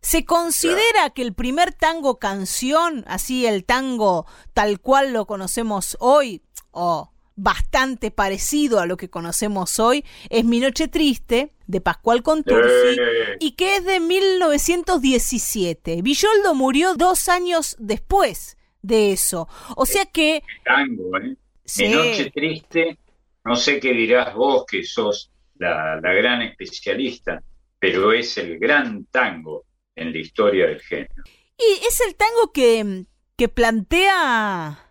Se 0.00 0.24
considera 0.24 1.10
que 1.10 1.22
el 1.22 1.34
primer 1.34 1.72
tango 1.72 2.20
canción, 2.20 3.04
así 3.08 3.46
el 3.46 3.64
tango 3.64 4.26
tal 4.52 4.78
cual 4.80 5.12
lo 5.12 5.26
conocemos 5.26 5.96
hoy, 5.98 6.42
o 6.70 7.10
bastante 7.34 8.10
parecido 8.10 8.78
a 8.78 8.86
lo 8.86 8.96
que 8.96 9.10
conocemos 9.10 9.80
hoy, 9.80 10.04
es 10.28 10.44
Mi 10.44 10.60
Noche 10.60 10.88
Triste, 10.88 11.54
de 11.66 11.80
Pascual 11.80 12.22
Contursi, 12.22 12.98
y 13.40 13.52
que 13.52 13.76
es 13.76 13.84
de 13.84 14.00
1917. 14.00 16.02
Villoldo 16.02 16.54
murió 16.54 16.94
dos 16.94 17.28
años 17.28 17.76
después 17.78 18.57
de 18.82 19.12
eso. 19.12 19.48
O 19.76 19.86
sea 19.86 20.06
que... 20.06 20.42
Tango, 20.64 21.18
¿eh? 21.18 21.36
Mi 21.78 21.88
Noche 21.88 22.30
Triste, 22.30 22.98
no 23.44 23.56
sé 23.56 23.78
qué 23.78 23.92
dirás 23.92 24.34
vos, 24.34 24.64
que 24.66 24.82
sos 24.84 25.30
la, 25.56 26.00
la 26.00 26.12
gran 26.14 26.42
especialista, 26.42 27.42
pero 27.78 28.12
es 28.12 28.38
el 28.38 28.58
gran 28.58 29.04
tango 29.06 29.64
en 29.94 30.12
la 30.12 30.18
historia 30.18 30.66
del 30.66 30.80
género. 30.80 31.22
Y 31.58 31.86
es 31.86 32.00
el 32.06 32.14
tango 32.14 32.52
que, 32.52 33.04
que 33.36 33.48
plantea 33.48 34.87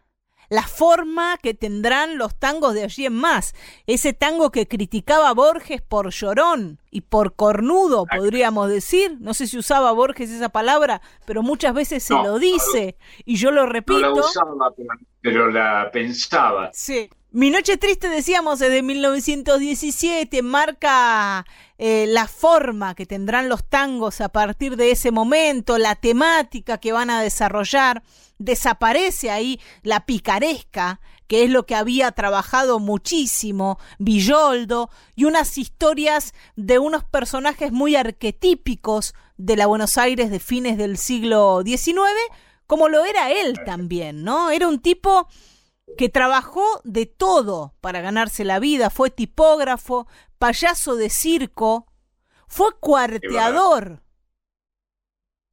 la 0.49 0.63
forma 0.63 1.37
que 1.37 1.53
tendrán 1.53 2.17
los 2.17 2.35
tangos 2.35 2.73
de 2.73 2.83
allí 2.83 3.05
en 3.05 3.15
más. 3.15 3.53
Ese 3.85 4.13
tango 4.13 4.51
que 4.51 4.67
criticaba 4.67 5.33
Borges 5.33 5.81
por 5.81 6.09
llorón 6.11 6.79
y 6.91 7.01
por 7.01 7.35
cornudo, 7.35 8.05
podríamos 8.05 8.69
decir. 8.69 9.17
No 9.19 9.33
sé 9.33 9.47
si 9.47 9.57
usaba 9.57 9.91
Borges 9.91 10.29
esa 10.29 10.49
palabra, 10.49 11.01
pero 11.25 11.43
muchas 11.43 11.73
veces 11.73 12.03
se 12.03 12.13
lo 12.13 12.39
dice 12.39 12.97
y 13.25 13.35
yo 13.35 13.51
lo 13.51 13.65
repito. 13.65 13.99
No 13.99 14.15
la 14.15 14.21
usaba, 14.21 14.73
pero 15.21 15.51
la 15.51 15.89
pensaba. 15.91 16.69
Sí. 16.73 17.09
Mi 17.31 17.49
Noche 17.49 17.77
Triste, 17.77 18.07
decíamos, 18.07 18.61
es 18.61 18.71
de 18.71 18.81
1917, 18.81 20.41
marca 20.41 21.45
eh, 21.77 22.05
la 22.07 22.27
forma 22.27 22.95
que 22.95 23.05
tendrán 23.05 23.49
los 23.49 23.63
tangos 23.63 24.19
a 24.21 24.29
partir 24.29 24.77
de 24.77 24.91
ese 24.91 25.11
momento, 25.11 25.77
la 25.77 25.95
temática 25.95 26.79
que 26.79 26.91
van 26.91 27.09
a 27.09 27.21
desarrollar. 27.21 28.03
Desaparece 28.39 29.31
ahí 29.31 29.59
la 29.83 30.05
picaresca, 30.05 30.99
que 31.27 31.43
es 31.43 31.49
lo 31.49 31.65
que 31.65 31.75
había 31.75 32.11
trabajado 32.11 32.79
muchísimo 32.79 33.79
Villoldo, 33.99 34.89
y 35.15 35.25
unas 35.25 35.57
historias 35.57 36.33
de 36.55 36.79
unos 36.79 37.03
personajes 37.03 37.71
muy 37.71 37.95
arquetípicos 37.95 39.13
de 39.37 39.55
la 39.55 39.67
Buenos 39.67 39.97
Aires 39.97 40.31
de 40.31 40.39
fines 40.39 40.77
del 40.77 40.97
siglo 40.97 41.61
XIX, 41.63 42.01
como 42.65 42.89
lo 42.89 43.05
era 43.05 43.31
él 43.31 43.59
también, 43.65 44.23
¿no? 44.23 44.49
Era 44.49 44.67
un 44.67 44.79
tipo 44.79 45.27
que 45.95 46.09
trabajó 46.09 46.81
de 46.83 47.05
todo 47.05 47.73
para 47.81 48.01
ganarse 48.01 48.43
la 48.43 48.59
vida, 48.59 48.89
fue 48.89 49.09
tipógrafo, 49.09 50.07
payaso 50.37 50.95
de 50.95 51.09
circo, 51.09 51.87
fue 52.47 52.67
cuarteador. 52.79 54.01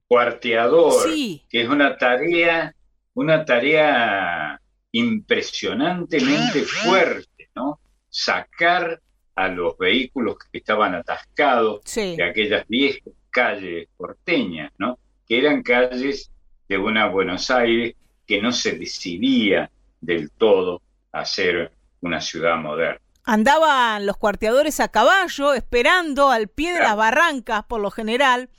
Cuarteador, 0.09 1.09
sí. 1.09 1.45
que 1.49 1.63
es 1.63 1.69
una 1.69 1.97
tarea, 1.97 2.75
una 3.15 3.45
tarea 3.45 4.61
impresionantemente 4.93 6.63
fuerte, 6.63 7.51
¿no? 7.55 7.81
Sacar 8.09 9.01
a 9.35 9.49
los 9.49 9.77
vehículos 9.77 10.37
que 10.39 10.59
estaban 10.59 10.95
atascados 10.95 11.83
de 11.95 12.23
aquellas 12.23 12.67
viejas 12.69 13.13
calles 13.31 13.89
porteñas, 13.97 14.73
¿no? 14.79 14.99
Que 15.27 15.39
eran 15.39 15.63
calles 15.63 16.31
de 16.69 16.79
una 16.79 17.09
Buenos 17.09 17.51
Aires 17.51 17.95
que 18.27 18.41
no 18.41 18.53
se 18.53 18.79
decidía 18.79 19.71
del 20.05 20.31
todo 20.31 20.83
a 21.13 21.25
ser 21.25 21.73
una 22.01 22.21
ciudad 22.21 22.57
moderna. 22.57 23.01
Andaban 23.25 24.05
los 24.05 24.19
cuarteadores 24.19 24.81
a 24.81 24.89
caballo, 24.89 25.55
esperando 25.55 26.31
al 26.31 26.49
pie 26.49 26.75
de 26.75 26.81
las 26.81 26.97
barrancas, 26.97 27.65
por 27.65 27.81
lo 27.81 27.91
general, 27.91 28.51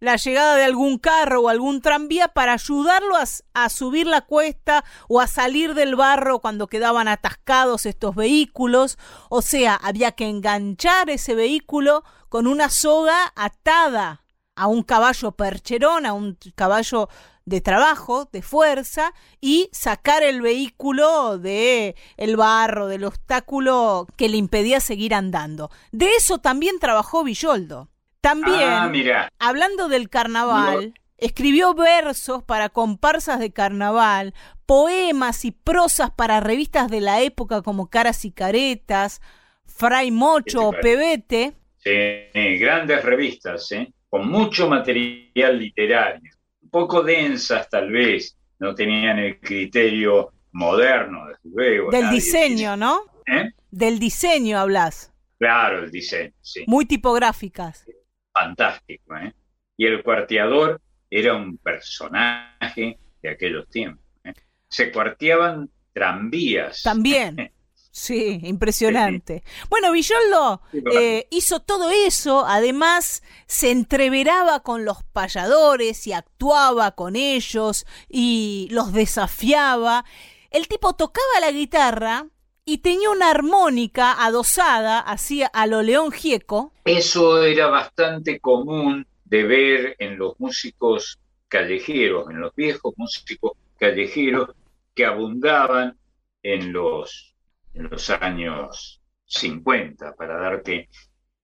la 0.00 0.16
llegada 0.16 0.56
de 0.56 0.64
algún 0.64 0.98
carro 0.98 1.42
o 1.42 1.48
algún 1.48 1.80
tranvía 1.80 2.28
para 2.28 2.54
ayudarlo 2.54 3.16
a, 3.16 3.68
subir 3.68 4.06
la 4.06 4.22
cuesta 4.22 4.84
o 5.08 5.20
a 5.20 5.26
salir 5.26 5.74
del 5.74 5.96
barro 5.96 6.40
cuando 6.40 6.68
quedaban 6.68 7.08
atascados 7.08 7.86
estos 7.86 8.14
vehículos. 8.14 8.98
O 9.28 9.42
sea, 9.42 9.74
había 9.74 10.12
que 10.12 10.28
enganchar 10.28 11.10
ese 11.10 11.34
vehículo 11.34 12.04
con 12.28 12.46
una 12.46 12.68
soga 12.68 13.32
atada 13.34 14.24
a 14.56 14.66
un 14.66 14.82
caballo 14.82 15.32
percherón, 15.32 16.06
a 16.06 16.12
un 16.12 16.38
caballo 16.54 17.08
de 17.46 17.60
trabajo, 17.60 18.28
de 18.32 18.42
fuerza, 18.42 19.12
y 19.40 19.68
sacar 19.72 20.22
el 20.22 20.40
vehículo 20.40 21.38
de 21.38 21.94
el 22.16 22.36
barro, 22.36 22.88
del 22.88 23.04
obstáculo 23.04 24.06
que 24.16 24.28
le 24.28 24.36
impedía 24.36 24.80
seguir 24.80 25.14
andando. 25.14 25.70
De 25.92 26.10
eso 26.16 26.38
también 26.38 26.78
trabajó 26.78 27.24
Villoldo. 27.24 27.88
También, 28.20 28.70
ah, 29.12 29.28
hablando 29.38 29.88
del 29.88 30.08
carnaval, 30.08 30.94
escribió 31.18 31.74
versos 31.74 32.42
para 32.42 32.70
comparsas 32.70 33.38
de 33.38 33.52
carnaval, 33.52 34.32
poemas 34.64 35.44
y 35.44 35.50
prosas 35.50 36.10
para 36.10 36.40
revistas 36.40 36.90
de 36.90 37.02
la 37.02 37.20
época 37.20 37.60
como 37.60 37.90
Caras 37.90 38.24
y 38.24 38.32
Caretas, 38.32 39.20
Fray 39.66 40.10
Mocho 40.10 40.68
o 40.68 40.72
Pebete. 40.72 41.52
Sí, 41.76 42.56
grandes 42.58 43.04
revistas, 43.04 43.70
¿eh? 43.72 43.92
con 44.08 44.28
mucho 44.28 44.68
material 44.68 45.58
literario, 45.58 46.30
poco 46.74 47.04
densas 47.04 47.70
tal 47.70 47.88
vez, 47.92 48.36
no 48.58 48.74
tenían 48.74 49.20
el 49.20 49.38
criterio 49.38 50.32
moderno, 50.50 51.28
desde 51.28 51.48
luego. 51.54 51.90
Del 51.92 52.10
diseño, 52.10 52.76
¿no? 52.76 53.00
¿Eh? 53.28 53.52
Del 53.70 54.00
diseño 54.00 54.58
hablas. 54.58 55.12
Claro, 55.38 55.84
el 55.84 55.92
diseño, 55.92 56.32
sí. 56.40 56.64
Muy 56.66 56.84
tipográficas. 56.84 57.86
Fantástico, 58.32 59.16
¿eh? 59.16 59.32
Y 59.76 59.86
el 59.86 60.02
cuarteador 60.02 60.80
era 61.08 61.36
un 61.36 61.58
personaje 61.58 62.98
de 63.22 63.28
aquellos 63.30 63.68
tiempos. 63.68 64.04
¿eh? 64.24 64.32
Se 64.66 64.90
cuarteaban 64.90 65.70
tranvías. 65.92 66.82
También. 66.82 67.52
Sí, 67.96 68.40
impresionante. 68.42 69.44
Bueno, 69.70 69.92
Villoldo 69.92 70.60
eh, 70.92 71.28
hizo 71.30 71.60
todo 71.60 71.90
eso, 71.90 72.44
además 72.44 73.22
se 73.46 73.70
entreveraba 73.70 74.64
con 74.64 74.84
los 74.84 75.04
payadores 75.04 76.04
y 76.08 76.12
actuaba 76.12 76.90
con 76.96 77.14
ellos 77.14 77.86
y 78.08 78.66
los 78.72 78.92
desafiaba. 78.92 80.04
El 80.50 80.66
tipo 80.66 80.94
tocaba 80.94 81.38
la 81.40 81.52
guitarra 81.52 82.26
y 82.64 82.78
tenía 82.78 83.10
una 83.10 83.30
armónica 83.30 84.24
adosada, 84.24 84.98
así 84.98 85.44
a 85.52 85.66
lo 85.68 85.80
León 85.82 86.10
Gieco. 86.10 86.72
Eso 86.84 87.44
era 87.44 87.68
bastante 87.68 88.40
común 88.40 89.06
de 89.24 89.44
ver 89.44 89.96
en 90.00 90.18
los 90.18 90.34
músicos 90.40 91.20
callejeros, 91.46 92.28
en 92.28 92.40
los 92.40 92.52
viejos 92.56 92.92
músicos 92.96 93.52
callejeros 93.78 94.50
que 94.96 95.06
abundaban 95.06 95.96
en 96.42 96.72
los 96.72 97.33
en 97.74 97.90
los 97.90 98.08
años 98.10 99.02
50, 99.26 100.14
para 100.14 100.38
darte 100.38 100.88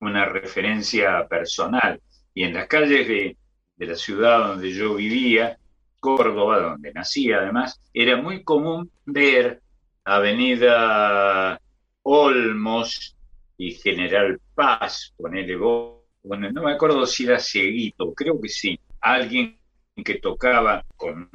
una 0.00 0.24
referencia 0.26 1.26
personal. 1.28 2.00
Y 2.32 2.44
en 2.44 2.54
las 2.54 2.66
calles 2.66 3.06
de, 3.06 3.36
la 3.76 3.96
ciudad 3.96 4.48
donde 4.48 4.72
yo 4.72 4.94
vivía, 4.94 5.58
Córdoba, 5.98 6.60
donde 6.60 6.92
nací 6.92 7.32
además, 7.32 7.80
era 7.92 8.16
muy 8.16 8.42
común 8.44 8.90
ver 9.04 9.62
Avenida 10.04 11.60
Olmos 12.02 13.16
y 13.56 13.72
General 13.72 14.40
Paz, 14.54 15.12
ponele 15.16 15.56
vos, 15.56 16.00
bueno, 16.22 16.50
no 16.50 16.62
me 16.62 16.72
acuerdo 16.72 17.06
si 17.06 17.24
era 17.24 17.38
cieguito, 17.38 18.12
creo 18.14 18.40
que 18.40 18.48
sí, 18.48 18.78
alguien 19.00 19.58
que 20.04 20.18
tocaba 20.18 20.84
con, 20.96 21.30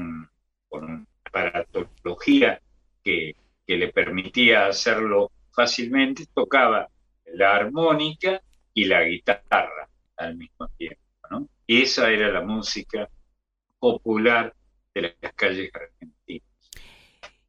con 0.70 0.84
una 0.84 1.06
aparatología 1.24 2.60
que 3.04 3.36
que 3.66 3.78
le 3.78 3.92
permitía 3.92 4.68
hacerlo 4.68 5.32
fácilmente, 5.52 6.26
tocaba 6.34 6.90
la 7.26 7.56
armónica 7.56 8.42
y 8.74 8.86
la 8.86 9.04
guitarra 9.04 9.90
al 10.18 10.36
mismo 10.36 10.68
tiempo. 10.78 11.02
¿no? 11.32 11.48
Y 11.66 11.82
esa 11.82 12.10
era 12.10 12.30
la 12.30 12.42
música 12.42 13.10
popular 13.80 14.54
de 14.94 15.16
las 15.22 15.34
calles 15.34 15.72
argentinas. 15.74 16.48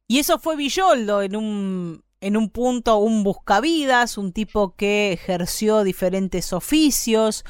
Y 0.07 0.19
eso 0.19 0.39
fue 0.39 0.55
Villoldo 0.55 1.21
en 1.21 1.35
un, 1.35 2.03
en 2.21 2.37
un 2.37 2.49
punto, 2.49 2.97
un 2.97 3.23
buscavidas, 3.23 4.17
un 4.17 4.31
tipo 4.31 4.75
que 4.75 5.11
ejerció 5.11 5.83
diferentes 5.83 6.53
oficios, 6.53 7.43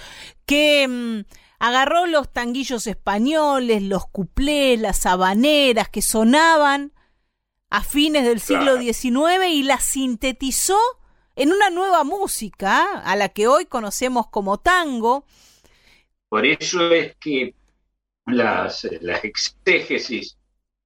que 0.46 0.88
mm, 0.88 1.26
agarró 1.60 2.08
los 2.08 2.34
tanguillos 2.34 2.88
españoles, 2.88 3.84
los 3.84 4.08
cuplés, 4.08 4.80
las 4.80 5.06
habaneras 5.06 5.90
que 5.90 6.02
sonaban 6.02 6.94
a 7.70 7.84
fines 7.84 8.26
del 8.26 8.40
siglo 8.40 8.78
XIX 8.78 9.48
y 9.50 9.64
la 9.64 9.80
sintetizó 9.80 10.80
en 11.36 11.52
una 11.52 11.70
nueva 11.70 12.04
música 12.04 13.00
a 13.02 13.16
la 13.16 13.30
que 13.30 13.48
hoy 13.48 13.66
conocemos 13.66 14.28
como 14.28 14.58
tango. 14.58 15.26
Por 16.30 16.46
eso 16.46 16.92
es 16.92 17.16
que 17.18 17.54
las, 18.26 18.88
las 19.02 19.24
exégesis 19.24 20.38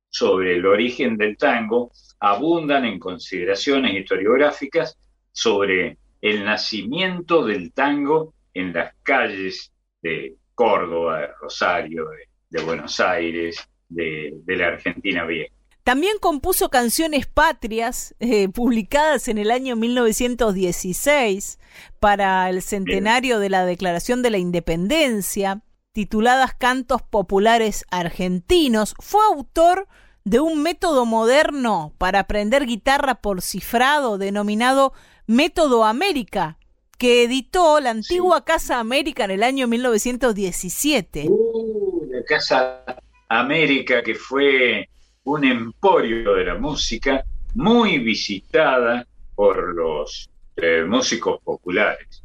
sobre 0.09 0.55
el 0.55 0.65
origen 0.65 1.17
del 1.17 1.37
tango 1.37 1.91
abundan 2.19 2.85
en 2.85 2.99
consideraciones 2.99 3.93
historiográficas 3.93 4.97
sobre 5.31 5.97
el 6.21 6.43
nacimiento 6.43 7.45
del 7.45 7.71
tango 7.73 8.33
en 8.53 8.73
las 8.73 8.93
calles 9.01 9.71
de 10.01 10.35
Córdoba, 10.53 11.21
de 11.21 11.27
Rosario, 11.39 12.09
de, 12.49 12.61
Buenos 12.63 12.99
Aires, 12.99 13.67
de, 13.87 14.33
de 14.43 14.55
la 14.55 14.67
Argentina 14.67 15.25
vieja. 15.25 15.53
También 15.83 16.17
compuso 16.19 16.69
canciones 16.69 17.25
patrias 17.25 18.13
eh, 18.19 18.49
publicadas 18.49 19.27
en 19.27 19.39
el 19.39 19.49
año 19.49 19.75
1916 19.75 21.59
para 21.99 22.49
el 22.49 22.61
centenario 22.61 23.39
de 23.39 23.49
la 23.49 23.65
Declaración 23.65 24.21
de 24.21 24.29
la 24.29 24.37
Independencia, 24.37 25.61
tituladas 25.91 26.53
Cantos 26.53 27.01
Populares 27.01 27.85
Argentinos. 27.89 28.93
Fue 28.99 29.21
autor 29.25 29.87
de 30.23 30.39
un 30.39 30.61
método 30.61 31.05
moderno 31.05 31.93
para 31.97 32.19
aprender 32.19 32.67
guitarra 32.67 33.15
por 33.15 33.41
cifrado 33.41 34.19
denominado 34.19 34.93
Método 35.25 35.83
América, 35.83 36.59
que 36.99 37.23
editó 37.23 37.79
la 37.79 37.89
antigua 37.89 38.45
Casa 38.45 38.79
América 38.79 39.23
en 39.25 39.31
el 39.31 39.41
año 39.41 39.67
1917. 39.67 41.25
Uh, 41.27 42.05
la 42.11 42.23
Casa 42.23 42.85
América 43.29 44.03
que 44.03 44.13
fue 44.13 44.87
un 45.23 45.43
emporio 45.43 46.33
de 46.33 46.45
la 46.45 46.55
música 46.55 47.23
muy 47.53 47.99
visitada 47.99 49.07
por 49.35 49.75
los 49.75 50.29
eh, 50.55 50.83
músicos 50.87 51.39
populares. 51.43 52.23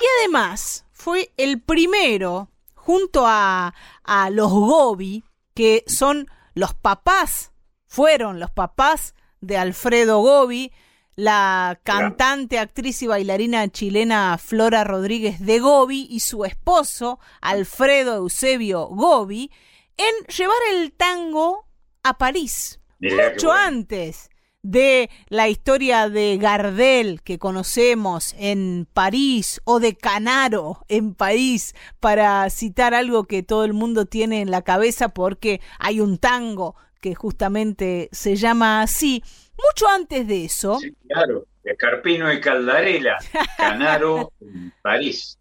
Y 0.00 0.04
además 0.20 0.86
fue 0.92 1.32
el 1.36 1.60
primero, 1.60 2.50
junto 2.74 3.24
a, 3.26 3.74
a 4.02 4.30
los 4.30 4.50
Gobi, 4.50 5.24
que 5.54 5.84
son 5.86 6.26
los 6.54 6.74
papás, 6.74 7.52
fueron 7.86 8.40
los 8.40 8.50
papás 8.50 9.14
de 9.40 9.56
Alfredo 9.56 10.20
Gobi, 10.20 10.72
la 11.14 11.78
cantante, 11.82 12.58
actriz 12.58 13.02
y 13.02 13.06
bailarina 13.06 13.68
chilena 13.68 14.38
Flora 14.38 14.82
Rodríguez 14.82 15.40
de 15.40 15.60
Gobi 15.60 16.06
y 16.10 16.20
su 16.20 16.44
esposo 16.44 17.20
Alfredo 17.40 18.16
Eusebio 18.16 18.86
Gobi, 18.86 19.50
en 19.98 20.26
llevar 20.26 20.56
el 20.72 20.92
tango 20.92 21.66
a 22.02 22.18
París, 22.18 22.80
mucho 23.00 23.52
antes 23.52 24.30
de 24.62 25.10
la 25.28 25.48
historia 25.48 26.08
de 26.08 26.38
Gardel 26.38 27.20
que 27.22 27.38
conocemos 27.38 28.34
en 28.38 28.86
París 28.92 29.60
o 29.64 29.80
de 29.80 29.96
Canaro 29.96 30.84
en 30.88 31.14
París, 31.14 31.74
para 31.98 32.48
citar 32.50 32.94
algo 32.94 33.24
que 33.24 33.42
todo 33.42 33.64
el 33.64 33.72
mundo 33.72 34.06
tiene 34.06 34.40
en 34.40 34.50
la 34.50 34.62
cabeza 34.62 35.08
porque 35.08 35.60
hay 35.78 36.00
un 36.00 36.18
tango 36.18 36.76
que 37.00 37.14
justamente 37.16 38.08
se 38.12 38.36
llama 38.36 38.82
así. 38.82 39.24
Mucho 39.58 39.88
antes 39.88 40.26
de 40.26 40.44
eso. 40.44 40.78
Sí, 40.78 40.94
claro, 41.08 41.46
de 41.64 41.76
Carpino 41.76 42.32
y 42.32 42.40
Caldarela, 42.40 43.18
Canaro 43.58 44.32
en 44.40 44.72
París. 44.80 45.38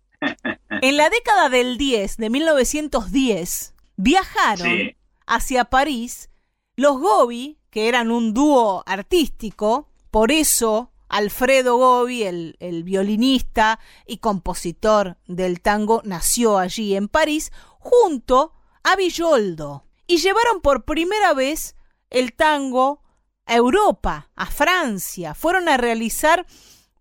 en 0.81 0.97
la 0.97 1.09
década 1.09 1.49
del 1.49 1.77
10, 1.77 2.17
de 2.17 2.29
1910, 2.29 3.75
viajaron 3.97 4.95
hacia 5.27 5.65
París 5.65 6.30
los 6.75 6.99
Gobi, 6.99 7.59
que 7.69 7.87
eran 7.87 8.11
un 8.11 8.33
dúo 8.33 8.83
artístico, 8.85 9.89
por 10.09 10.31
eso 10.31 10.91
Alfredo 11.09 11.77
Gobi, 11.77 12.23
el, 12.23 12.55
el, 12.59 12.83
violinista 12.83 13.79
y 14.07 14.17
compositor 14.17 15.17
del 15.27 15.61
tango, 15.61 16.01
nació 16.05 16.57
allí 16.57 16.95
en 16.95 17.07
París, 17.07 17.51
junto 17.79 18.53
a 18.83 18.95
Villoldo. 18.95 19.85
Y 20.07 20.17
llevaron 20.17 20.61
por 20.61 20.85
primera 20.85 21.33
vez 21.33 21.75
el 22.09 22.33
tango 22.33 23.01
a 23.45 23.55
Europa, 23.55 24.29
a 24.35 24.45
Francia. 24.45 25.33
Fueron 25.33 25.67
a 25.67 25.77
realizar 25.77 26.45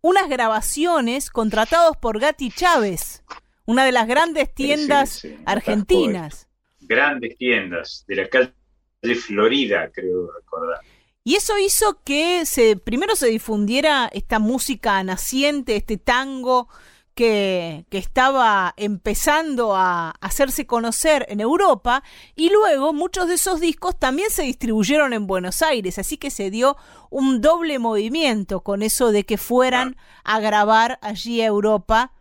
unas 0.01 0.29
grabaciones 0.29 1.31
contratados 1.31 1.97
por 1.97 2.19
Gatti 2.19 2.51
Chávez, 2.51 3.23
una 3.65 3.85
de 3.85 3.93
las 3.93 4.09
grandes 4.09 4.53
tiendas 4.53 5.27
argentinas. 5.47 6.49
Grandes 6.81 7.37
tiendas 7.37 8.05
de 8.09 8.17
la 8.17 8.29
calle 8.29 8.55
de 9.03 9.15
Florida, 9.15 9.91
creo 9.93 10.31
recordar. 10.33 10.81
Y 11.23 11.37
eso 11.37 11.59
hizo 11.59 12.03
que 12.03 12.47
se, 12.47 12.77
primero 12.77 13.15
se 13.15 13.29
difundiera 13.29 14.11
esta 14.13 14.39
música 14.39 15.03
naciente, 15.05 15.77
este 15.77 15.99
tango 15.99 16.69
que, 17.15 17.85
estaba 17.91 18.73
empezando 18.79 19.77
a 19.77 20.11
hacerse 20.21 20.67
conocer 20.67 21.27
en 21.29 21.41
Europa 21.41 22.03
y 22.35 22.49
luego 22.49 22.95
muchos 22.95 23.29
de 23.29 23.35
esos 23.35 23.61
discos 23.61 23.99
también 23.99 24.31
se 24.31 24.43
distribuyeron 24.45 25.13
en 25.13 25.27
Buenos 25.27 25.61
Aires, 25.61 25.99
así 25.99 26.17
que 26.17 26.31
se 26.31 26.51
dio 26.51 26.77
un 27.11 27.43
doble 27.43 27.79
movimiento 27.79 28.63
con 28.63 28.83
eso 28.83 29.13
de 29.13 29.25
que 29.25 29.37
fueran 29.37 29.97
a 30.25 30.41
grabar 30.41 30.99
allí 31.03 31.43
a 31.43 31.47
Europa 31.47 32.13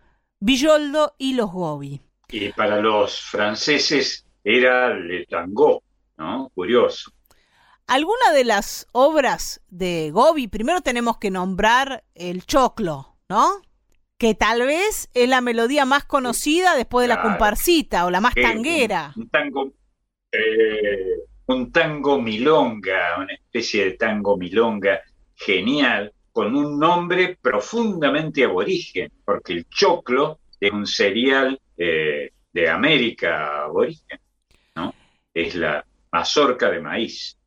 Villoldo 0.42 1.16
y 1.18 1.34
los 1.34 1.52
Gobi. 1.52 2.02
Y 2.30 2.50
para 2.50 2.82
los 2.82 3.22
franceses 3.22 4.26
era 4.44 4.94
Le 4.94 5.26
Tango, 5.26 5.84
¿no? 6.20 6.52
Curioso. 6.54 7.12
Alguna 7.88 8.32
de 8.34 8.44
las 8.44 8.86
obras 8.92 9.62
de 9.70 10.12
Gobi, 10.12 10.48
primero 10.48 10.82
tenemos 10.82 11.18
que 11.18 11.32
nombrar 11.32 12.04
el 12.14 12.46
Choclo, 12.46 13.16
¿no? 13.28 13.62
que 14.20 14.36
tal 14.36 14.68
vez 14.68 15.10
es 15.14 15.30
la 15.30 15.40
melodía 15.40 15.86
más 15.86 16.04
conocida 16.04 16.76
después 16.76 17.06
de 17.06 17.08
la 17.08 17.22
comparsita 17.22 18.06
o 18.06 18.12
la 18.12 18.20
más 18.20 18.36
tanguera. 18.36 19.14
Un, 19.16 19.30
tango, 19.30 19.72
eh, 20.30 21.22
un 21.46 21.72
tango 21.72 22.22
milonga, 22.22 23.18
una 23.18 23.34
especie 23.34 23.86
de 23.86 23.92
tango 23.94 24.36
milonga 24.36 25.02
genial, 25.36 26.12
con 26.34 26.54
un 26.54 26.78
nombre 26.78 27.38
profundamente 27.42 28.44
aborigen, 28.44 29.10
porque 29.24 29.54
el 29.54 29.70
choclo 29.70 30.40
es 30.60 30.72
un 30.72 30.86
cereal 30.86 31.60
eh, 31.78 32.32
de 32.52 32.70
América 32.70 33.64
aborigen, 33.64 34.20
¿no? 34.76 34.94
Es 35.34 35.56
la 35.56 35.86
mazorca 36.12 36.70
de 36.70 36.82
maíz. 36.82 37.40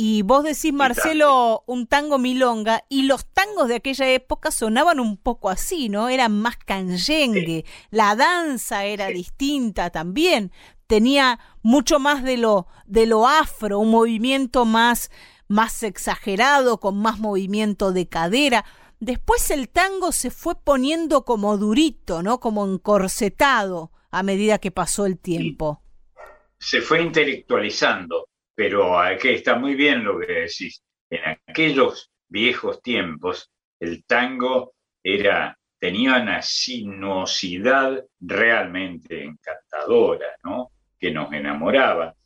Y 0.00 0.22
vos 0.22 0.44
decís, 0.44 0.72
Marcelo, 0.72 1.64
un 1.66 1.88
tango 1.88 2.18
milonga, 2.18 2.84
y 2.88 3.02
los 3.02 3.26
tangos 3.26 3.66
de 3.66 3.74
aquella 3.74 4.08
época 4.08 4.52
sonaban 4.52 5.00
un 5.00 5.16
poco 5.16 5.50
así, 5.50 5.88
¿no? 5.88 6.08
Eran 6.08 6.40
más 6.40 6.56
canyengue, 6.56 7.64
la 7.90 8.14
danza 8.14 8.84
era 8.84 9.08
distinta 9.08 9.90
también, 9.90 10.52
tenía 10.86 11.40
mucho 11.62 11.98
más 11.98 12.22
de 12.22 12.36
lo, 12.36 12.68
de 12.86 13.06
lo 13.06 13.26
afro, 13.26 13.80
un 13.80 13.90
movimiento 13.90 14.64
más, 14.64 15.10
más 15.48 15.82
exagerado, 15.82 16.78
con 16.78 16.96
más 16.98 17.18
movimiento 17.18 17.90
de 17.90 18.08
cadera. 18.08 18.64
Después 19.00 19.50
el 19.50 19.68
tango 19.68 20.12
se 20.12 20.30
fue 20.30 20.54
poniendo 20.54 21.24
como 21.24 21.58
durito, 21.58 22.22
¿no? 22.22 22.38
Como 22.38 22.64
encorsetado 22.64 23.90
a 24.12 24.22
medida 24.22 24.58
que 24.58 24.70
pasó 24.70 25.06
el 25.06 25.18
tiempo. 25.18 25.82
Se 26.58 26.80
fue 26.80 27.02
intelectualizando 27.02 28.28
pero 28.58 28.98
aquí 28.98 29.28
está 29.28 29.54
muy 29.54 29.76
bien 29.76 30.02
lo 30.02 30.18
que 30.18 30.26
decís. 30.26 30.82
En 31.08 31.20
aquellos 31.46 32.10
viejos 32.26 32.82
tiempos, 32.82 33.52
el 33.78 34.04
tango 34.04 34.74
era, 35.00 35.56
tenía 35.78 36.20
una 36.20 36.42
sinuosidad 36.42 38.04
realmente 38.18 39.22
encantadora, 39.22 40.26
¿no? 40.42 40.72
Que 40.98 41.12
nos 41.12 41.32
enamoraba. 41.32 42.16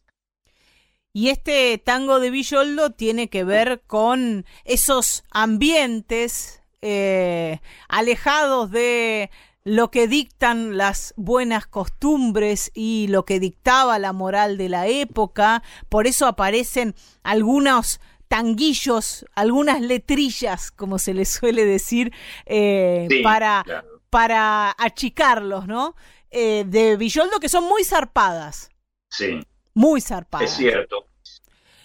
Y 1.12 1.28
este 1.28 1.76
tango 1.76 2.18
de 2.18 2.30
Villoldo 2.30 2.92
tiene 2.92 3.28
que 3.28 3.44
ver 3.44 3.82
con 3.86 4.46
esos 4.64 5.24
ambientes 5.30 6.62
eh, 6.80 7.60
alejados 7.88 8.70
de 8.70 9.28
lo 9.64 9.90
que 9.90 10.08
dictan 10.08 10.76
las 10.76 11.14
buenas 11.16 11.66
costumbres 11.66 12.70
y 12.74 13.06
lo 13.08 13.24
que 13.24 13.38
dictaba 13.38 13.98
la 13.98 14.12
moral 14.12 14.56
de 14.56 14.68
la 14.68 14.88
época, 14.88 15.62
por 15.88 16.06
eso 16.06 16.26
aparecen 16.26 16.94
algunos 17.22 18.00
tanguillos, 18.28 19.26
algunas 19.34 19.80
letrillas, 19.80 20.70
como 20.70 20.98
se 20.98 21.14
les 21.14 21.28
suele 21.28 21.64
decir, 21.64 22.12
eh, 22.46 23.06
para, 23.22 23.64
para 24.10 24.74
achicarlos, 24.78 25.66
¿no? 25.66 25.94
Eh, 26.30 26.64
de 26.66 26.96
Villoldo 26.96 27.38
que 27.38 27.48
son 27.48 27.64
muy 27.64 27.84
zarpadas. 27.84 28.70
Sí. 29.10 29.40
Muy 29.74 30.00
zarpadas. 30.00 30.50
Es 30.50 30.56
cierto. 30.56 31.08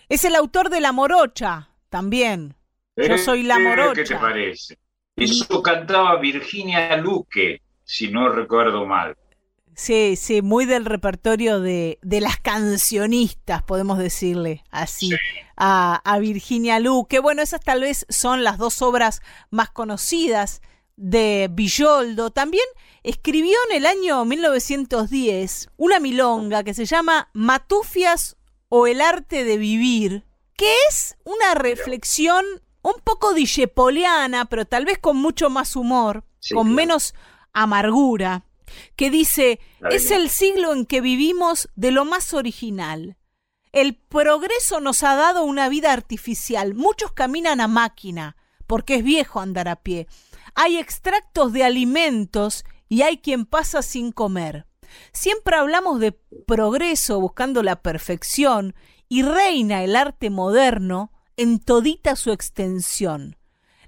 Es 0.09 0.23
el 0.23 0.35
autor 0.35 0.69
de 0.69 0.79
La 0.79 0.93
Morocha, 0.93 1.69
también. 1.89 2.55
Yo 2.95 3.15
eh, 3.15 3.17
soy 3.17 3.43
La 3.43 3.59
Morocha. 3.59 4.03
¿Qué 4.03 4.07
te 4.07 4.15
parece? 4.15 4.79
Eso 5.17 5.61
cantaba 5.61 6.15
Virginia 6.17 6.95
Luque 6.95 7.61
si 7.87 8.09
no 8.09 8.29
recuerdo 8.29 8.85
mal. 8.85 9.17
Sí, 9.73 10.15
sí, 10.15 10.41
muy 10.41 10.65
del 10.65 10.85
repertorio 10.85 11.59
de, 11.59 11.99
de 12.01 12.19
las 12.19 12.37
cancionistas, 12.37 13.63
podemos 13.63 13.97
decirle 13.99 14.63
así, 14.71 15.11
a, 15.55 16.01
a, 16.03 16.19
Virginia 16.19 16.79
Luque. 16.79 17.19
bueno, 17.19 17.43
esas 17.43 17.61
tal 17.61 17.81
vez 17.81 18.05
son 18.09 18.43
las 18.43 18.57
dos 18.57 18.81
obras 18.81 19.21
más 19.51 19.69
conocidas 19.69 20.61
de 20.95 21.47
Villoldo. 21.51 22.31
También 22.31 22.65
escribió 23.03 23.55
en 23.69 23.77
el 23.77 23.85
año 23.85 24.25
1910 24.25 25.69
una 25.77 25.99
milonga 25.99 26.63
que 26.63 26.73
se 26.73 26.85
llama 26.85 27.29
Matufias 27.33 28.35
o 28.69 28.87
el 28.87 28.99
arte 28.99 29.43
de 29.43 29.57
vivir, 29.57 30.25
que 30.55 30.73
es 30.89 31.17
una 31.23 31.53
reflexión 31.53 32.43
un 32.81 32.95
poco 33.03 33.35
dishepoliana, 33.35 34.45
pero 34.45 34.65
tal 34.65 34.85
vez 34.85 34.97
con 34.97 35.17
mucho 35.17 35.51
más 35.51 35.75
humor, 35.75 36.23
con 36.51 36.73
menos 36.73 37.13
amargura, 37.53 38.45
que 38.95 39.09
dice, 39.09 39.59
es 39.89 40.11
el 40.11 40.29
siglo 40.29 40.73
en 40.73 40.85
que 40.85 41.01
vivimos 41.01 41.69
de 41.75 41.91
lo 41.91 42.05
más 42.05 42.33
original. 42.33 43.17
El 43.71 43.95
progreso 43.95 44.79
nos 44.79 45.03
ha 45.03 45.15
dado 45.15 45.43
una 45.43 45.69
vida 45.69 45.93
artificial. 45.93 46.73
Muchos 46.73 47.11
caminan 47.11 47.61
a 47.61 47.67
máquina, 47.67 48.35
porque 48.65 48.95
es 48.95 49.03
viejo 49.03 49.39
andar 49.39 49.67
a 49.67 49.77
pie. 49.77 50.07
Hay 50.55 50.77
extractos 50.77 51.53
de 51.53 51.63
alimentos 51.63 52.65
y 52.89 53.03
hay 53.03 53.19
quien 53.19 53.45
pasa 53.45 53.81
sin 53.81 54.11
comer. 54.11 54.65
Siempre 55.11 55.55
hablamos 55.57 55.99
de 55.99 56.13
progreso 56.45 57.19
buscando 57.19 57.61
la 57.61 57.81
perfección 57.81 58.73
y 59.09 59.21
reina 59.23 59.83
el 59.83 59.95
arte 59.95 60.29
moderno 60.29 61.11
en 61.35 61.59
todita 61.59 62.15
su 62.15 62.31
extensión. 62.31 63.37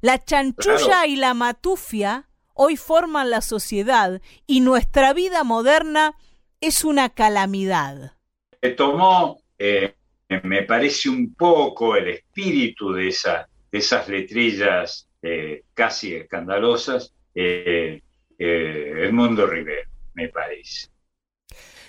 La 0.02 0.24
chanchulla 0.24 1.08
y 1.08 1.16
la 1.16 1.34
matufia 1.34 2.29
hoy 2.62 2.76
forman 2.76 3.30
la 3.30 3.40
sociedad 3.40 4.22
y 4.46 4.60
nuestra 4.60 5.14
vida 5.14 5.46
moderna 5.46 6.16
es 6.60 6.84
una 6.84 7.08
calamidad. 7.08 8.18
Se 8.62 8.72
tomó, 8.72 9.40
eh, 9.58 9.96
me 10.44 10.64
parece 10.64 11.08
un 11.08 11.34
poco 11.36 11.96
el 11.96 12.10
espíritu 12.10 12.92
de, 12.92 13.08
esas 13.08 14.10
letrillas 14.10 15.08
eh, 15.22 15.64
casi 15.74 16.14
escandalosas, 16.16 17.14
eh, 17.34 18.02
el 18.38 19.14
mundo 19.14 19.48
Rivero, 19.48 19.90
me 20.14 20.28
parece. 20.28 20.90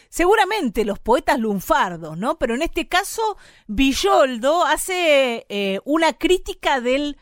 Seguramente 0.09 0.85
los 0.85 1.01
poetas 1.01 1.41
lunfardos, 1.41 2.17
¿no? 2.17 2.39
Pero 2.39 2.55
en 2.55 2.63
este 2.63 2.87
caso, 2.87 3.37
Villoldo 3.67 4.65
hace 4.65 5.47
una 5.85 6.13
crítica 6.13 6.81
del 6.81 7.17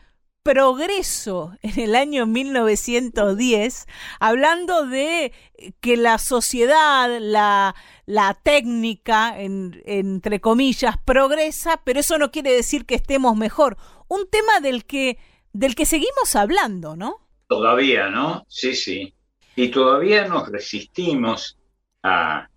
progreso 0.49 1.53
en 1.61 1.79
el 1.79 1.95
año 1.95 2.25
1910, 2.25 3.85
hablando 4.19 4.87
de 4.87 5.31
que 5.79 5.95
la 5.95 6.17
sociedad, 6.17 7.19
la, 7.21 7.75
la 8.07 8.33
técnica, 8.33 9.35
entre 9.37 10.41
comillas, 10.41 10.95
progresa, 11.05 11.79
pero 11.83 11.99
eso 11.99 12.17
no 12.17 12.31
quiere 12.31 12.51
decir 12.51 12.87
que 12.87 12.95
estemos 12.95 13.37
mejor. 13.37 13.77
Un 14.07 14.27
tema 14.27 14.59
del 14.59 14.85
que, 14.85 15.19
del 15.53 15.75
que 15.75 15.85
seguimos 15.85 16.35
hablando, 16.35 16.95
¿no? 16.95 17.17
Todavía, 17.47 18.09
¿no? 18.09 18.43
Sí, 18.47 18.73
sí. 18.73 19.13
Y 19.55 19.67
todavía 19.67 20.27
nos 20.27 20.49
resistimos 20.49 21.59
a, 22.01 22.49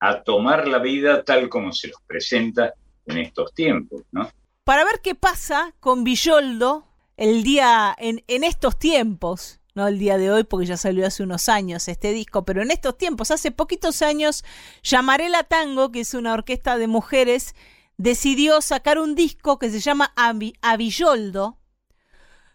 a 0.00 0.22
tomar 0.22 0.68
la 0.68 0.80
vida 0.80 1.24
tal 1.24 1.48
como 1.48 1.72
se 1.72 1.88
nos 1.88 2.02
presenta 2.02 2.74
en 3.06 3.16
estos 3.16 3.54
tiempos, 3.54 4.02
¿no? 4.12 4.30
Para 4.64 4.84
ver 4.84 5.00
qué 5.02 5.14
pasa 5.14 5.72
con 5.80 6.04
Villoldo 6.04 6.87
el 7.18 7.42
día, 7.42 7.94
en, 7.98 8.24
en 8.28 8.44
estos 8.44 8.78
tiempos, 8.78 9.60
no 9.74 9.88
el 9.88 9.98
día 9.98 10.16
de 10.18 10.30
hoy 10.30 10.44
porque 10.44 10.66
ya 10.66 10.76
salió 10.76 11.06
hace 11.06 11.22
unos 11.22 11.48
años 11.48 11.88
este 11.88 12.12
disco, 12.12 12.44
pero 12.44 12.62
en 12.62 12.70
estos 12.70 12.96
tiempos, 12.96 13.30
hace 13.30 13.50
poquitos 13.50 14.02
años, 14.02 14.44
Llamarela 14.82 15.42
Tango, 15.44 15.90
que 15.90 16.00
es 16.00 16.14
una 16.14 16.32
orquesta 16.32 16.78
de 16.78 16.86
mujeres, 16.86 17.54
decidió 17.96 18.60
sacar 18.60 18.98
un 18.98 19.16
disco 19.16 19.58
que 19.58 19.70
se 19.70 19.80
llama 19.80 20.14
Avilloldo, 20.62 21.58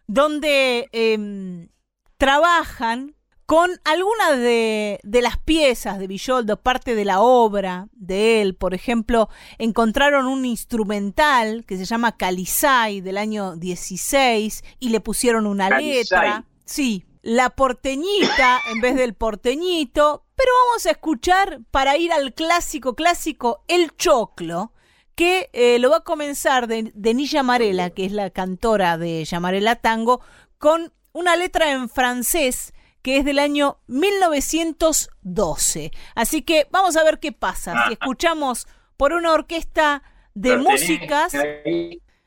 donde 0.07 0.89
em, 0.93 1.69
trabajan 2.17 3.15
con 3.53 3.69
algunas 3.83 4.39
de, 4.39 4.99
las 5.03 5.37
piezas 5.37 5.99
de 5.99 6.07
Villoldo, 6.07 6.59
parte 6.59 6.95
de 6.95 7.05
la 7.05 7.21
obra 7.21 7.87
de 7.91 8.41
él. 8.41 8.55
Por 8.55 8.73
ejemplo, 8.73 9.29
encontraron 9.59 10.25
un 10.25 10.43
instrumental 10.43 11.63
que 11.63 11.77
se 11.77 11.85
llama 11.85 12.17
Calizay 12.17 13.01
del 13.01 13.15
año 13.15 13.55
16 13.55 14.63
y 14.79 14.89
le 14.89 14.99
pusieron 15.01 15.45
una 15.45 15.69
letra. 15.69 16.45
Sí, 16.65 17.05
la 17.21 17.51
porteñita 17.51 18.59
en 18.71 18.81
vez 18.81 18.95
del 18.95 19.13
porteñito. 19.13 20.25
Pero 20.33 20.49
vamos 20.65 20.87
a 20.87 20.89
escuchar 20.89 21.59
para 21.69 21.95
ir 21.95 22.11
al 22.11 22.33
clásico 22.33 22.95
clásico 22.95 23.63
El 23.67 23.95
Choclo, 23.95 24.73
que 25.13 25.51
eh, 25.53 25.77
lo 25.77 25.91
va 25.91 25.97
a 25.97 26.03
comenzar 26.03 26.65
de, 26.65 26.91
Denilla 26.95 27.41
Amarela, 27.41 27.91
que 27.91 28.05
es 28.05 28.13
la 28.13 28.31
cantora 28.31 28.97
de 28.97 29.23
Llamarela 29.25 29.75
Tango, 29.75 30.21
con 30.57 30.91
una 31.11 31.35
letra 31.35 31.71
en 31.71 31.87
francés 31.87 32.73
que 33.03 33.17
es 33.17 33.25
del 33.25 33.37
año 33.37 33.77
1912. 33.87 35.91
Así 36.15 36.41
que 36.41 36.67
vamos 36.71 36.95
a 36.95 37.03
ver 37.03 37.19
qué 37.19 37.31
pasa 37.31 37.85
si 37.87 37.93
escuchamos 37.93 38.67
por 38.97 39.13
una 39.13 39.31
orquesta 39.33 40.01
de 40.33 40.57
músicas. 40.57 41.33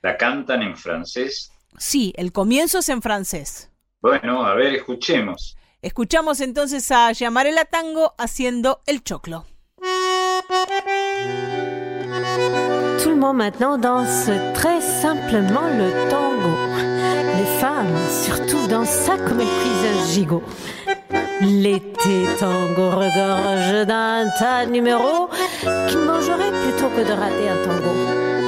¿La 0.03 0.17
cantan 0.17 0.63
en 0.63 0.77
francés? 0.77 1.51
Sí, 1.79 2.13
el 2.17 2.31
comienzo 2.33 2.79
es 2.79 2.89
en 2.89 3.03
francés. 3.03 3.73
Bueno, 4.01 4.47
a 4.47 4.55
ver, 4.55 4.75
escuchemos. 4.75 5.57
Escuchamos 5.83 6.41
entonces 6.41 6.93
a 6.93 7.11
Yamarela 7.13 7.65
Tango 7.65 8.15
haciendo 8.19 8.83
el 8.87 9.03
choclo. 9.03 9.47
Tout 13.03 13.11
le 13.11 13.17
monde 13.17 13.37
maintenant 13.37 13.79
danse 13.79 14.31
très 14.55 14.81
simplement 14.81 15.69
le 15.69 15.91
tango. 16.09 16.96
Les 17.47 17.61
femmes, 17.61 17.97
surtout, 18.11 18.67
dansent 18.67 18.89
ça 18.89 19.17
comme 19.17 19.41
elles 19.41 19.47
cuisent 19.47 19.87
un 19.93 20.13
gigot. 20.13 20.43
L'été 21.43 22.27
tango 22.41 22.91
regorge 22.91 23.87
d'un 23.87 24.29
tas 24.37 24.67
de 24.67 24.73
numéros 24.73 25.29
qui 25.89 25.97
mangerait 25.97 26.51
plutôt 26.65 26.89
que 26.89 27.07
de 27.07 27.13
rater 27.13 27.49
un 27.49 27.65
tango. 27.65 28.46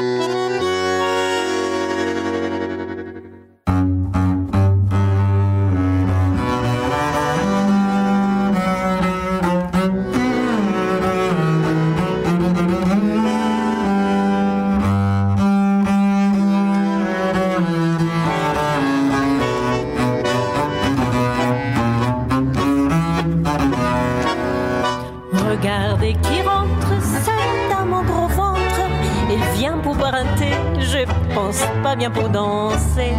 Pas 31.83 31.97
bien 31.97 32.11
pour 32.11 32.29
danser. 32.29 33.13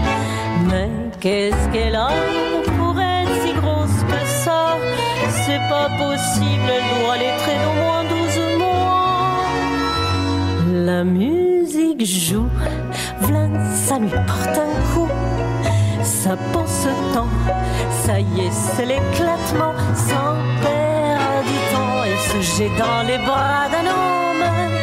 Mais 0.70 0.90
qu'est-ce 1.20 1.70
qu'elle 1.72 1.96
a 1.96 2.10
pour 2.78 3.00
être 3.00 3.32
si 3.44 3.54
grosse 3.54 4.04
que 4.12 4.26
ça? 4.44 4.78
C'est 5.44 5.64
pas 5.70 5.90
possible, 5.98 6.68
elle 6.76 6.88
doit 7.00 7.18
l'être 7.18 7.52
d'au 7.64 7.74
moins 7.84 8.04
12 8.04 8.40
mois. 8.60 9.38
La 10.86 11.04
musique 11.04 12.06
joue, 12.06 12.50
Vlad, 13.22 13.52
ça 13.74 14.00
lui 14.00 14.10
porte 14.10 14.58
un 14.58 14.94
coup. 14.94 15.10
Ça 16.04 16.36
pense 16.54 16.88
temps, 17.14 17.34
ça 18.04 18.20
y 18.20 18.41
est, 18.46 18.52
c'est 18.52 18.86
l'éclatement. 18.86 19.74
Sans 19.96 20.36
perdre 20.62 21.44
du 21.52 21.58
temps, 21.72 22.04
elle 22.06 22.44
se 22.44 22.58
jette 22.58 22.78
dans 22.78 23.02
les 23.08 23.18
bras 23.20 23.68
d'un 23.72 23.88
homme. 23.90 24.78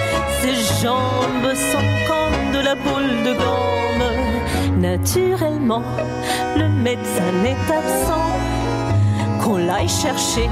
Ses 0.46 0.62
jambes 0.84 1.50
sont 1.72 1.88
comme 2.06 2.38
de 2.52 2.60
la 2.60 2.76
boule 2.76 3.24
de 3.24 3.32
gomme. 3.32 4.06
Naturellement, 4.78 5.82
le 6.56 6.68
médecin 6.68 7.32
est 7.44 7.68
absent. 7.80 8.30
Qu'on 9.42 9.56
l'aille 9.56 9.88
chercher, 9.88 10.48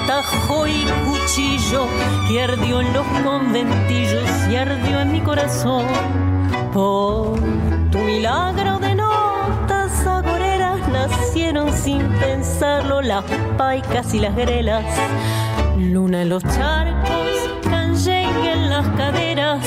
tajo 0.07 0.67
y 0.67 0.85
cuchillo 1.05 1.87
que 2.27 2.43
ardió 2.43 2.81
en 2.81 2.93
los 2.93 3.05
conventillos 3.23 4.29
y 4.49 4.55
ardió 4.55 5.01
en 5.01 5.11
mi 5.11 5.21
corazón. 5.21 6.28
Por 6.73 7.39
tu 7.91 7.97
milagro 7.97 8.77
de 8.77 8.93
notas 8.93 10.05
agoreras 10.05 10.87
nacieron 10.89 11.73
sin 11.73 12.07
pensarlo 12.19 13.01
las 13.01 13.23
paicas 13.57 14.13
y 14.13 14.19
las 14.19 14.35
grelas. 14.35 14.85
Luna 15.77 16.21
en 16.21 16.29
los 16.29 16.43
charcos, 16.43 17.49
canyengue 17.63 18.51
en 18.51 18.69
las 18.69 18.87
caderas 18.89 19.65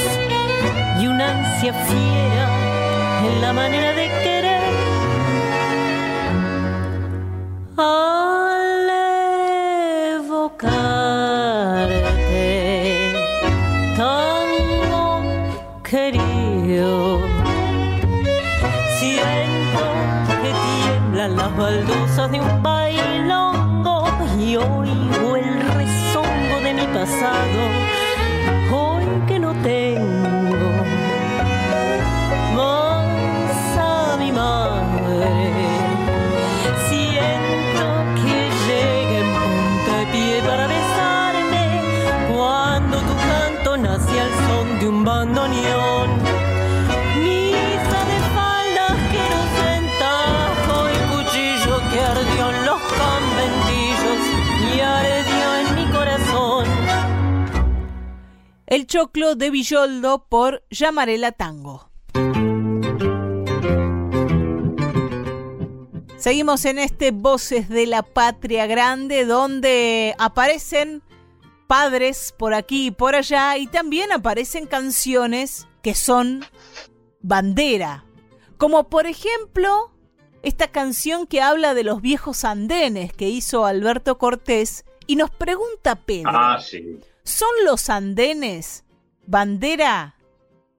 y 1.01 1.07
una 1.09 1.31
ansia 1.31 1.73
fiera 1.73 3.27
en 3.27 3.41
la 3.43 3.53
manera 3.53 3.93
de 3.95 4.09
querer. 4.23 4.63
Al 7.77 8.42
sozinho 22.23 22.72
El 58.73 58.87
choclo 58.87 59.35
de 59.35 59.51
Villoldo 59.51 60.25
por 60.31 60.65
Llamarela 60.71 61.33
Tango. 61.33 61.91
Seguimos 66.17 66.65
en 66.65 66.79
este 66.79 67.11
Voces 67.11 67.69
de 67.69 67.85
la 67.85 68.03
Patria 68.03 68.65
Grande 68.67 69.27
donde 69.27 70.15
aparecen 70.17 71.03
padres 71.67 72.35
por 72.39 72.55
aquí 72.55 72.87
y 72.87 72.91
por 72.93 73.15
allá 73.15 73.59
y 73.59 73.67
también 73.67 74.11
aparecen 74.11 74.65
canciones 74.65 75.69
que 75.83 75.95
son 75.95 76.43
bandera. 77.21 78.07
Como 78.57 78.89
por 78.89 79.07
ejemplo 79.07 79.93
esta 80.43 80.69
canción 80.69 81.27
que 81.27 81.43
habla 81.43 81.75
de 81.75 81.85
los 81.85 82.01
viejos 82.01 82.47
andenes 82.47 83.13
que 83.13 83.29
hizo 83.29 83.67
Alberto 83.67 84.17
Cortés 84.17 84.87
y 85.07 85.17
nos 85.17 85.29
pregunta 85.29 85.97
Pedro, 85.97 86.31
Ah, 86.33 86.59
sí. 86.59 87.01
¿Son 87.25 87.51
los 87.65 87.91
andenes 87.91 88.85
bandera 89.27 90.17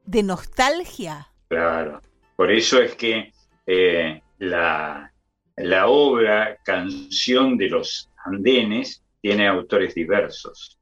de 0.06 0.24
nostalgia? 0.24 1.28
Claro. 1.48 2.02
Por 2.36 2.52
eso 2.52 2.82
es 2.82 2.95
que 2.95 3.32
eh, 3.65 4.22
la, 4.40 5.14
la 5.57 5.88
obra 5.88 6.57
Canción 6.64 7.57
de 7.57 7.70
los 7.70 8.10
Andenes 8.26 9.03
tiene 9.22 9.48
autores 9.48 9.94
diversos. 9.95 10.80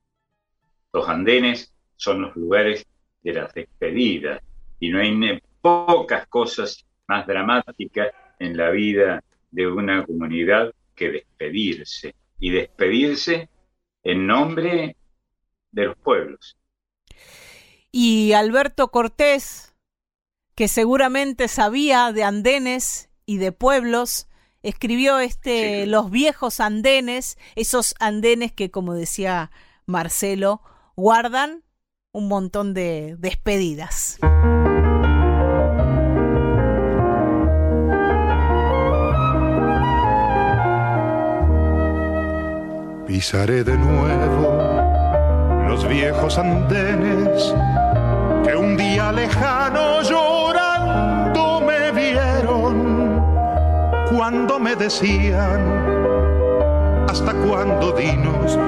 Los 0.94 1.08
andenes 1.08 1.74
son 1.96 2.22
los 2.22 2.36
lugares 2.36 2.86
de 3.22 3.34
las 3.34 3.54
despedidas 3.54 4.42
y 4.80 4.90
no 4.90 5.00
hay 5.00 5.42
pocas 5.62 6.28
cosas 6.28 6.86
más 7.08 7.28
dramáticas 7.28 8.14
en 8.40 8.58
la 8.58 8.72
vida 8.72 9.24
de 9.52 9.68
una 9.68 10.06
comunidad 10.06 10.74
que 10.96 11.12
despedirse 11.12 12.16
y 12.40 12.50
despedirse 12.50 13.50
en 14.04 14.26
nombre 14.26 14.96
de 15.72 15.86
los 15.86 15.98
pueblos. 15.98 16.58
Y 17.92 18.34
Alberto 18.34 18.90
Cortés, 18.90 19.74
que 20.56 20.68
seguramente 20.68 21.48
sabía 21.48 22.12
de 22.14 22.24
andenes 22.24 23.10
y 23.26 23.38
de 23.38 23.52
pueblos, 23.52 24.28
escribió 24.64 25.20
este 25.20 25.86
Los 25.88 26.10
viejos 26.10 26.60
andenes, 26.60 27.38
esos 27.56 27.96
andenes 28.00 28.52
que, 28.52 28.72
como 28.72 28.94
decía 28.94 29.52
Marcelo, 29.86 30.62
guardan 30.96 31.64
un 32.14 32.28
montón 32.28 32.74
de 32.74 33.16
despedidas. 33.18 34.18
Pisaré 43.08 43.64
de 43.66 43.78
nuevo 43.78 44.61
los 45.72 45.88
viejos 45.88 46.38
andenes 46.38 47.56
que 48.44 48.54
un 48.58 48.76
día 48.76 49.10
lejano 49.14 50.02
llorando 50.02 51.62
me 51.62 51.92
vieron 51.94 53.24
cuando 54.14 54.60
me 54.60 54.76
decían, 54.76 55.62
¿hasta 57.08 57.32
cuándo 57.32 57.94
dinos? 57.94 58.60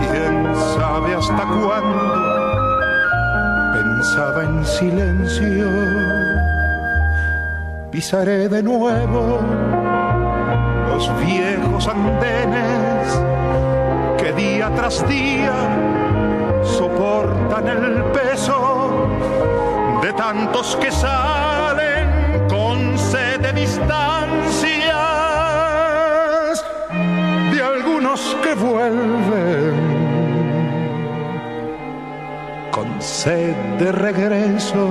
¿Quién 0.00 0.52
sabe 0.74 1.14
hasta 1.14 1.44
cuándo? 1.44 2.12
Pensaba 3.72 4.42
en 4.42 4.66
silencio, 4.66 5.68
pisaré 7.92 8.48
de 8.48 8.64
nuevo 8.64 9.38
los 10.88 11.08
viejos 11.24 11.86
andenes 11.86 13.34
que 14.24 14.32
día 14.32 14.70
tras 14.74 15.06
día 15.06 15.52
soportan 16.62 17.68
el 17.68 18.04
peso 18.04 19.06
de 20.00 20.10
tantos 20.14 20.78
que 20.80 20.90
salen 20.90 22.48
con 22.48 22.96
sed 22.96 23.40
de 23.40 23.52
distancias, 23.52 23.84
de 27.52 27.62
algunos 27.62 28.34
que 28.42 28.54
vuelven 28.54 29.74
con 32.70 33.02
sed 33.02 33.54
de 33.78 33.92
regreso. 33.92 34.88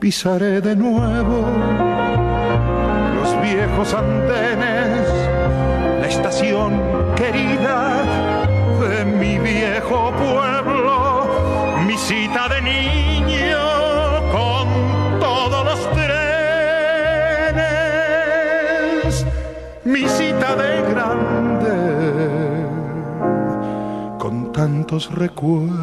Pisaré 0.00 0.60
de 0.60 0.74
nuevo 0.74 1.46
los 3.14 3.40
viejos 3.40 3.94
andenes, 3.94 5.06
la 6.00 6.08
estación 6.08 6.89
querida 7.20 8.02
de 8.80 9.04
mi 9.04 9.38
viejo 9.38 10.10
pueblo, 10.12 11.28
mi 11.86 11.96
cita 11.98 12.48
de 12.48 12.62
niño 12.62 13.58
con 14.32 14.66
todos 15.20 15.62
los 15.68 15.80
trenes, 15.90 16.16
mi 19.84 20.08
cita 20.08 20.56
de 20.62 20.70
grande 20.92 21.76
con 24.18 24.50
tantos 24.52 25.10
recuerdos. 25.14 25.76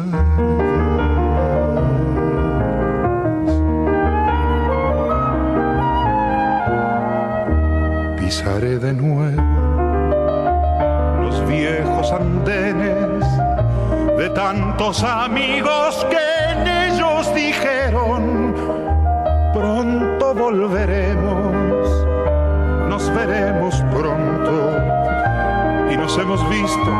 Pisaré 8.18 8.78
de 8.80 8.92
nuevo 8.92 9.47
andenes 12.12 13.24
de 14.16 14.30
tantos 14.30 15.02
amigos 15.02 16.06
que 16.10 16.52
en 16.52 16.66
ellos 16.66 17.34
dijeron, 17.34 18.54
pronto 19.52 20.34
volveremos, 20.34 22.06
nos 22.88 23.14
veremos 23.14 23.82
pronto 23.92 24.76
y 25.90 25.96
nos 25.96 26.18
hemos 26.18 26.48
visto 26.48 26.92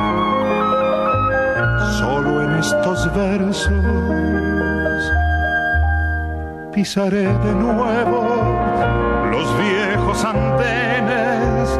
solo 1.98 2.42
en 2.42 2.58
estos 2.58 3.14
versos. 3.14 3.84
Pisaré 6.72 7.22
de 7.22 7.54
nuevo 7.54 8.24
los 9.30 9.58
viejos 9.58 10.24
andenes, 10.24 11.78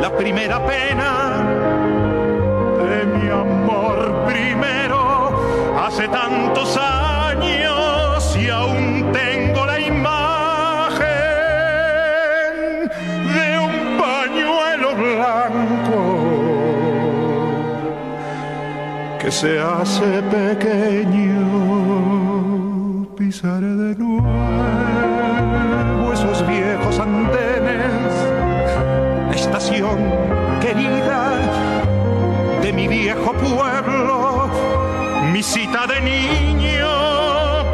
la 0.00 0.10
primera 0.16 0.64
pena 0.64 1.59
mi 3.10 3.28
amor 3.28 4.24
primero, 4.26 5.30
hace 5.78 6.08
tantos 6.08 6.76
años 6.76 8.36
y 8.36 8.48
aún 8.48 9.10
tengo 9.12 9.66
la 9.66 9.80
imagen 9.80 11.08
de 13.34 13.58
un 13.58 13.98
pañuelo 13.98 14.94
blanco 14.96 16.02
que 19.20 19.30
se 19.30 19.58
hace 19.58 20.22
pequeño, 20.22 21.46
pisaré 23.16 23.74
de 23.84 23.94
nuevo 23.96 24.30
esos 26.12 26.46
viejos 26.46 26.98
andenes, 26.98 28.12
estación 29.34 29.98
querida 30.60 30.99
niño 36.02 36.88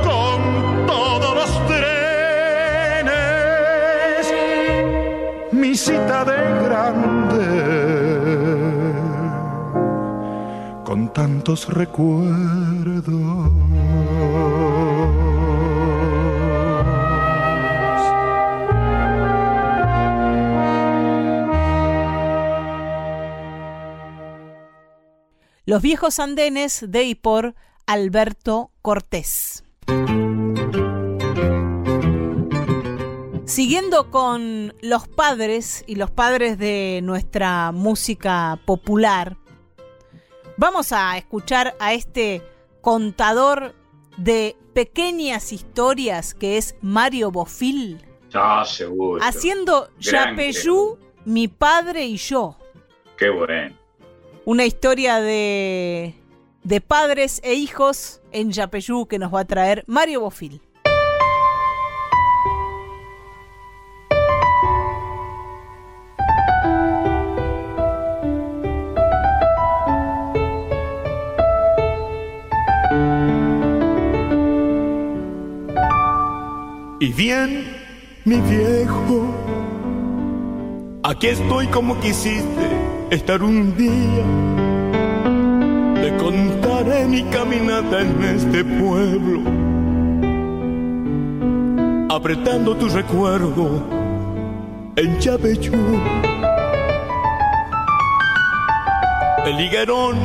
con 0.02 0.86
todos 0.86 1.34
los 1.34 1.66
trenes, 1.66 1.86
mi 5.52 5.74
cita 5.74 6.24
de 6.24 6.36
grande 6.64 7.86
con 10.84 11.12
tantos 11.12 11.68
recuerdos. 11.68 13.06
Los 25.68 25.82
viejos 25.82 26.20
andenes 26.20 26.84
de 26.88 27.02
y 27.02 27.16
por 27.16 27.56
Alberto 27.86 28.72
Cortés. 28.82 29.64
Siguiendo 33.44 34.10
con 34.10 34.74
los 34.82 35.06
padres 35.06 35.84
y 35.86 35.94
los 35.94 36.10
padres 36.10 36.58
de 36.58 36.98
nuestra 37.04 37.70
música 37.70 38.58
popular, 38.64 39.36
vamos 40.56 40.90
a 40.90 41.16
escuchar 41.16 41.76
a 41.78 41.94
este 41.94 42.42
contador 42.80 43.74
de 44.16 44.56
pequeñas 44.74 45.52
historias 45.52 46.34
que 46.34 46.56
es 46.56 46.74
Mario 46.80 47.30
Bofil. 47.30 48.04
Ah, 48.34 48.64
seguro. 48.66 49.22
Haciendo 49.22 49.90
Yapeyú, 50.00 50.98
mi 51.24 51.46
padre 51.46 52.04
y 52.04 52.16
yo. 52.16 52.56
Qué 53.16 53.30
bueno. 53.30 53.76
Una 54.44 54.64
historia 54.64 55.20
de, 55.20 56.14
de 56.66 56.80
padres 56.80 57.40
e 57.44 57.54
hijos 57.54 58.20
en 58.32 58.50
Yapeyú 58.50 59.06
que 59.06 59.20
nos 59.20 59.32
va 59.32 59.40
a 59.40 59.44
traer 59.44 59.84
Mario 59.86 60.22
Bofil. 60.22 60.60
Y 76.98 77.12
bien, 77.12 77.64
mi 78.24 78.40
viejo, 78.40 79.32
aquí 81.04 81.28
estoy 81.28 81.68
como 81.68 82.00
quisiste 82.00 82.66
estar 83.10 83.40
un 83.44 83.76
día. 83.76 84.65
Te 86.06 86.16
contaré 86.18 87.04
mi 87.04 87.24
caminata 87.24 88.00
en 88.00 88.22
este 88.22 88.64
pueblo, 88.64 89.40
apretando 92.08 92.76
tu 92.76 92.88
recuerdo 92.88 93.82
en 94.94 95.18
Chapechú. 95.18 95.72
El 99.46 99.60
higuerón, 99.60 100.16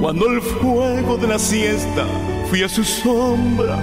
cuando 0.00 0.26
el 0.30 0.40
fuego 0.40 1.18
de 1.18 1.28
la 1.28 1.38
siesta 1.38 2.06
fui 2.48 2.62
a 2.62 2.70
su 2.70 2.84
sombra 2.84 3.76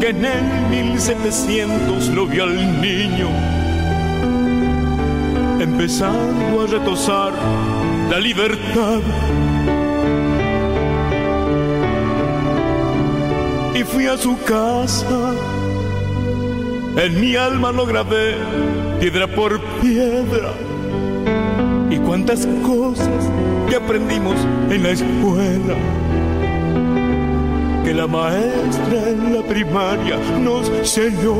que 0.00 0.08
en 0.08 0.24
el 0.24 0.70
1700 0.70 2.08
lo 2.08 2.26
vio 2.26 2.42
al 2.42 2.82
niño 2.82 3.28
empezando 5.60 6.62
a 6.62 6.66
retosar 6.66 7.32
la 8.10 8.18
libertad. 8.18 9.00
Y 13.74 13.84
fui 13.84 14.06
a 14.06 14.16
su 14.16 14.36
casa 14.42 15.34
en 16.98 17.20
mi 17.20 17.36
alma 17.36 17.70
lo 17.70 17.86
grabé, 17.86 18.34
piedra 18.98 19.28
por 19.28 19.60
piedra. 19.80 20.52
Y 21.90 21.96
cuántas 21.98 22.44
cosas 22.66 23.30
que 23.68 23.76
aprendimos 23.76 24.34
en 24.68 24.82
la 24.82 24.90
escuela. 24.90 25.76
Que 27.84 27.94
la 27.94 28.08
maestra 28.08 29.10
en 29.10 29.32
la 29.32 29.42
primaria 29.42 30.16
nos 30.40 30.68
enseñó. 30.70 31.36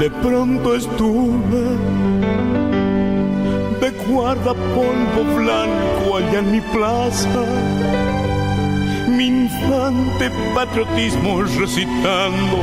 De 0.00 0.10
pronto 0.10 0.74
estuve 0.74 1.62
de 3.80 3.90
guarda 3.90 4.54
polvo 4.54 5.22
blanco 5.36 6.16
allá 6.16 6.38
en 6.38 6.52
mi 6.52 6.60
plaza 6.60 7.44
mi 9.18 9.26
infante 9.26 10.30
patriotismo 10.54 11.42
recitando 11.42 12.58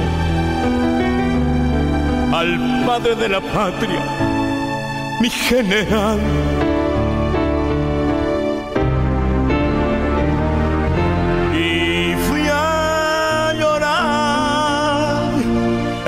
al 2.33 2.83
padre 2.85 3.15
de 3.15 3.29
la 3.29 3.41
patria, 3.41 4.01
mi 5.21 5.29
general. 5.29 6.19
Y 11.53 12.13
fui 12.25 12.43
a 12.51 13.53
llorar, 13.59 15.33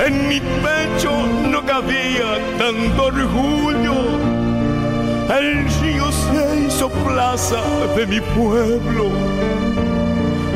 en 0.06 0.28
mi 0.28 0.40
pecho 0.40 1.10
no 1.52 1.64
cabía 1.64 2.30
tanto 2.58 3.04
orgullo. 3.04 3.47
El 5.38 5.68
río 5.80 6.10
se 6.10 6.66
hizo 6.66 6.88
plaza 6.88 7.62
de 7.94 8.06
mi 8.08 8.20
pueblo. 8.20 9.04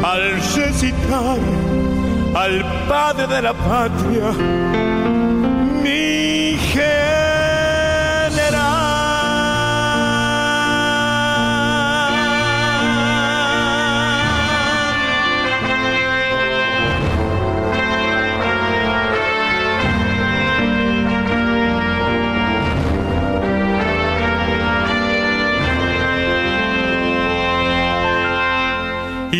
Al 0.02 0.32
recitar 0.56 1.38
al 2.34 2.88
padre 2.88 3.28
de 3.28 3.42
la 3.42 3.52
patria, 3.52 4.32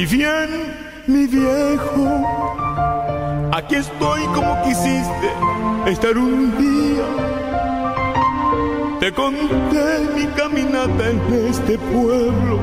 Y 0.03 0.07
bien, 0.07 0.49
mi 1.07 1.29
viejo, 1.29 2.27
aquí 3.53 3.77
estoy 3.77 4.23
como 4.35 4.61
quisiste 4.65 5.31
estar 5.87 6.19
un 6.19 6.51
día. 6.59 7.07
Te 8.99 9.13
conté 9.13 10.01
mi 10.17 10.27
caminata 10.37 11.09
en 11.09 11.21
este 11.49 11.79
pueblo, 11.79 12.59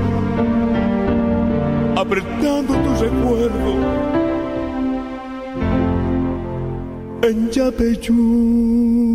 apretando 1.96 2.74
tu 2.74 3.04
recuerdo 3.06 3.72
en 7.22 7.50
Yapeyú. 7.52 9.09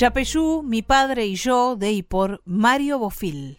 Yapeyú, 0.00 0.62
mi 0.62 0.80
padre 0.80 1.26
y 1.26 1.34
yo, 1.34 1.76
de 1.76 1.92
y 1.92 2.02
por 2.02 2.40
Mario 2.46 2.98
Bofil. 2.98 3.58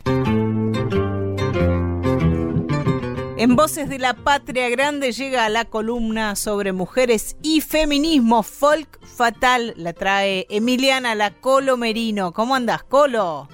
En 3.37 3.55
Voces 3.55 3.87
de 3.89 3.99
la 3.99 4.15
Patria 4.15 4.67
Grande 4.69 5.11
llega 5.11 5.47
la 5.49 5.65
columna 5.65 6.35
sobre 6.35 6.73
mujeres 6.73 7.37
y 7.43 7.61
feminismo 7.61 8.41
folk 8.41 8.99
fatal. 9.05 9.75
La 9.77 9.93
trae 9.93 10.47
Emiliana 10.49 11.13
La 11.13 11.29
Colo 11.29 11.77
Merino. 11.77 12.33
¿Cómo 12.33 12.55
andas, 12.55 12.81
Colo? 12.81 13.47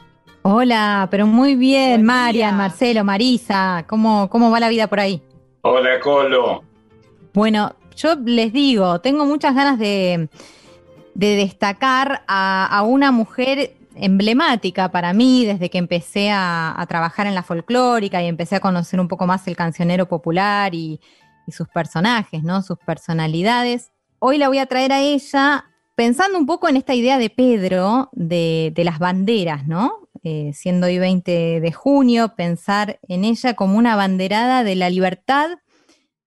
Hola, 0.44 1.10
pero 1.12 1.28
muy 1.28 1.56
bien, 1.56 2.06
Marian, 2.06 2.56
Marcelo, 2.56 3.04
Marisa. 3.04 3.84
¿Cómo, 3.90 4.30
¿Cómo 4.30 4.50
va 4.50 4.62
la 4.62 4.70
vida 4.70 4.88
por 4.88 5.02
ahí? 5.02 5.22
Hola, 5.64 6.00
Colo. 6.00 6.64
Bueno, 7.34 7.76
yo 7.98 8.16
les 8.16 8.54
digo, 8.54 9.02
tengo 9.02 9.26
muchas 9.26 9.54
ganas 9.54 9.78
de, 9.78 10.30
de 11.18 11.36
destacar 11.36 12.24
a, 12.28 12.84
una 12.86 13.12
mujer 13.12 13.76
emblemática 13.96 14.92
para 14.92 15.14
mí 15.14 15.46
desde 15.46 15.72
que 15.72 15.80
empecé 15.80 16.30
a, 16.32 16.86
trabajar 16.88 17.26
en 17.26 17.34
la 17.34 17.42
folclórica 17.42 18.22
y 18.22 18.28
empecé 18.28 18.58
a 18.58 18.60
conocer 18.60 19.00
un 19.00 19.08
poco 19.08 19.26
más 19.26 19.48
el 19.48 19.56
cancionero 19.56 20.08
popular 20.08 20.76
y, 20.76 21.02
sus 21.50 21.70
personajes, 21.70 22.44
¿no? 22.44 22.62
Sus 22.62 22.78
personalidades. 22.80 23.94
Hoy 24.20 24.38
la 24.38 24.50
voy 24.50 24.58
a 24.58 24.66
traer 24.66 24.92
a 24.92 25.00
ella 25.00 25.64
pensando 25.96 26.38
un 26.38 26.46
poco 26.46 26.68
en 26.68 26.76
esta 26.76 26.94
idea 26.94 27.18
de 27.18 27.30
Pedro 27.30 28.10
de, 28.12 28.74
las 28.76 29.00
banderas, 29.00 29.66
¿no? 29.66 30.10
Eh, 30.24 30.52
siendo 30.54 30.88
hoy 30.88 31.00
20 31.00 31.62
de 31.62 31.72
junio, 31.72 32.36
pensar 32.36 33.00
en 33.08 33.24
ella 33.24 33.54
como 33.54 33.78
una 33.78 33.96
banderada 33.96 34.66
de 34.66 34.76
la 34.76 34.90
libertad 34.90 35.52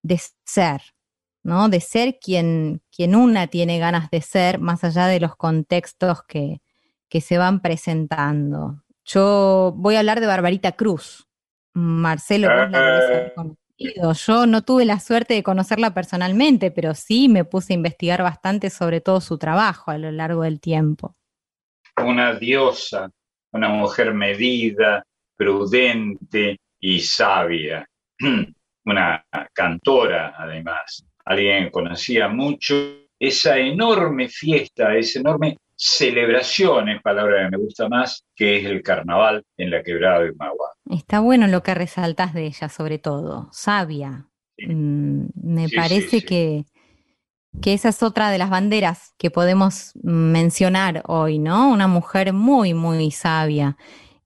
de 0.01 0.19
ser, 0.43 0.81
¿no? 1.43 1.69
De 1.69 1.81
ser 1.81 2.17
quien, 2.19 2.80
quien 2.95 3.15
una 3.15 3.47
tiene 3.47 3.79
ganas 3.79 4.09
de 4.11 4.21
ser, 4.21 4.59
más 4.59 4.83
allá 4.83 5.07
de 5.07 5.19
los 5.19 5.35
contextos 5.35 6.23
que, 6.23 6.61
que 7.09 7.21
se 7.21 7.37
van 7.37 7.61
presentando. 7.61 8.83
Yo 9.05 9.73
voy 9.75 9.95
a 9.95 9.99
hablar 9.99 10.19
de 10.19 10.27
Barbarita 10.27 10.73
Cruz. 10.73 11.27
Marcelo, 11.73 12.47
vos 12.47 12.69
la 12.69 12.99
eh. 12.99 13.33
conocido. 13.35 14.13
Yo 14.13 14.45
no 14.45 14.61
tuve 14.61 14.85
la 14.85 14.99
suerte 14.99 15.33
de 15.33 15.43
conocerla 15.43 15.93
personalmente, 15.93 16.69
pero 16.69 16.93
sí 16.93 17.29
me 17.29 17.45
puse 17.45 17.73
a 17.73 17.75
investigar 17.75 18.21
bastante 18.21 18.69
sobre 18.69 19.01
todo 19.01 19.21
su 19.21 19.37
trabajo 19.37 19.89
a 19.89 19.97
lo 19.97 20.11
largo 20.11 20.43
del 20.43 20.59
tiempo. 20.59 21.15
Una 21.97 22.35
diosa, 22.35 23.09
una 23.51 23.69
mujer 23.69 24.13
medida, 24.13 25.03
prudente 25.35 26.59
y 26.79 26.99
sabia. 26.99 27.87
Una 28.83 29.23
cantora, 29.53 30.33
además 30.35 31.05
alguien 31.25 31.69
conocía 31.69 32.27
mucho, 32.27 32.75
esa 33.19 33.57
enorme 33.57 34.29
fiesta, 34.29 34.95
esa 34.95 35.19
enorme 35.19 35.57
celebración, 35.75 36.89
es 36.89 37.01
palabra 37.01 37.43
que 37.43 37.57
me 37.57 37.63
gusta 37.63 37.89
más, 37.89 38.23
que 38.35 38.57
es 38.57 38.65
el 38.65 38.83
carnaval 38.83 39.43
en 39.57 39.71
la 39.71 39.81
quebrada 39.81 40.19
de 40.19 40.33
Magua. 40.33 40.69
Está 40.89 41.19
bueno 41.19 41.47
lo 41.47 41.63
que 41.63 41.73
resaltas 41.73 42.33
de 42.33 42.45
ella, 42.45 42.69
sobre 42.69 42.99
todo, 42.99 43.49
sabia. 43.51 44.27
Mm, 44.59 45.25
me 45.35 45.69
parece 45.69 46.21
que, 46.21 46.65
que 47.61 47.73
esa 47.73 47.89
es 47.89 48.03
otra 48.03 48.29
de 48.29 48.37
las 48.37 48.51
banderas 48.51 49.13
que 49.17 49.31
podemos 49.31 49.93
mencionar 50.03 51.01
hoy, 51.07 51.39
¿no? 51.39 51.71
Una 51.71 51.87
mujer 51.87 52.31
muy, 52.31 52.75
muy 52.75 53.09
sabia. 53.09 53.75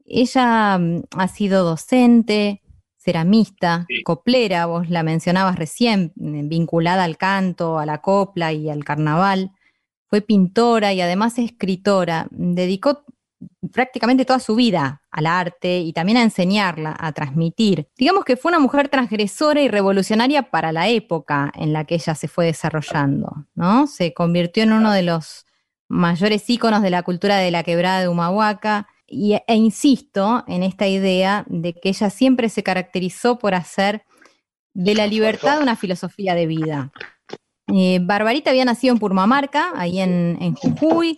Ella 0.05 0.77
mm, 0.77 1.03
ha 1.17 1.27
sido 1.29 1.63
docente, 1.63 2.61
ceramista, 3.05 3.85
coplera, 4.03 4.65
vos 4.65 4.89
la 4.89 5.03
mencionabas 5.03 5.57
recién, 5.57 6.11
eh, 6.19 6.41
vinculada 6.43 7.03
al 7.03 7.17
canto, 7.17 7.77
a 7.77 7.85
la 7.85 8.01
copla 8.01 8.51
y 8.51 8.69
al 8.69 8.83
carnaval. 8.83 9.51
Fue 10.07 10.21
pintora 10.21 10.91
y 10.91 11.01
además 11.01 11.37
escritora. 11.37 12.27
Dedicó 12.31 13.05
prácticamente 13.71 14.25
toda 14.25 14.39
su 14.39 14.55
vida 14.55 15.03
al 15.11 15.27
arte 15.27 15.79
y 15.79 15.93
también 15.93 16.17
a 16.17 16.23
enseñarla, 16.23 16.95
a 16.99 17.11
transmitir. 17.11 17.87
Digamos 17.95 18.25
que 18.25 18.37
fue 18.37 18.49
una 18.49 18.59
mujer 18.59 18.89
transgresora 18.89 19.61
y 19.61 19.67
revolucionaria 19.67 20.49
para 20.49 20.71
la 20.71 20.87
época 20.87 21.51
en 21.55 21.73
la 21.73 21.85
que 21.85 21.95
ella 21.95 22.15
se 22.15 22.27
fue 22.27 22.45
desarrollando, 22.45 23.45
¿no? 23.53 23.85
Se 23.85 24.13
convirtió 24.13 24.63
en 24.63 24.73
uno 24.73 24.91
de 24.91 25.03
los 25.03 25.45
mayores 25.87 26.49
íconos 26.49 26.81
de 26.81 26.89
la 26.89 27.03
cultura 27.03 27.37
de 27.37 27.51
la 27.51 27.61
quebrada 27.61 28.01
de 28.01 28.07
Humahuaca 28.07 28.87
y, 29.07 29.33
e 29.33 29.55
insisto 29.55 30.43
en 30.47 30.63
esta 30.63 30.87
idea 30.87 31.45
de 31.47 31.73
que 31.73 31.89
ella 31.89 32.09
siempre 32.09 32.49
se 32.49 32.63
caracterizó 32.63 33.37
por 33.37 33.53
hacer 33.53 34.05
de 34.73 34.95
la 34.95 35.07
libertad 35.07 35.61
una 35.61 35.75
filosofía 35.75 36.35
de 36.35 36.47
vida. 36.47 36.91
Eh, 37.73 37.99
Barbarita 38.01 38.51
había 38.51 38.65
nacido 38.65 38.93
en 38.93 38.99
Purmamarca, 38.99 39.71
ahí 39.75 39.99
en, 39.99 40.37
en, 40.39 40.53
Jujuy, 40.53 41.17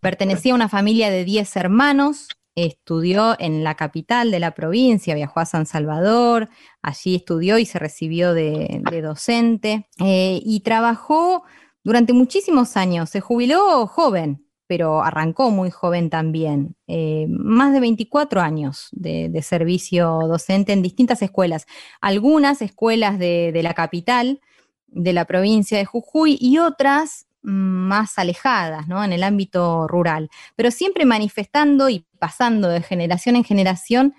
pertenecía 0.00 0.52
a 0.52 0.56
una 0.56 0.68
familia 0.68 1.10
de 1.10 1.24
10 1.24 1.56
hermanos, 1.56 2.28
estudió 2.54 3.34
en 3.38 3.64
la 3.64 3.74
capital 3.74 4.30
de 4.30 4.38
la 4.38 4.52
provincia, 4.52 5.14
viajó 5.14 5.40
a 5.40 5.46
San 5.46 5.66
Salvador, 5.66 6.50
allí 6.82 7.16
estudió 7.16 7.58
y 7.58 7.66
se 7.66 7.78
recibió 7.78 8.34
de, 8.34 8.82
docente 9.02 9.88
eh, 9.98 10.40
y 10.44 10.60
trabajó 10.60 11.44
durante 11.82 12.12
muchísimos 12.12 12.76
años, 12.76 13.10
se 13.10 13.20
jubiló 13.20 13.86
joven, 13.86 14.46
pero 14.72 15.02
arrancó 15.02 15.50
muy 15.50 15.70
joven 15.70 16.08
también, 16.08 16.76
eh, 16.86 17.26
más 17.28 17.74
de 17.74 17.80
24 17.80 18.40
años 18.40 18.88
de, 18.92 19.42
servicio 19.42 20.20
docente 20.26 20.72
en 20.72 20.80
distintas 20.80 21.20
escuelas, 21.20 21.66
algunas 22.00 22.62
escuelas 22.62 23.18
de, 23.18 23.60
la 23.62 23.74
capital, 23.74 24.40
de 24.86 25.12
la 25.12 25.26
provincia 25.26 25.76
de 25.76 25.84
Jujuy 25.84 26.38
y 26.40 26.56
otras 26.56 27.26
más 27.42 28.18
alejadas, 28.18 28.88
¿no? 28.88 29.04
En 29.04 29.12
el 29.12 29.24
ámbito 29.24 29.86
rural, 29.88 30.30
pero 30.56 30.70
siempre 30.70 31.04
manifestando 31.04 31.90
y 31.90 32.06
pasando 32.18 32.68
de 32.68 32.80
generación 32.80 33.36
en 33.36 33.44
generación 33.44 34.14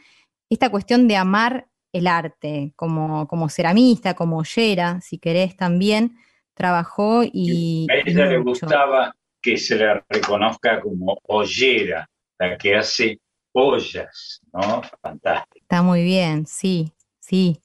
esta 0.52 0.70
cuestión 0.70 1.08
de 1.08 1.18
amar 1.18 1.66
el 1.94 2.06
arte, 2.06 2.74
como, 2.76 3.28
como 3.28 3.50
ceramista, 3.50 4.14
como 4.14 4.38
ollera, 4.38 5.02
si 5.02 5.18
querés 5.18 5.58
también, 5.58 6.16
trabajó 6.54 7.24
y... 7.24 7.88
A 7.90 8.08
ella 8.08 8.28
le 8.28 8.38
gustaba 8.38 9.16
que 9.44 9.58
se 9.58 9.76
le 9.76 10.02
reconozca 10.10 10.80
como 10.80 11.20
ollera, 11.28 12.10
la 12.40 12.58
que 12.58 12.76
hace 12.76 13.20
ollas, 13.52 14.42
¿no? 14.54 14.82
Fantástico. 15.02 15.60
Está 15.62 15.84
muy 15.84 16.04
bien, 16.04 16.48
sí, 16.48 16.94
sí. 17.20 17.60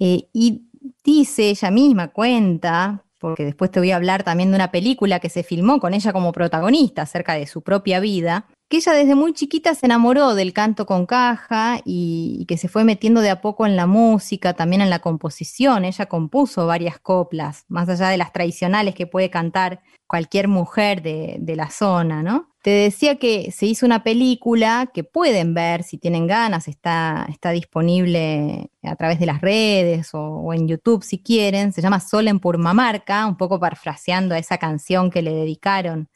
Eh, 0.00 0.28
y 0.32 0.68
dice 1.04 1.50
ella 1.50 1.70
misma, 1.70 2.08
cuenta, 2.08 3.04
porque 3.18 3.44
después 3.44 3.70
te 3.70 3.80
voy 3.80 3.92
a 3.92 3.96
hablar 3.96 4.24
también 4.24 4.50
de 4.50 4.56
una 4.56 4.70
película 4.70 5.20
que 5.20 5.28
se 5.28 5.42
filmó 5.42 5.80
con 5.80 5.94
ella 5.94 6.12
como 6.12 6.32
protagonista 6.32 7.02
acerca 7.02 7.34
de 7.34 7.46
su 7.46 7.62
propia 7.62 8.00
vida, 8.00 8.46
que 8.68 8.78
ella 8.78 8.92
desde 8.92 9.14
muy 9.14 9.32
chiquita 9.32 9.74
se 9.74 9.86
enamoró 9.86 10.34
del 10.34 10.52
canto 10.52 10.84
con 10.84 11.06
caja 11.06 11.80
y, 11.84 12.44
que 12.46 12.58
se 12.58 12.68
fue 12.68 12.84
metiendo 12.84 13.20
de 13.20 13.30
a 13.30 13.40
poco 13.40 13.66
en 13.66 13.76
la 13.76 13.86
música, 13.86 14.54
también 14.54 14.82
en 14.82 14.90
la 14.90 14.98
composición. 14.98 15.84
Ella 15.84 16.06
compuso 16.06 16.66
varias 16.66 16.98
coplas, 16.98 17.64
más 17.68 17.88
allá 17.88 18.08
de 18.08 18.18
las 18.18 18.32
tradicionales 18.32 18.94
que 18.94 19.06
puede 19.06 19.30
cantar 19.30 19.80
cualquier 20.08 20.48
mujer 20.48 21.02
de, 21.02 21.54
la 21.54 21.70
zona, 21.70 22.22
¿no? 22.24 22.48
Te 22.62 22.70
decía 22.70 23.16
que 23.16 23.52
se 23.52 23.66
hizo 23.66 23.86
una 23.86 24.02
película 24.02 24.90
que 24.92 25.04
pueden 25.04 25.54
ver 25.54 25.84
si 25.84 25.98
tienen 25.98 26.26
ganas, 26.26 26.66
está, 26.66 27.26
está 27.30 27.50
disponible 27.50 28.70
a 28.82 28.96
través 28.96 29.20
de 29.20 29.26
las 29.26 29.40
redes 29.40 30.12
o, 30.14 30.20
o 30.20 30.52
en 30.52 30.66
YouTube 30.66 31.04
si 31.04 31.22
quieren, 31.22 31.72
se 31.72 31.82
llama 31.82 32.00
Sol 32.00 32.26
en 32.26 32.40
Purmamarca, 32.40 33.26
un 33.26 33.36
poco 33.36 33.60
parafraseando 33.60 34.34
a 34.34 34.38
esa 34.38 34.58
canción 34.58 35.10
que 35.10 35.22
le 35.22 35.32
dedicaron 35.32 36.08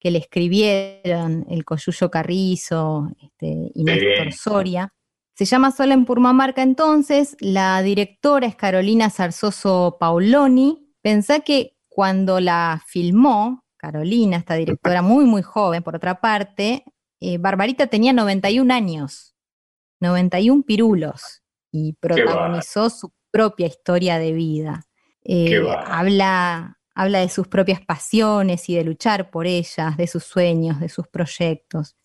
que 0.00 0.10
le 0.10 0.18
escribieron 0.18 1.46
el 1.48 1.64
Coyuyo 1.64 2.10
Carrizo 2.10 3.10
este, 3.22 3.70
y 3.74 3.84
Néstor 3.84 4.32
Soria. 4.32 4.94
Se 5.34 5.44
llama 5.44 5.70
Sola 5.70 5.94
en 5.94 6.06
Purmamarca 6.06 6.62
entonces, 6.62 7.36
la 7.38 7.80
directora 7.82 8.46
es 8.46 8.56
Carolina 8.56 9.10
Zarzoso 9.10 9.98
Paoloni. 10.00 10.90
Pensá 11.02 11.40
que 11.40 11.76
cuando 12.00 12.40
la 12.40 12.82
filmó, 12.86 13.66
Carolina, 13.76 14.38
esta 14.38 14.54
directora 14.54 15.02
muy, 15.02 15.26
muy 15.26 15.42
joven, 15.42 15.82
por 15.82 15.96
otra 15.96 16.18
parte, 16.18 16.82
eh, 17.20 17.36
Barbarita 17.36 17.88
tenía 17.88 18.14
91 18.14 18.72
años, 18.72 19.34
91 20.00 20.62
pirulos, 20.62 21.42
y 21.70 21.92
protagonizó 22.00 22.88
su 22.88 23.12
propia 23.30 23.66
historia 23.66 24.18
de 24.18 24.32
vida. 24.32 24.86
Eh, 25.24 25.60
habla, 25.84 26.78
habla 26.94 27.18
de 27.18 27.28
sus 27.28 27.48
propias 27.48 27.82
pasiones 27.82 28.70
y 28.70 28.76
de 28.76 28.84
luchar 28.84 29.30
por 29.30 29.46
ellas, 29.46 29.98
de 29.98 30.06
sus 30.06 30.24
sueños, 30.24 30.80
de 30.80 30.88
sus 30.88 31.06
proyectos. 31.06 31.98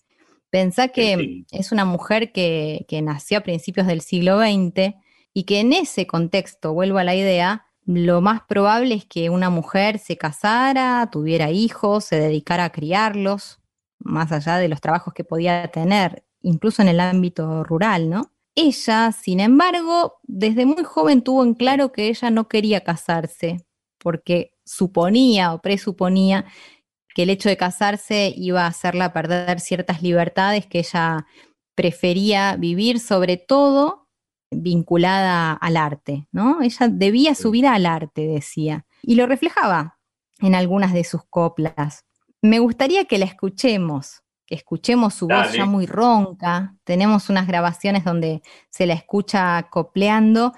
Pensá 0.50 0.90
que 0.90 1.46
es 1.52 1.72
una 1.72 1.86
mujer 1.86 2.34
que, 2.34 2.86
nació 3.02 3.38
a 3.38 3.44
principios 3.44 3.88
del 3.88 4.02
siglo 4.02 4.42
XX 4.42 4.94
y 5.34 5.44
que 5.46 5.62
en 5.62 5.72
ese 5.72 6.06
contexto, 6.06 6.74
vuelvo 6.74 6.98
a 6.98 7.06
la 7.06 7.16
idea, 7.16 7.68
lo 7.86 8.22
más 8.22 8.41
probable 8.48 8.95
es 8.95 9.06
que 9.06 9.30
una 9.30 9.49
mujer 9.49 9.99
se 9.99 10.18
casara, 10.18 11.07
tuviera 11.12 11.52
hijos, 11.52 12.06
se 12.06 12.20
dedicara 12.20 12.66
a 12.66 12.72
criarlos, 12.72 13.60
más 13.99 14.32
allá 14.32 14.57
de 14.57 14.68
los 14.68 14.82
trabajos 14.82 15.14
que 15.14 15.24
podía 15.24 15.68
tener, 15.70 16.26
incluso 16.41 16.82
en 16.82 16.88
el 16.88 16.99
ámbito 16.99 17.64
rural, 17.64 18.10
¿no? 18.10 18.32
Ella, 18.56 19.12
sin 19.12 19.40
embargo, 19.40 20.20
desde 20.24 20.66
muy 20.66 20.84
joven 20.84 21.22
tuvo 21.22 21.44
en 21.44 21.53
claro 21.53 21.91
que 21.91 22.07
ella 22.07 22.32
no 22.32 22.48
quería 22.48 22.82
casarse, 22.84 23.66
porque 23.99 24.53
suponía 24.64 25.53
o 25.53 25.62
presuponía 25.62 26.45
que 27.14 27.24
el 27.24 27.30
hecho 27.30 27.49
de 27.49 27.57
casarse 27.57 28.34
iba 28.36 28.64
a 28.64 28.68
hacerla 28.68 29.14
perder 29.14 29.60
ciertas 29.60 30.02
libertades 30.02 30.66
que 30.66 30.80
ella 30.80 31.26
prefería 31.76 32.56
vivir, 32.57 32.99
sobre 32.99 33.38
todo 33.38 34.05
vinculada 34.52 35.54
al 35.54 35.78
arte, 35.78 36.28
¿no? 36.32 36.62
Ella 36.62 36.88
debía 36.90 37.36
su 37.36 37.52
vida 37.52 37.74
al 37.74 37.86
arte, 37.86 38.28
decía, 38.28 38.86
y 39.02 39.16
lo 39.16 39.26
reflejaba 39.28 40.00
en 40.40 40.56
algunas 40.56 40.94
de 40.94 41.04
sus 41.04 41.24
coplas. 41.26 42.06
Me 42.42 42.60
gustaría 42.60 43.06
que 43.06 43.18
la 43.18 43.26
escuchemos, 43.26 44.24
que 44.46 44.56
escuchemos 44.56 45.14
su 45.14 45.28
voz 45.28 45.54
ya 45.54 45.66
muy 45.66 45.86
ronca. 45.86 46.76
Tenemos 46.84 47.30
unas 47.30 47.48
grabaciones 47.48 48.04
donde 48.04 48.42
se 48.70 48.86
la 48.86 48.94
escucha 48.94 49.68
copleando 49.72 50.54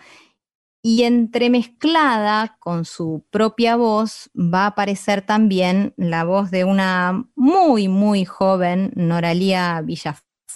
y 0.81 1.03
entremezclada 1.03 2.57
con 2.59 2.85
su 2.85 3.25
propia 3.29 3.75
voz 3.75 4.29
va 4.35 4.63
a 4.63 4.67
aparecer 4.67 5.21
también 5.21 5.93
la 5.97 6.23
voz 6.23 6.51
de 6.51 6.63
una 6.63 7.25
muy, 7.35 7.87
muy 7.87 8.25
joven 8.25 8.91
Noralía 8.95 9.81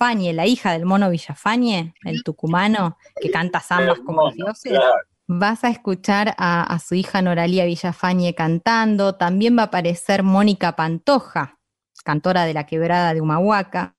Villafañe, 0.01 0.33
la 0.33 0.47
hija 0.47 0.71
del 0.71 0.85
mono 0.85 1.11
Villafañe, 1.11 1.93
el 2.03 2.23
tucumano, 2.23 2.97
que 3.21 3.29
canta 3.29 3.59
zambas 3.59 3.99
como 3.99 4.25
los 4.25 4.35
dioses. 4.35 4.79
Vas 5.27 5.63
a 5.63 5.69
escuchar 5.69 6.33
a, 6.39 6.79
su 6.79 6.95
hija 6.95 7.21
Noralía 7.21 7.65
Villafañe 7.65 8.33
cantando. 8.33 9.15
También 9.15 9.55
va 9.57 9.63
a 9.63 9.65
aparecer 9.65 10.23
Mónica 10.23 10.75
Pantoja, 10.75 11.59
cantora 12.03 12.45
de 12.45 12.53
la 12.55 12.65
quebrada 12.65 13.13
de 13.13 13.21
Humahuaca. 13.21 13.95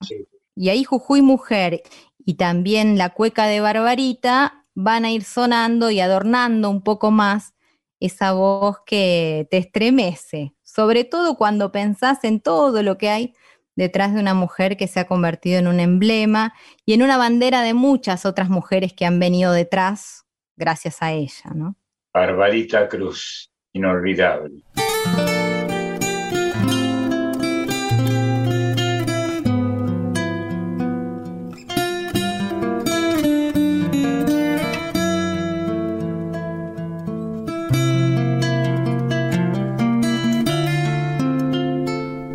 Y 0.56 0.70
ahí 0.70 0.82
Jujuy 0.82 1.22
Mujer 1.22 1.82
y 2.18 2.34
también 2.34 2.98
la 2.98 3.10
cueca 3.10 3.46
de 3.46 3.60
Barbarita 3.60 4.64
van 4.74 5.04
a 5.04 5.12
ir 5.12 5.22
sonando 5.22 5.90
y 5.90 6.00
adornando 6.00 6.68
un 6.68 6.82
poco 6.82 7.12
más 7.12 7.54
esa 8.00 8.32
voz 8.32 8.78
que 8.84 9.46
te 9.52 9.58
estremece, 9.58 10.54
sobre 10.64 11.04
todo 11.04 11.36
cuando 11.36 11.70
pensás 11.70 12.24
en 12.24 12.40
todo 12.40 12.82
lo 12.82 12.98
que 12.98 13.08
hay 13.08 13.34
detrás 13.76 14.14
de 14.14 14.20
una 14.20 14.34
mujer 14.34 14.76
que 14.76 14.86
se 14.86 15.00
ha 15.00 15.06
convertido 15.06 15.58
en 15.58 15.66
un 15.66 15.80
emblema 15.80 16.54
y 16.84 16.94
en 16.94 17.02
una 17.02 17.16
bandera 17.16 17.62
de 17.62 17.74
muchas 17.74 18.26
otras 18.26 18.48
mujeres 18.48 18.92
que 18.92 19.06
han 19.06 19.18
venido 19.18 19.52
detrás 19.52 20.24
gracias 20.56 21.02
a 21.02 21.12
ella, 21.12 21.50
¿no? 21.54 21.76
Barbarita 22.12 22.88
Cruz, 22.88 23.50
inolvidable. 23.72 24.62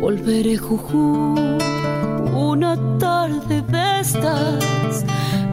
Volveré 0.08 0.56
Juju 0.56 1.34
una 2.34 2.72
tarde 2.98 3.60
de 3.60 4.00
estas, 4.00 5.04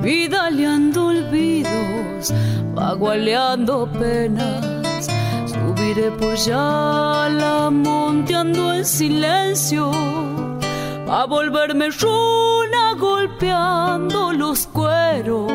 vidaleando 0.02 1.07
olvidos, 1.07 2.34
vagualeando 2.73 3.86
penas. 3.99 5.10
Subiré 5.45 6.10
por 6.11 6.38
la 6.48 7.69
monteando 7.69 8.73
en 8.76 8.86
silencio, 8.86 9.91
a 11.10 11.26
volverme 11.26 11.90
runa 11.90 12.94
golpeando 12.98 14.32
los 14.32 14.68
cueros. 14.68 15.52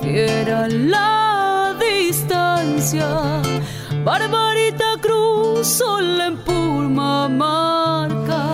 Fiera 0.00 0.68
la 0.68 1.74
distancia, 1.78 3.42
barbarita 4.06 4.90
cruz, 5.02 5.66
sol 5.66 6.20
en 6.20 6.36
marca. 7.28 8.52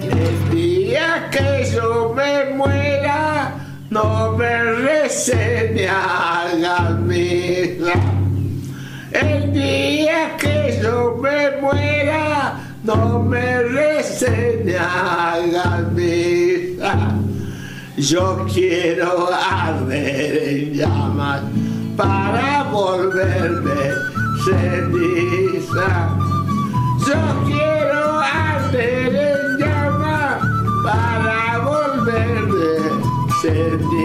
El 0.00 0.50
día 0.54 1.28
que 1.32 1.68
yo 1.74 2.14
me 2.14 2.54
muera, 2.54 3.52
no 3.90 4.36
me 4.38 4.62
recen 4.86 5.74
ni 5.74 5.86
hagan 5.86 7.04
misa. 7.08 7.94
El 9.10 9.52
día 9.52 10.36
que 10.38 10.78
yo 10.80 11.18
me 11.20 11.60
muera, 11.60 12.60
no 12.84 13.18
me 13.24 13.62
recen 13.64 14.66
ni. 14.66 14.74
Yo 17.96 18.46
quiero 18.54 19.30
arder 19.32 20.48
en 20.48 20.74
llamas 20.74 21.42
para 21.96 22.62
volverme 22.70 24.17
ceniza. 24.48 26.08
Yo 27.06 27.20
quiero 27.46 28.20
arder 28.20 29.14
en 29.14 29.58
llama 29.58 30.40
para 30.82 31.58
volver 31.58 32.46
de 32.52 32.70
ceniza. 33.42 33.97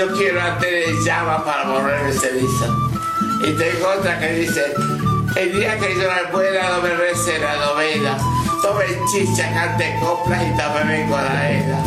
Yo 0.00 0.10
quiero 0.16 0.40
hacer 0.40 0.72
el 0.72 1.04
llama 1.04 1.44
para 1.44 1.68
volverme 1.68 2.10
ceniza. 2.10 2.68
Y 3.46 3.52
tengo 3.52 3.86
otra 3.98 4.18
que 4.18 4.32
dice, 4.32 4.72
el 5.36 5.52
día 5.52 5.78
que 5.78 5.94
yo 5.94 6.08
me 6.08 6.32
muera, 6.32 6.70
no 6.70 6.80
me 6.80 6.96
reste 6.96 7.38
la 7.38 7.56
novela. 7.56 8.16
Tome 8.62 8.84
chicha, 9.12 9.52
cante 9.52 9.94
coplas 10.00 10.42
y 10.42 10.56
también 10.56 11.06
con 11.06 11.22
la 11.22 11.50
era. 11.50 11.84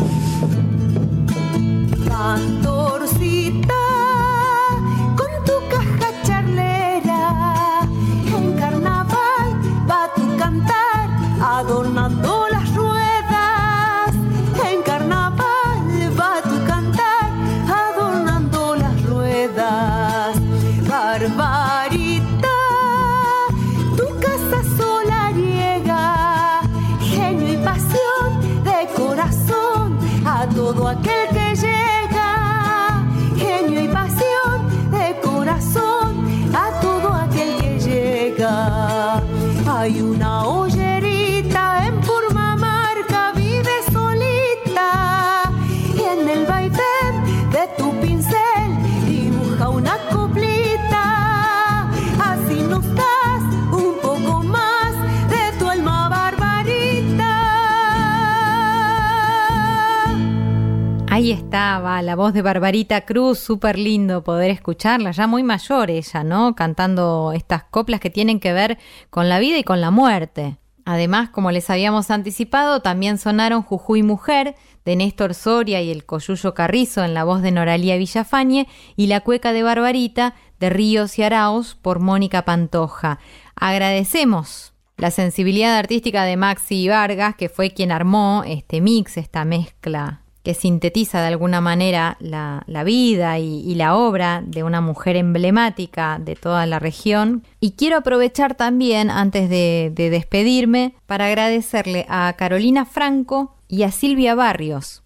La 61.54 62.16
voz 62.16 62.34
de 62.34 62.42
Barbarita 62.42 63.02
Cruz, 63.02 63.38
súper 63.38 63.78
lindo 63.78 64.24
poder 64.24 64.50
escucharla, 64.50 65.12
ya 65.12 65.28
muy 65.28 65.44
mayor 65.44 65.92
ella, 65.92 66.24
¿no? 66.24 66.56
Cantando 66.56 67.32
estas 67.32 67.64
coplas 67.64 68.00
que 68.00 68.10
tienen 68.10 68.40
que 68.40 68.54
ver 68.54 68.80
con 69.12 69.30
la 69.30 69.38
vida 69.38 69.60
y 69.60 69.64
con 69.64 69.80
la 69.80 69.92
muerte. 69.92 70.58
Además, 70.84 71.30
como 71.30 71.52
les 71.52 71.70
habíamos 71.70 72.10
anticipado, 72.10 72.82
también 72.82 73.20
sonaron 73.20 73.62
Jujuy 73.62 74.02
Mujer 74.02 74.56
de 74.84 74.96
Néstor 74.96 75.36
Soria 75.36 75.80
y 75.82 75.92
el 75.92 76.06
Coyuyo 76.06 76.56
Carrizo 76.56 77.04
en 77.04 77.14
la 77.14 77.24
voz 77.24 77.44
de 77.44 77.52
Noralía 77.52 77.98
Villafañe 77.98 78.68
y 78.96 79.06
la 79.06 79.22
cueca 79.22 79.54
de 79.54 79.62
Barbarita 79.62 80.34
de 80.60 80.72
Ríos 80.72 81.20
y 81.20 81.24
Araos 81.24 81.76
por 81.76 82.00
Mónica 82.00 82.46
Pantoja. 82.46 83.20
Agradecemos 83.56 84.74
la 84.98 85.12
sensibilidad 85.12 85.78
artística 85.78 86.24
de 86.24 86.36
Maxi 86.36 86.90
Vargas, 86.90 87.36
que 87.36 87.48
fue 87.48 87.72
quien 87.72 87.92
armó 87.92 88.44
este 88.44 88.82
mix, 88.82 89.18
esta 89.18 89.46
mezcla 89.46 90.23
que 90.44 90.54
sintetiza 90.54 91.22
de 91.22 91.28
alguna 91.28 91.62
manera 91.62 92.18
la, 92.20 92.84
vida 92.84 93.40
y, 93.40 93.62
y, 93.62 93.76
la 93.76 93.96
obra 93.96 94.44
de 94.46 94.64
una 94.64 94.82
mujer 94.82 95.16
emblemática 95.16 96.20
de 96.20 96.36
toda 96.36 96.66
la 96.66 96.80
región. 96.80 97.44
Y 97.62 97.72
quiero 97.72 97.98
aprovechar 97.98 98.56
también, 98.56 99.10
antes 99.10 99.50
de, 99.50 99.92
de 99.96 100.10
despedirme, 100.10 100.96
para 101.06 101.28
agradecerle 101.28 102.06
a 102.10 102.34
Carolina 102.38 102.86
Franco 102.86 103.56
y 103.70 103.84
a 103.84 103.92
Silvia 103.92 104.36
Barrios, 104.36 105.04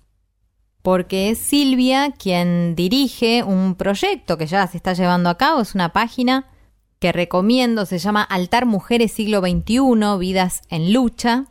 porque 0.82 1.30
es 1.30 1.38
Silvia 1.38 2.12
quien 2.12 2.76
dirige 2.76 3.44
un 3.44 3.76
proyecto 3.76 4.38
que 4.38 4.48
ya 4.48 4.66
se 4.66 4.78
está 4.78 4.94
llevando 4.94 5.30
a 5.30 5.38
cabo, 5.38 5.62
es 5.62 5.76
una 5.76 5.94
página 5.94 6.48
que 7.00 7.12
recomiendo, 7.12 7.86
se 7.86 8.00
llama 8.00 8.24
Altar 8.24 8.66
Mujeres 8.66 9.12
Siglo 9.12 9.42
XXI, 9.42 10.18
Vidas 10.20 10.64
en 10.70 10.94
Lucha, 10.94 11.46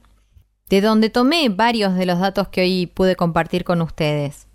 de 0.68 0.80
donde 0.80 1.10
tomé 1.10 1.48
varios 1.48 1.94
de 1.94 2.06
los 2.06 2.18
datos 2.18 2.48
que 2.48 2.62
hoy 2.62 2.86
pude 2.86 3.16
compartir 3.16 3.64
con 3.64 3.82
ustedes. 3.82 4.48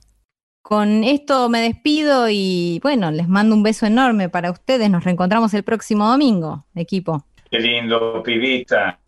Con 0.61 1.03
esto 1.03 1.49
me 1.49 1.61
despido 1.61 2.29
y 2.29 2.79
bueno, 2.83 3.11
les 3.11 3.27
mando 3.27 3.55
un 3.55 3.63
beso 3.63 3.85
enorme 3.85 4.29
para 4.29 4.51
ustedes. 4.51 4.89
Nos 4.89 5.03
reencontramos 5.03 5.53
el 5.53 5.63
próximo 5.63 6.07
domingo, 6.07 6.65
equipo. 6.75 7.25
Qué 7.49 7.59
lindo, 7.59 8.21
pibita. 8.23 8.99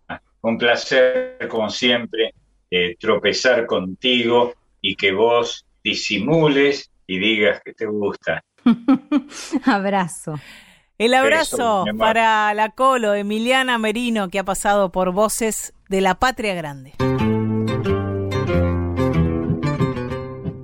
Un 0.42 0.58
placer, 0.58 1.38
como 1.50 1.70
siempre, 1.70 2.34
eh, 2.70 2.96
tropezar 3.00 3.66
contigo 3.66 4.54
y 4.82 4.96
que 4.96 5.14
vos 5.14 5.66
disimules 5.84 6.92
y 7.08 7.20
digas 7.20 7.62
que 7.64 7.74
te 7.74 7.86
gusta. 7.86 8.44
Abrazo. 9.66 10.36
El 10.99 11.15
abrazo 11.15 11.86
para 11.98 12.53
la 12.53 12.70
Colo, 12.70 13.15
Emiliana 13.15 13.80
Merino, 13.80 14.30
que 14.30 14.38
ha 14.38 14.44
pasado 14.44 14.91
por 14.91 15.11
Voces 15.11 15.74
de 15.90 16.02
la 16.02 16.15
Patria 16.15 16.53
Grande. 16.53 16.94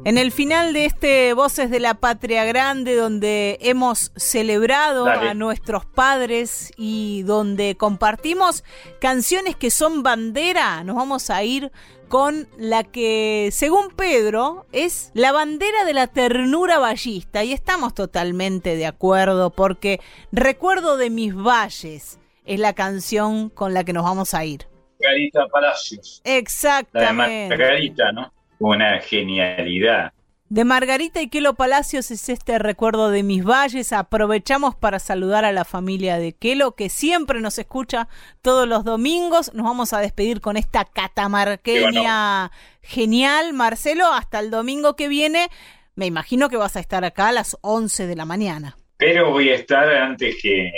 En 0.06 0.18
el 0.19 0.31
final 0.31 0.73
de 0.73 0.85
este 0.85 1.34
Voces 1.34 1.72
de 1.72 1.80
la 1.80 1.95
Patria 1.95 2.45
Grande, 2.45 2.95
donde 2.95 3.57
hemos 3.61 4.11
celebrado 4.15 5.06
Dale. 5.06 5.30
a 5.30 5.34
nuestros 5.34 5.85
padres 5.88 6.72
y 6.77 7.23
donde 7.23 7.76
compartimos 7.76 8.64
canciones 9.01 9.56
que 9.56 9.72
son 9.72 10.03
bandera, 10.03 10.84
nos 10.84 10.95
vamos 10.95 11.31
a 11.31 11.43
ir 11.43 11.72
con 12.10 12.48
la 12.57 12.84
que, 12.84 13.49
según 13.52 13.90
Pedro, 13.95 14.65
es 14.72 15.11
la 15.14 15.31
bandera 15.31 15.86
de 15.86 15.94
la 15.94 16.07
ternura 16.07 16.80
ballista. 16.80 17.44
Y 17.44 17.53
estamos 17.53 17.94
totalmente 17.94 18.76
de 18.76 18.86
acuerdo 18.86 19.52
porque 19.52 19.99
Recuerdo 20.31 20.98
de 20.98 21.10
mis 21.10 21.36
valles 21.36 22.19
es 22.45 22.60
la 22.60 22.73
canción 22.73 23.49
con 23.49 23.73
la 23.73 23.84
que 23.84 23.94
nos 23.94 24.03
vamos 24.03 24.34
a 24.34 24.45
ir. 24.45 24.68
Margarita 24.99 25.48
Palacios. 25.48 26.22
Exactamente. 26.23 27.49
La 27.49 27.56
de 27.56 27.72
Margarita, 27.72 28.11
¿no? 28.11 28.34
Una 28.60 28.99
genialidad. 28.99 30.11
De 30.49 30.65
Margarita 30.65 31.21
y 31.21 31.30
Kelo 31.30 31.53
Palacios 31.53 32.09
es 32.09 32.27
este 32.27 32.57
recuerdo 32.57 33.11
de 33.11 33.21
mis 33.21 33.45
valles. 33.45 33.93
Aprovechamos 33.93 34.73
para 34.73 34.97
saludar 34.97 35.45
a 35.45 35.51
la 35.51 35.63
familia 35.63 36.17
de 36.17 36.34
Kelo 36.34 36.71
que 36.71 36.89
siempre 36.89 37.39
nos 37.39 37.59
escucha 37.59 38.07
todos 38.41 38.67
los 38.67 38.84
domingos. 38.84 39.53
Nos 39.53 39.63
vamos 39.63 39.93
a 39.93 39.99
despedir 39.99 40.41
con 40.41 40.57
esta 40.57 40.85
catamarqueña 40.85 42.51
genial. 42.81 43.53
Marcelo, 43.53 44.11
hasta 44.11 44.39
el 44.39 44.49
domingo 44.49 44.95
que 44.95 45.07
viene. 45.07 45.49
Me 45.93 46.07
imagino 46.07 46.49
que 46.49 46.57
vas 46.57 46.76
a 46.77 46.80
estar 46.80 47.05
acá 47.05 47.27
a 47.27 47.31
las 47.31 47.55
11 47.61 48.07
de 48.07 48.15
la 48.15 48.26
mañana. 48.26 48.76
Pero 48.97 49.30
voy 49.30 49.49
a 49.49 49.55
estar 49.55 49.88
antes 49.88 50.35
que, 50.41 50.71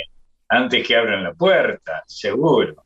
antes 0.50 0.86
que 0.86 0.96
abran 0.96 1.24
la 1.24 1.32
puerta, 1.32 2.02
seguro. 2.06 2.84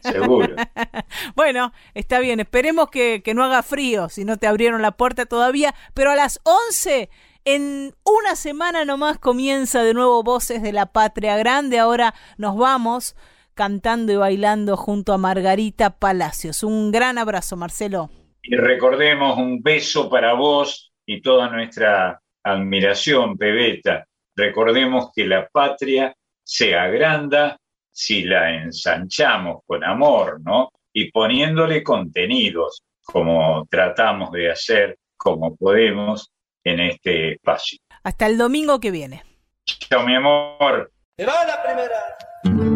Seguro. 0.00 0.56
bueno, 1.36 1.72
está 1.94 2.18
bien. 2.18 2.40
Esperemos 2.40 2.90
que, 2.90 3.22
que, 3.22 3.34
no 3.34 3.44
haga 3.44 3.62
frío 3.62 4.08
si 4.08 4.24
no 4.24 4.36
te 4.36 4.46
abrieron 4.46 4.82
la 4.82 4.92
puerta 4.92 5.26
todavía. 5.26 5.74
Pero 5.94 6.10
a 6.10 6.16
las 6.16 6.40
11, 6.44 7.08
en 7.44 7.94
una 8.04 8.36
semana 8.36 8.84
nomás, 8.84 9.18
comienza 9.18 9.82
de 9.82 9.94
nuevo 9.94 10.22
Voces 10.22 10.62
de 10.62 10.72
la 10.72 10.86
Patria 10.86 11.36
Grande. 11.36 11.78
Ahora 11.78 12.14
nos 12.38 12.56
vamos 12.56 13.16
cantando 13.54 14.12
y 14.12 14.16
bailando 14.16 14.76
junto 14.76 15.12
a 15.12 15.18
Margarita 15.18 15.98
Palacios. 15.98 16.62
Un 16.62 16.92
gran 16.92 17.18
abrazo, 17.18 17.56
Marcelo. 17.56 18.10
Y 18.42 18.54
recordemos 18.54 19.38
un 19.38 19.62
beso 19.62 20.10
para 20.10 20.34
vos 20.34 20.92
y 21.06 21.22
toda 21.22 21.48
nuestra 21.48 22.20
admiración, 22.44 23.36
Pebeta. 23.36 24.06
Recordemos 24.36 25.10
que 25.14 25.26
la 25.26 25.48
patria 25.48 26.14
se 26.44 26.76
agranda 26.76 27.56
si 27.96 28.24
la 28.24 28.52
ensanchamos 28.52 29.62
con 29.66 29.82
amor, 29.82 30.38
¿no? 30.44 30.70
Y 30.92 31.10
poniéndole 31.10 31.82
contenidos, 31.82 32.82
como 33.02 33.66
tratamos 33.70 34.32
de 34.32 34.50
hacer, 34.50 34.98
como 35.16 35.56
podemos, 35.56 36.30
en 36.62 36.80
este 36.80 37.32
espacio. 37.32 37.78
Hasta 38.02 38.26
el 38.26 38.36
domingo 38.36 38.80
que 38.80 38.90
viene. 38.90 39.22
Chao, 39.64 40.04
mi 40.04 40.14
amor. 40.14 40.92
¡Se 41.16 41.24
va 41.24 41.46
la 41.46 41.62
primera! 41.62 42.75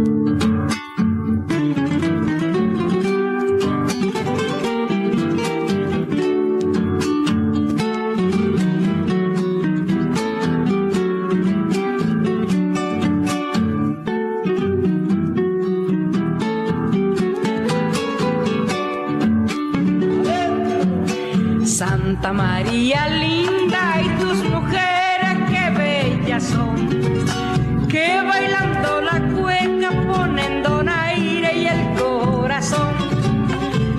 María 22.28 23.08
linda 23.08 24.00
y 24.00 24.08
tus 24.20 24.44
mujeres 24.44 25.36
que 25.50 25.70
bellas 25.76 26.44
son, 26.44 27.88
que 27.88 28.20
bailando 28.22 29.00
la 29.00 29.18
cueca 29.34 29.90
ponen 30.06 30.62
donaire 30.62 31.56
y 31.56 31.66
el 31.66 31.98
corazón, 31.98 32.94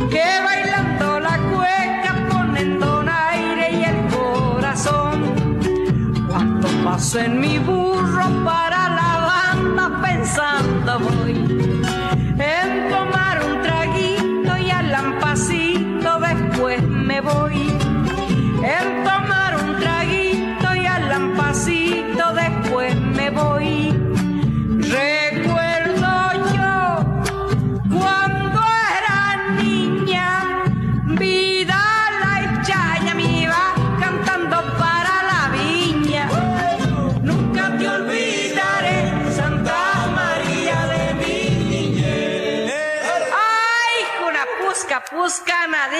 que 0.09 0.23
bailando 0.45 1.19
la 1.19 1.37
cueca 1.51 2.15
ponen 2.29 2.79
donaire 2.79 3.71
y 3.73 3.83
el 3.83 4.07
corazón. 4.15 5.25
Cuando 6.29 6.69
paso 6.85 7.19
en 7.19 7.37
mi 7.37 7.57
burro 7.59 7.90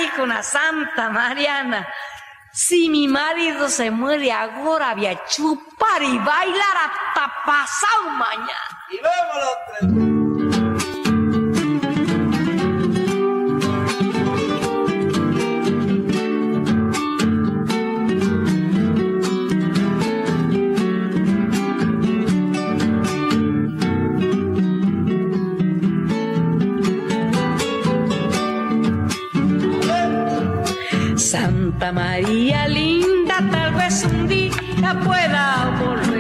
dijo 0.02 0.24
una 0.24 0.44
Santa 0.44 1.10
Mariana. 1.10 1.88
Si 2.54 2.90
mi 2.90 3.08
marido 3.08 3.70
se 3.70 3.90
muere 3.92 4.32
ahora, 4.32 4.94
voy 4.94 5.08
a 5.08 5.26
chupar 5.26 6.02
y 6.04 6.18
bailar 6.18 6.78
hasta 6.78 7.34
pasado 7.46 8.10
mañana. 8.10 8.86
Y 8.90 9.00
vámonos 9.00 10.21
Santa 31.82 31.94
María 31.94 32.68
linda, 32.68 33.44
tal 33.50 33.74
vez 33.74 34.04
un 34.06 34.28
día 34.28 34.52
pueda 35.04 35.76
volver 35.80 36.11